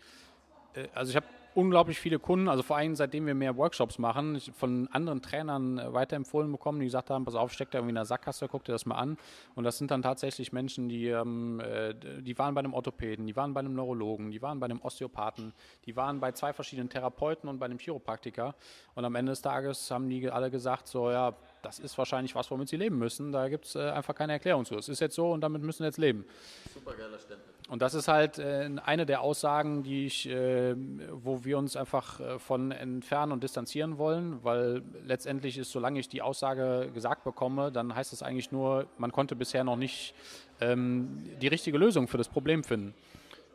äh, 0.74 0.88
also 0.94 1.10
ich 1.10 1.16
habe 1.16 1.28
unglaublich 1.56 2.00
viele 2.00 2.20
Kunden, 2.20 2.48
also 2.48 2.64
vor 2.64 2.78
allem 2.78 2.96
seitdem 2.96 3.26
wir 3.26 3.34
mehr 3.34 3.58
Workshops 3.58 3.98
machen, 3.98 4.40
von 4.56 4.88
anderen 4.92 5.22
Trainern 5.22 5.78
äh, 5.78 5.94
weiterempfohlen 5.94 6.52
bekommen, 6.52 6.80
die 6.80 6.86
gesagt 6.86 7.10
haben, 7.10 7.26
pass 7.26 7.36
auf, 7.36 7.52
steck 7.52 7.72
da 7.72 7.80
irgendwie 7.80 7.92
in 7.92 7.96
der 7.96 8.06
Sackgasse, 8.06 8.48
guck 8.48 8.64
dir 8.64 8.72
das 8.72 8.86
mal 8.86 8.96
an. 8.96 9.18
Und 9.56 9.64
das 9.64 9.78
sind 9.78 9.92
dann 9.92 10.02
tatsächlich 10.02 10.52
Menschen, 10.54 10.90
die, 10.90 11.08
ähm, 11.08 11.60
äh, 11.60 11.94
die 12.22 12.38
waren 12.38 12.54
bei 12.54 12.60
einem 12.60 12.74
Orthopäden, 12.74 13.26
die 13.26 13.36
waren 13.36 13.54
bei 13.54 13.60
einem 13.60 13.74
Neurologen, 13.74 14.32
die 14.32 14.42
waren 14.42 14.60
bei 14.60 14.66
einem 14.66 14.82
Osteopathen, 14.82 15.54
die 15.86 15.96
waren 15.96 16.20
bei 16.20 16.32
zwei 16.32 16.54
verschiedenen 16.54 16.90
Therapeuten 16.90 17.50
und 17.50 17.60
bei 17.60 17.66
einem 17.66 17.80
Chiropraktiker. 17.80 18.56
Und 18.96 19.06
am 19.06 19.16
Ende 19.16 19.32
des 19.32 19.42
Tages 19.42 19.92
haben 19.92 20.10
die 20.10 20.30
alle 20.30 20.52
gesagt, 20.52 20.88
so 20.88 21.10
ja, 21.10 21.36
das 21.62 21.80
ist 21.80 21.98
wahrscheinlich 21.98 22.36
was, 22.36 22.50
womit 22.52 22.70
sie 22.70 22.78
leben 22.78 22.98
müssen. 22.98 23.32
Da 23.32 23.50
gibt 23.50 23.66
es 23.66 23.76
äh, 23.76 23.90
einfach 23.90 24.16
keine 24.16 24.34
Erklärung 24.34 24.66
zu. 24.66 24.76
Es 24.76 24.90
ist 24.90 25.00
jetzt 25.00 25.16
so 25.16 25.32
und 25.32 25.42
damit 25.42 25.62
müssen 25.62 25.80
wir 25.80 25.88
jetzt 25.88 25.98
leben. 25.98 26.26
Super 26.74 26.94
geiler 26.94 27.20
Stempel. 27.20 27.59
Und 27.70 27.84
das 27.84 27.94
ist 27.94 28.08
halt 28.08 28.40
äh, 28.40 28.68
eine 28.84 29.06
der 29.06 29.22
Aussagen, 29.22 29.84
die 29.84 30.08
ich, 30.08 30.28
äh, 30.28 30.74
wo 31.12 31.46
wir 31.46 31.60
uns 31.60 31.76
einfach 31.76 32.20
äh, 32.20 32.40
von 32.40 32.72
entfernen 32.72 33.32
und 33.32 33.44
distanzieren 33.44 34.00
wollen, 34.00 34.44
weil 34.44 34.82
letztendlich 35.06 35.56
ist, 35.60 35.72
solange 35.72 36.00
ich 36.00 36.10
die 36.10 36.24
Aussage 36.24 36.90
gesagt 36.96 37.24
bekomme, 37.24 37.72
dann 37.72 37.94
heißt 37.94 38.12
es 38.12 38.24
eigentlich 38.24 38.52
nur, 38.52 38.88
man 38.98 39.12
konnte 39.12 39.36
bisher 39.36 39.64
noch 39.64 39.76
nicht 39.76 40.16
ähm, 40.62 41.24
die 41.40 41.48
richtige 41.48 41.78
Lösung 41.78 42.08
für 42.08 42.18
das 42.18 42.28
Problem 42.28 42.64
finden. 42.64 42.96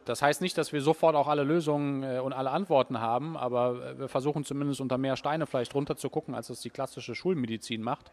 Das 0.05 0.23
heißt 0.23 0.43
nicht, 0.43 0.57
dass 0.59 0.73
wir 0.73 0.81
sofort 0.81 1.17
auch 1.17 1.27
alle 1.27 1.43
Lösungen 1.43 2.21
und 2.21 2.35
alle 2.35 2.51
Antworten 2.51 3.01
haben, 3.01 3.39
aber 3.39 3.99
wir 3.99 4.09
versuchen 4.09 4.45
zumindest 4.45 4.83
unter 4.83 4.99
mehr 4.99 5.17
Steine 5.17 5.47
vielleicht 5.47 5.75
runter 5.75 5.97
zu 5.97 6.11
gucken, 6.11 6.35
als 6.35 6.51
es 6.51 6.61
die 6.61 6.69
klassische 6.69 7.15
Schulmedizin 7.15 7.81
macht. 7.81 8.12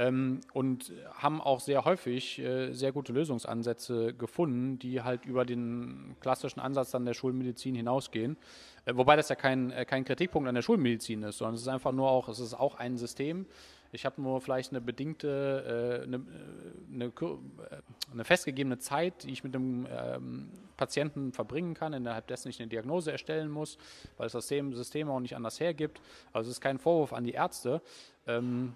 Ähm, 0.00 0.40
und 0.54 0.94
haben 1.12 1.42
auch 1.42 1.60
sehr 1.60 1.84
häufig 1.84 2.38
äh, 2.38 2.72
sehr 2.72 2.90
gute 2.90 3.12
Lösungsansätze 3.12 4.14
gefunden, 4.14 4.78
die 4.78 5.02
halt 5.02 5.26
über 5.26 5.44
den 5.44 6.16
klassischen 6.20 6.60
Ansatz 6.60 6.90
dann 6.90 7.04
der 7.04 7.12
Schulmedizin 7.12 7.74
hinausgehen. 7.74 8.38
Äh, 8.86 8.96
wobei 8.96 9.16
das 9.16 9.28
ja 9.28 9.34
kein, 9.34 9.70
äh, 9.72 9.84
kein 9.84 10.06
Kritikpunkt 10.06 10.48
an 10.48 10.54
der 10.54 10.62
Schulmedizin 10.62 11.22
ist, 11.22 11.36
sondern 11.36 11.56
es 11.56 11.60
ist 11.60 11.68
einfach 11.68 11.92
nur 11.92 12.10
auch, 12.10 12.30
es 12.30 12.40
ist 12.40 12.54
auch 12.54 12.76
ein 12.76 12.96
System, 12.96 13.44
ich 13.92 14.06
habe 14.06 14.22
nur 14.22 14.40
vielleicht 14.40 14.70
eine 14.70 14.80
bedingte, 14.80 16.00
äh, 16.00 16.04
eine, 16.04 16.24
eine, 16.92 17.04
äh, 17.04 18.12
eine, 18.12 18.24
festgegebene 18.24 18.78
Zeit, 18.78 19.24
die 19.24 19.32
ich 19.32 19.42
mit 19.42 19.54
dem 19.54 19.86
ähm, 19.90 20.50
Patienten 20.76 21.32
verbringen 21.32 21.74
kann, 21.74 21.92
innerhalb 21.92 22.26
dessen 22.28 22.48
ich 22.48 22.60
eine 22.60 22.68
Diagnose 22.68 23.10
erstellen 23.10 23.50
muss, 23.50 23.78
weil 24.16 24.26
das 24.26 24.32
System, 24.32 24.72
System 24.74 25.10
auch 25.10 25.20
nicht 25.20 25.34
anders 25.34 25.58
hergibt. 25.58 26.00
Also 26.32 26.50
es 26.50 26.56
ist 26.56 26.60
kein 26.60 26.78
Vorwurf 26.78 27.12
an 27.12 27.24
die 27.24 27.32
Ärzte. 27.32 27.82
Ähm, 28.26 28.74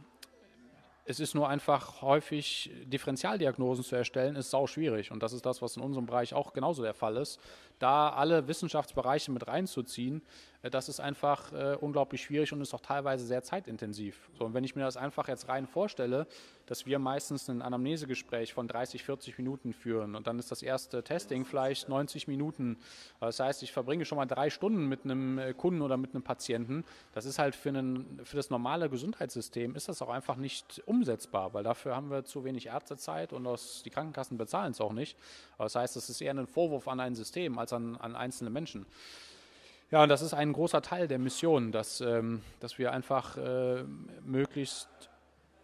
es 1.06 1.20
ist 1.20 1.34
nur 1.34 1.48
einfach 1.48 2.00
häufig, 2.00 2.70
Differentialdiagnosen 2.86 3.84
zu 3.84 3.94
erstellen, 3.94 4.36
ist 4.36 4.50
sau 4.50 4.66
schwierig. 4.66 5.10
Und 5.10 5.22
das 5.22 5.32
ist 5.32 5.44
das, 5.44 5.60
was 5.60 5.76
in 5.76 5.82
unserem 5.82 6.06
Bereich 6.06 6.32
auch 6.32 6.52
genauso 6.52 6.82
der 6.82 6.94
Fall 6.94 7.16
ist. 7.16 7.38
Da 7.78 8.10
alle 8.10 8.46
Wissenschaftsbereiche 8.48 9.30
mit 9.30 9.46
reinzuziehen, 9.46 10.22
äh, 10.64 10.70
das 10.70 10.88
ist 10.88 11.00
einfach 11.00 11.52
äh, 11.52 11.76
unglaublich 11.80 12.22
schwierig 12.22 12.52
und 12.52 12.60
ist 12.60 12.74
auch 12.74 12.80
teilweise 12.80 13.26
sehr 13.26 13.42
zeitintensiv. 13.42 14.30
So, 14.38 14.44
und 14.46 14.54
wenn 14.54 14.64
ich 14.64 14.74
mir 14.74 14.82
das 14.82 14.96
einfach 14.96 15.28
jetzt 15.28 15.48
rein 15.48 15.66
vorstelle, 15.66 16.26
dass 16.66 16.86
wir 16.86 16.98
meistens 16.98 17.48
ein 17.48 17.60
Anamnesegespräch 17.60 18.54
von 18.54 18.66
30, 18.66 19.04
40 19.04 19.36
Minuten 19.38 19.74
führen 19.74 20.14
und 20.14 20.26
dann 20.26 20.38
ist 20.38 20.50
das 20.50 20.62
erste 20.62 21.04
Testing 21.04 21.44
vielleicht 21.44 21.88
90 21.88 22.26
Minuten. 22.26 22.78
Das 23.20 23.38
heißt, 23.38 23.62
ich 23.62 23.72
verbringe 23.72 24.06
schon 24.06 24.16
mal 24.16 24.26
drei 24.26 24.48
Stunden 24.48 24.86
mit 24.86 25.04
einem 25.04 25.38
äh, 25.38 25.52
Kunden 25.52 25.82
oder 25.82 25.96
mit 25.96 26.14
einem 26.14 26.22
Patienten. 26.22 26.84
Das 27.12 27.26
ist 27.26 27.38
halt 27.38 27.54
für, 27.54 27.68
einen, 27.68 28.20
für 28.24 28.36
das 28.36 28.50
normale 28.50 28.88
Gesundheitssystem 28.88 29.74
ist 29.74 29.88
das 29.88 30.00
auch 30.00 30.08
einfach 30.08 30.36
nicht 30.36 30.82
umsetzbar, 30.86 31.52
weil 31.52 31.64
dafür 31.64 31.94
haben 31.94 32.10
wir 32.10 32.24
zu 32.24 32.44
wenig 32.44 32.66
Ärztezeit 32.66 33.32
und 33.32 33.46
aus, 33.46 33.82
die 33.84 33.90
Krankenkassen 33.90 34.38
bezahlen 34.38 34.72
es 34.72 34.80
auch 34.80 34.92
nicht. 34.92 35.18
Das 35.58 35.74
heißt, 35.74 35.96
es 35.96 36.08
ist 36.08 36.20
eher 36.20 36.32
ein 36.32 36.46
Vorwurf 36.46 36.88
an 36.88 37.00
ein 37.00 37.14
System 37.14 37.58
als 37.64 37.72
an, 37.72 37.96
an 37.96 38.14
einzelne 38.14 38.50
Menschen. 38.50 38.86
Ja, 39.90 40.02
und 40.02 40.08
das 40.08 40.22
ist 40.22 40.34
ein 40.34 40.52
großer 40.52 40.82
Teil 40.82 41.08
der 41.08 41.18
Mission, 41.18 41.72
dass, 41.72 42.00
ähm, 42.00 42.42
dass 42.60 42.78
wir 42.78 42.92
einfach 42.92 43.36
äh, 43.36 43.84
möglichst 44.24 44.88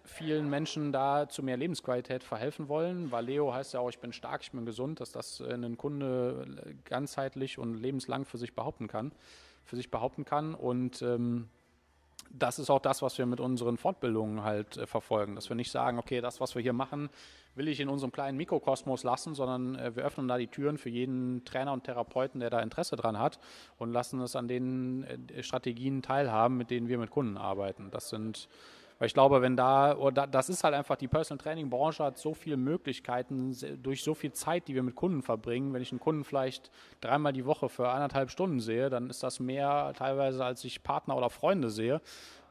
vielen 0.05 0.51
Menschen 0.51 0.92
da 0.92 1.28
zu 1.28 1.42
mehr 1.42 1.57
Lebensqualität 1.57 2.22
verhelfen 2.22 2.68
wollen. 2.68 3.11
Valeo 3.11 3.53
heißt 3.53 3.74
ja 3.74 3.80
auch, 3.80 3.88
ich 3.88 3.98
bin 3.98 4.12
stark, 4.12 4.42
ich 4.42 4.51
bin 4.51 4.66
gesund, 4.66 5.01
dass 5.01 5.12
das 5.12 5.40
äh, 5.40 5.53
ein 5.53 5.76
Kunde 5.76 6.74
ganzheitlich 6.84 7.59
und 7.59 7.74
lebenslang 7.74 8.24
für 8.24 8.38
sich 8.38 8.55
behaupten 8.55 8.88
kann, 8.88 9.12
für 9.64 9.76
sich 9.76 9.90
behaupten 9.90 10.24
kann. 10.24 10.55
Und 10.55 11.03
ähm, 11.03 11.48
das 12.32 12.58
ist 12.58 12.70
auch 12.70 12.80
das, 12.80 13.02
was 13.02 13.18
wir 13.18 13.26
mit 13.26 13.40
unseren 13.40 13.76
Fortbildungen 13.76 14.42
halt 14.42 14.76
äh, 14.76 14.86
verfolgen, 14.86 15.34
dass 15.34 15.48
wir 15.48 15.56
nicht 15.56 15.70
sagen, 15.70 15.98
okay, 15.98 16.20
das, 16.20 16.40
was 16.40 16.54
wir 16.54 16.62
hier 16.62 16.72
machen, 16.72 17.10
will 17.54 17.68
ich 17.68 17.80
in 17.80 17.88
unserem 17.88 18.12
kleinen 18.12 18.36
Mikrokosmos 18.36 19.02
lassen, 19.02 19.34
sondern 19.34 19.74
äh, 19.74 19.96
wir 19.96 20.04
öffnen 20.04 20.28
da 20.28 20.38
die 20.38 20.46
Türen 20.46 20.78
für 20.78 20.88
jeden 20.88 21.44
Trainer 21.44 21.72
und 21.72 21.84
Therapeuten, 21.84 22.40
der 22.40 22.50
da 22.50 22.60
Interesse 22.60 22.96
dran 22.96 23.18
hat 23.18 23.38
und 23.78 23.92
lassen 23.92 24.20
es 24.20 24.36
an 24.36 24.48
den 24.48 25.04
äh, 25.04 25.42
Strategien 25.42 26.02
teilhaben, 26.02 26.56
mit 26.56 26.70
denen 26.70 26.88
wir 26.88 26.98
mit 26.98 27.10
Kunden 27.10 27.36
arbeiten. 27.36 27.90
Das 27.90 28.08
sind 28.08 28.48
weil 29.01 29.07
ich 29.07 29.14
glaube, 29.14 29.40
wenn 29.40 29.57
da, 29.57 29.96
oder 29.96 30.26
das 30.26 30.51
ist 30.51 30.62
halt 30.62 30.74
einfach, 30.74 30.94
die 30.94 31.09
Personal 31.09 31.42
Training 31.42 31.70
Branche 31.70 32.05
hat 32.05 32.18
so 32.18 32.34
viele 32.34 32.59
Möglichkeiten 32.59 33.57
durch 33.82 34.05
so 34.05 34.12
viel 34.12 34.32
Zeit, 34.32 34.68
die 34.68 34.74
wir 34.74 34.82
mit 34.82 34.94
Kunden 34.94 35.22
verbringen. 35.22 35.72
Wenn 35.72 35.80
ich 35.80 35.90
einen 35.90 36.01
Kunden 36.01 36.22
vielleicht 36.22 36.70
dreimal 37.01 37.32
die 37.32 37.46
Woche 37.46 37.70
für 37.70 37.90
eineinhalb 37.90 38.30
Stunden 38.30 38.61
sehe, 38.61 38.90
dann 38.90 39.09
ist 39.09 39.22
das 39.22 39.40
mehr 39.40 39.94
teilweise, 39.96 40.44
als 40.44 40.62
ich 40.64 40.82
Partner 40.82 41.16
oder 41.16 41.30
Freunde 41.30 41.70
sehe. 41.70 42.03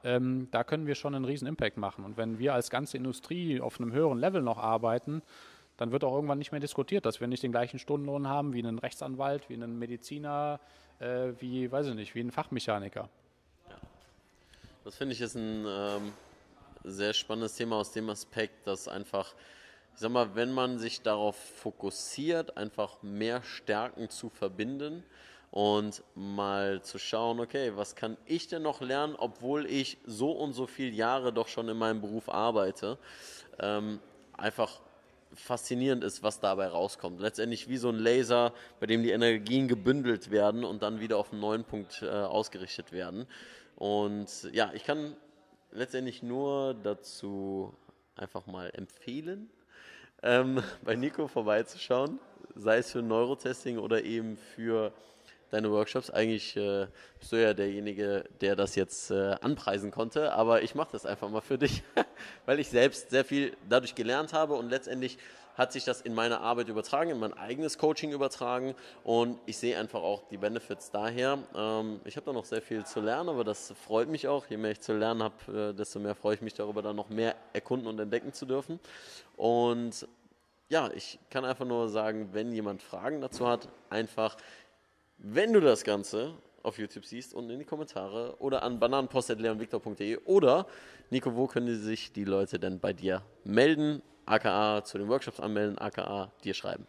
Ähm, 0.03 0.47
da 0.49 0.63
können 0.63 0.87
wir 0.87 0.95
schon 0.95 1.13
einen 1.13 1.23
riesen 1.23 1.47
Impact 1.47 1.77
machen. 1.77 2.03
Und 2.03 2.17
wenn 2.17 2.39
wir 2.39 2.55
als 2.55 2.71
ganze 2.71 2.97
Industrie 2.97 3.61
auf 3.61 3.79
einem 3.79 3.91
höheren 3.91 4.17
Level 4.17 4.41
noch 4.41 4.57
arbeiten, 4.57 5.21
dann 5.77 5.91
wird 5.91 6.03
auch 6.03 6.15
irgendwann 6.15 6.39
nicht 6.39 6.51
mehr 6.51 6.61
diskutiert, 6.61 7.05
dass 7.05 7.21
wir 7.21 7.27
nicht 7.27 7.43
den 7.43 7.51
gleichen 7.51 7.77
Stundenlohn 7.77 8.27
haben 8.27 8.53
wie 8.53 8.59
einen 8.59 8.79
Rechtsanwalt, 8.79 9.49
wie 9.49 9.53
einen 9.53 9.77
Mediziner, 9.77 10.59
äh, 10.97 11.33
wie, 11.37 11.71
weiß 11.71 11.89
ich 11.89 11.93
nicht, 11.93 12.15
wie 12.15 12.21
ein 12.21 12.31
Fachmechaniker. 12.31 13.07
Ja. 13.69 13.75
Das 14.83 14.95
finde 14.95 15.13
ich 15.13 15.21
ist 15.21 15.35
ein 15.35 15.65
ähm, 15.67 16.11
sehr 16.83 17.13
spannendes 17.13 17.55
Thema 17.55 17.77
aus 17.77 17.91
dem 17.91 18.09
Aspekt, 18.09 18.67
dass 18.67 18.87
einfach, 18.87 19.33
ich 19.93 19.99
sag 19.99 20.11
mal, 20.11 20.35
wenn 20.35 20.51
man 20.51 20.79
sich 20.79 21.01
darauf 21.01 21.35
fokussiert, 21.35 22.57
einfach 22.57 23.01
mehr 23.01 23.43
Stärken 23.43 24.09
zu 24.09 24.29
verbinden 24.29 25.03
und 25.51 26.03
mal 26.15 26.81
zu 26.83 26.99
schauen, 26.99 27.39
okay, 27.39 27.71
was 27.75 27.95
kann 27.95 28.17
ich 28.25 28.47
denn 28.47 28.61
noch 28.61 28.81
lernen, 28.81 29.15
obwohl 29.17 29.65
ich 29.65 29.97
so 30.05 30.31
und 30.31 30.53
so 30.53 30.67
viele 30.67 30.91
Jahre 30.91 31.33
doch 31.33 31.47
schon 31.47 31.67
in 31.69 31.77
meinem 31.77 32.01
Beruf 32.01 32.29
arbeite, 32.29 32.97
ähm, 33.59 33.99
einfach 34.33 34.79
faszinierend 35.33 36.03
ist, 36.03 36.23
was 36.23 36.39
dabei 36.39 36.67
rauskommt. 36.67 37.19
Letztendlich 37.19 37.67
wie 37.67 37.77
so 37.77 37.89
ein 37.89 37.99
Laser, 37.99 38.53
bei 38.79 38.87
dem 38.87 39.03
die 39.03 39.11
Energien 39.11 39.67
gebündelt 39.67 40.31
werden 40.31 40.63
und 40.63 40.81
dann 40.81 40.99
wieder 40.99 41.17
auf 41.17 41.31
einen 41.31 41.41
neuen 41.41 41.63
Punkt 41.63 42.01
äh, 42.01 42.09
ausgerichtet 42.09 42.91
werden. 42.91 43.27
Und 43.75 44.49
ja, 44.51 44.71
ich 44.73 44.83
kann 44.83 45.15
letztendlich 45.71 46.23
nur 46.23 46.73
dazu 46.73 47.73
einfach 48.15 48.45
mal 48.47 48.71
empfehlen, 48.73 49.49
ähm, 50.21 50.61
bei 50.83 50.95
Nico 50.95 51.27
vorbeizuschauen, 51.27 52.19
sei 52.55 52.79
es 52.79 52.91
für 52.91 53.01
Neurotesting 53.01 53.77
oder 53.77 54.03
eben 54.03 54.37
für 54.37 54.91
deine 55.49 55.71
Workshops. 55.71 56.09
Eigentlich 56.09 56.55
äh, 56.57 56.87
bist 57.19 57.31
du 57.31 57.41
ja 57.41 57.53
derjenige, 57.53 58.25
der 58.41 58.55
das 58.55 58.75
jetzt 58.75 59.11
äh, 59.11 59.35
anpreisen 59.41 59.91
konnte, 59.91 60.33
aber 60.33 60.61
ich 60.61 60.75
mache 60.75 60.91
das 60.91 61.05
einfach 61.05 61.29
mal 61.29 61.41
für 61.41 61.57
dich, 61.57 61.83
weil 62.45 62.59
ich 62.59 62.69
selbst 62.69 63.09
sehr 63.09 63.25
viel 63.25 63.55
dadurch 63.67 63.95
gelernt 63.95 64.33
habe 64.33 64.55
und 64.55 64.69
letztendlich 64.69 65.17
hat 65.55 65.73
sich 65.73 65.83
das 65.83 66.01
in 66.01 66.13
meine 66.13 66.39
Arbeit 66.39 66.69
übertragen, 66.69 67.09
in 67.09 67.19
mein 67.19 67.33
eigenes 67.33 67.77
Coaching 67.77 68.11
übertragen 68.11 68.75
und 69.03 69.39
ich 69.45 69.57
sehe 69.57 69.77
einfach 69.77 70.01
auch 70.01 70.27
die 70.29 70.37
Benefits 70.37 70.91
daher. 70.91 71.39
Ähm, 71.55 71.99
ich 72.05 72.15
habe 72.15 72.25
da 72.25 72.33
noch 72.33 72.45
sehr 72.45 72.61
viel 72.61 72.85
zu 72.85 73.01
lernen, 73.01 73.29
aber 73.29 73.43
das 73.43 73.73
freut 73.85 74.09
mich 74.09 74.27
auch. 74.27 74.45
Je 74.47 74.57
mehr 74.57 74.71
ich 74.71 74.81
zu 74.81 74.93
lernen 74.93 75.23
habe, 75.23 75.71
äh, 75.71 75.73
desto 75.73 75.99
mehr 75.99 76.15
freue 76.15 76.35
ich 76.35 76.41
mich 76.41 76.53
darüber, 76.53 76.81
dann 76.81 76.95
noch 76.95 77.09
mehr 77.09 77.35
erkunden 77.53 77.87
und 77.87 77.99
entdecken 77.99 78.33
zu 78.33 78.45
dürfen. 78.45 78.79
Und 79.35 80.07
ja, 80.69 80.89
ich 80.93 81.19
kann 81.29 81.45
einfach 81.45 81.65
nur 81.65 81.89
sagen, 81.89 82.29
wenn 82.31 82.51
jemand 82.51 82.81
Fragen 82.81 83.21
dazu 83.21 83.47
hat, 83.47 83.67
einfach, 83.89 84.37
wenn 85.17 85.51
du 85.51 85.59
das 85.59 85.83
Ganze 85.83 86.35
auf 86.63 86.77
YouTube 86.77 87.05
siehst, 87.05 87.33
unten 87.33 87.51
in 87.51 87.59
die 87.59 87.65
Kommentare 87.65 88.35
oder 88.39 88.63
an 88.63 88.79
bananenpost.leonviktor.de 88.79 90.17
oder 90.25 90.67
Nico, 91.09 91.35
wo 91.35 91.47
können 91.47 91.75
sich 91.75 92.11
die 92.11 92.23
Leute 92.23 92.59
denn 92.59 92.79
bei 92.79 92.93
dir 92.93 93.23
melden? 93.43 94.01
Aka 94.29 94.83
zu 94.83 94.97
den 94.97 95.07
Workshops 95.07 95.39
anmelden, 95.39 95.77
aka 95.77 96.31
dir 96.43 96.53
schreiben? 96.53 96.87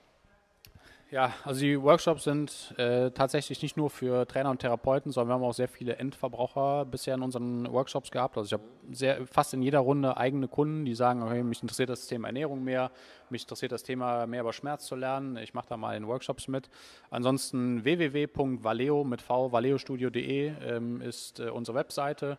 Ja, 1.10 1.34
also 1.42 1.60
die 1.60 1.82
Workshops 1.82 2.22
sind 2.22 2.72
äh, 2.78 3.10
tatsächlich 3.10 3.60
nicht 3.62 3.76
nur 3.76 3.90
für 3.90 4.28
Trainer 4.28 4.48
und 4.48 4.60
Therapeuten, 4.60 5.10
sondern 5.10 5.30
wir 5.30 5.34
haben 5.34 5.50
auch 5.50 5.54
sehr 5.54 5.66
viele 5.66 5.96
Endverbraucher 5.96 6.84
bisher 6.84 7.16
in 7.16 7.22
unseren 7.22 7.70
Workshops 7.72 8.12
gehabt. 8.12 8.38
Also 8.38 8.56
ich 8.56 9.02
habe 9.08 9.26
fast 9.26 9.52
in 9.52 9.60
jeder 9.60 9.80
Runde 9.80 10.16
eigene 10.16 10.46
Kunden, 10.46 10.84
die 10.84 10.94
sagen, 10.94 11.24
okay, 11.24 11.42
mich 11.42 11.62
interessiert 11.62 11.88
das 11.88 12.06
Thema 12.06 12.28
Ernährung 12.28 12.62
mehr, 12.62 12.92
mich 13.28 13.42
interessiert 13.42 13.72
das 13.72 13.82
Thema 13.82 14.28
mehr 14.28 14.42
über 14.42 14.52
Schmerz 14.52 14.86
zu 14.86 14.94
lernen. 14.94 15.36
Ich 15.38 15.52
mache 15.52 15.66
da 15.68 15.76
mal 15.76 15.96
in 15.96 16.06
Workshops 16.06 16.46
mit. 16.46 16.70
Ansonsten 17.10 17.82
www.valeo 17.82 19.02
mit 19.02 19.20
v 19.20 19.50
valeostudio.de 19.50 20.52
ähm, 20.64 21.00
ist 21.00 21.40
äh, 21.40 21.50
unsere 21.50 21.76
Webseite 21.76 22.38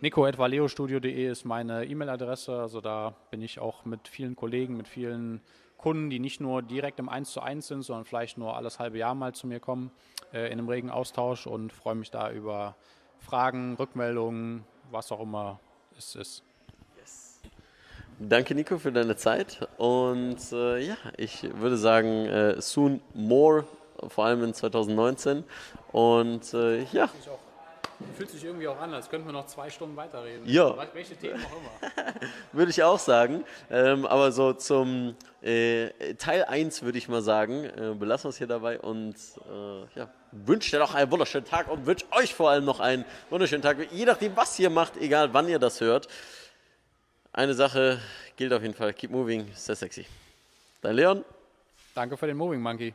nico.valeostudio.de 0.00 1.30
ist 1.30 1.44
meine 1.44 1.84
E-Mail-Adresse. 1.84 2.60
Also 2.60 2.80
da 2.80 3.14
bin 3.30 3.42
ich 3.42 3.58
auch 3.58 3.84
mit 3.84 4.08
vielen 4.08 4.36
Kollegen, 4.36 4.76
mit 4.76 4.88
vielen 4.88 5.40
Kunden, 5.76 6.10
die 6.10 6.18
nicht 6.18 6.40
nur 6.40 6.62
direkt 6.62 6.98
im 6.98 7.08
1 7.08 7.30
zu 7.30 7.40
1 7.40 7.66
sind, 7.66 7.82
sondern 7.82 8.04
vielleicht 8.04 8.38
nur 8.38 8.56
alles 8.56 8.78
halbe 8.78 8.98
Jahr 8.98 9.14
mal 9.14 9.34
zu 9.34 9.46
mir 9.46 9.60
kommen, 9.60 9.90
äh, 10.32 10.46
in 10.46 10.58
einem 10.58 10.68
regen 10.68 10.90
Austausch 10.90 11.46
und 11.46 11.72
freue 11.72 11.94
mich 11.94 12.10
da 12.10 12.30
über 12.30 12.76
Fragen, 13.18 13.74
Rückmeldungen, 13.74 14.64
was 14.90 15.12
auch 15.12 15.20
immer 15.20 15.60
es 15.96 16.14
ist. 16.14 16.42
Danke, 18.20 18.56
Nico, 18.56 18.78
für 18.78 18.90
deine 18.90 19.14
Zeit. 19.14 19.68
Und 19.76 20.38
äh, 20.52 20.78
ja, 20.80 20.96
ich 21.16 21.48
würde 21.54 21.76
sagen, 21.76 22.26
äh, 22.26 22.60
soon 22.60 23.00
more, 23.14 23.64
vor 24.08 24.24
allem 24.24 24.42
in 24.42 24.52
2019. 24.52 25.44
Und 25.92 26.52
äh, 26.52 26.82
ja. 26.86 27.08
Fühlt 28.18 28.30
sich 28.30 28.42
irgendwie 28.42 28.66
auch 28.66 28.80
an, 28.80 28.92
als 28.92 29.08
könnten 29.08 29.28
wir 29.28 29.32
noch 29.32 29.46
zwei 29.46 29.70
Stunden 29.70 29.94
weiterreden. 29.94 30.42
Ja. 30.44 30.74
Welche 30.92 31.14
Themen 31.14 31.40
auch 31.44 31.52
immer. 31.52 32.14
würde 32.52 32.72
ich 32.72 32.82
auch 32.82 32.98
sagen. 32.98 33.44
Ähm, 33.70 34.04
aber 34.06 34.32
so 34.32 34.52
zum 34.54 35.14
äh, 35.40 36.14
Teil 36.14 36.44
1 36.44 36.82
würde 36.82 36.98
ich 36.98 37.08
mal 37.08 37.22
sagen, 37.22 37.62
äh, 37.62 37.94
belassen 37.96 38.24
wir 38.24 38.30
es 38.30 38.38
hier 38.38 38.48
dabei 38.48 38.80
und 38.80 39.14
äh, 39.14 39.98
ja, 39.98 40.10
wünsche 40.32 40.72
dir 40.72 40.80
noch 40.80 40.96
einen 40.96 41.12
wunderschönen 41.12 41.46
Tag 41.46 41.70
und 41.70 41.86
wünsche 41.86 42.06
euch 42.10 42.34
vor 42.34 42.50
allem 42.50 42.64
noch 42.64 42.80
einen 42.80 43.04
wunderschönen 43.30 43.62
Tag. 43.62 43.76
Je 43.92 44.04
nachdem, 44.04 44.36
was 44.36 44.58
ihr 44.58 44.68
macht, 44.68 44.96
egal 44.96 45.32
wann 45.32 45.48
ihr 45.48 45.60
das 45.60 45.80
hört. 45.80 46.08
Eine 47.32 47.54
Sache 47.54 48.00
gilt 48.34 48.52
auf 48.52 48.62
jeden 48.62 48.74
Fall: 48.74 48.92
keep 48.94 49.12
moving, 49.12 49.46
sehr 49.54 49.76
sexy. 49.76 50.04
Dein 50.80 50.96
Leon. 50.96 51.24
Danke 51.94 52.16
für 52.16 52.26
den 52.26 52.36
Moving 52.36 52.60
Monkey. 52.60 52.94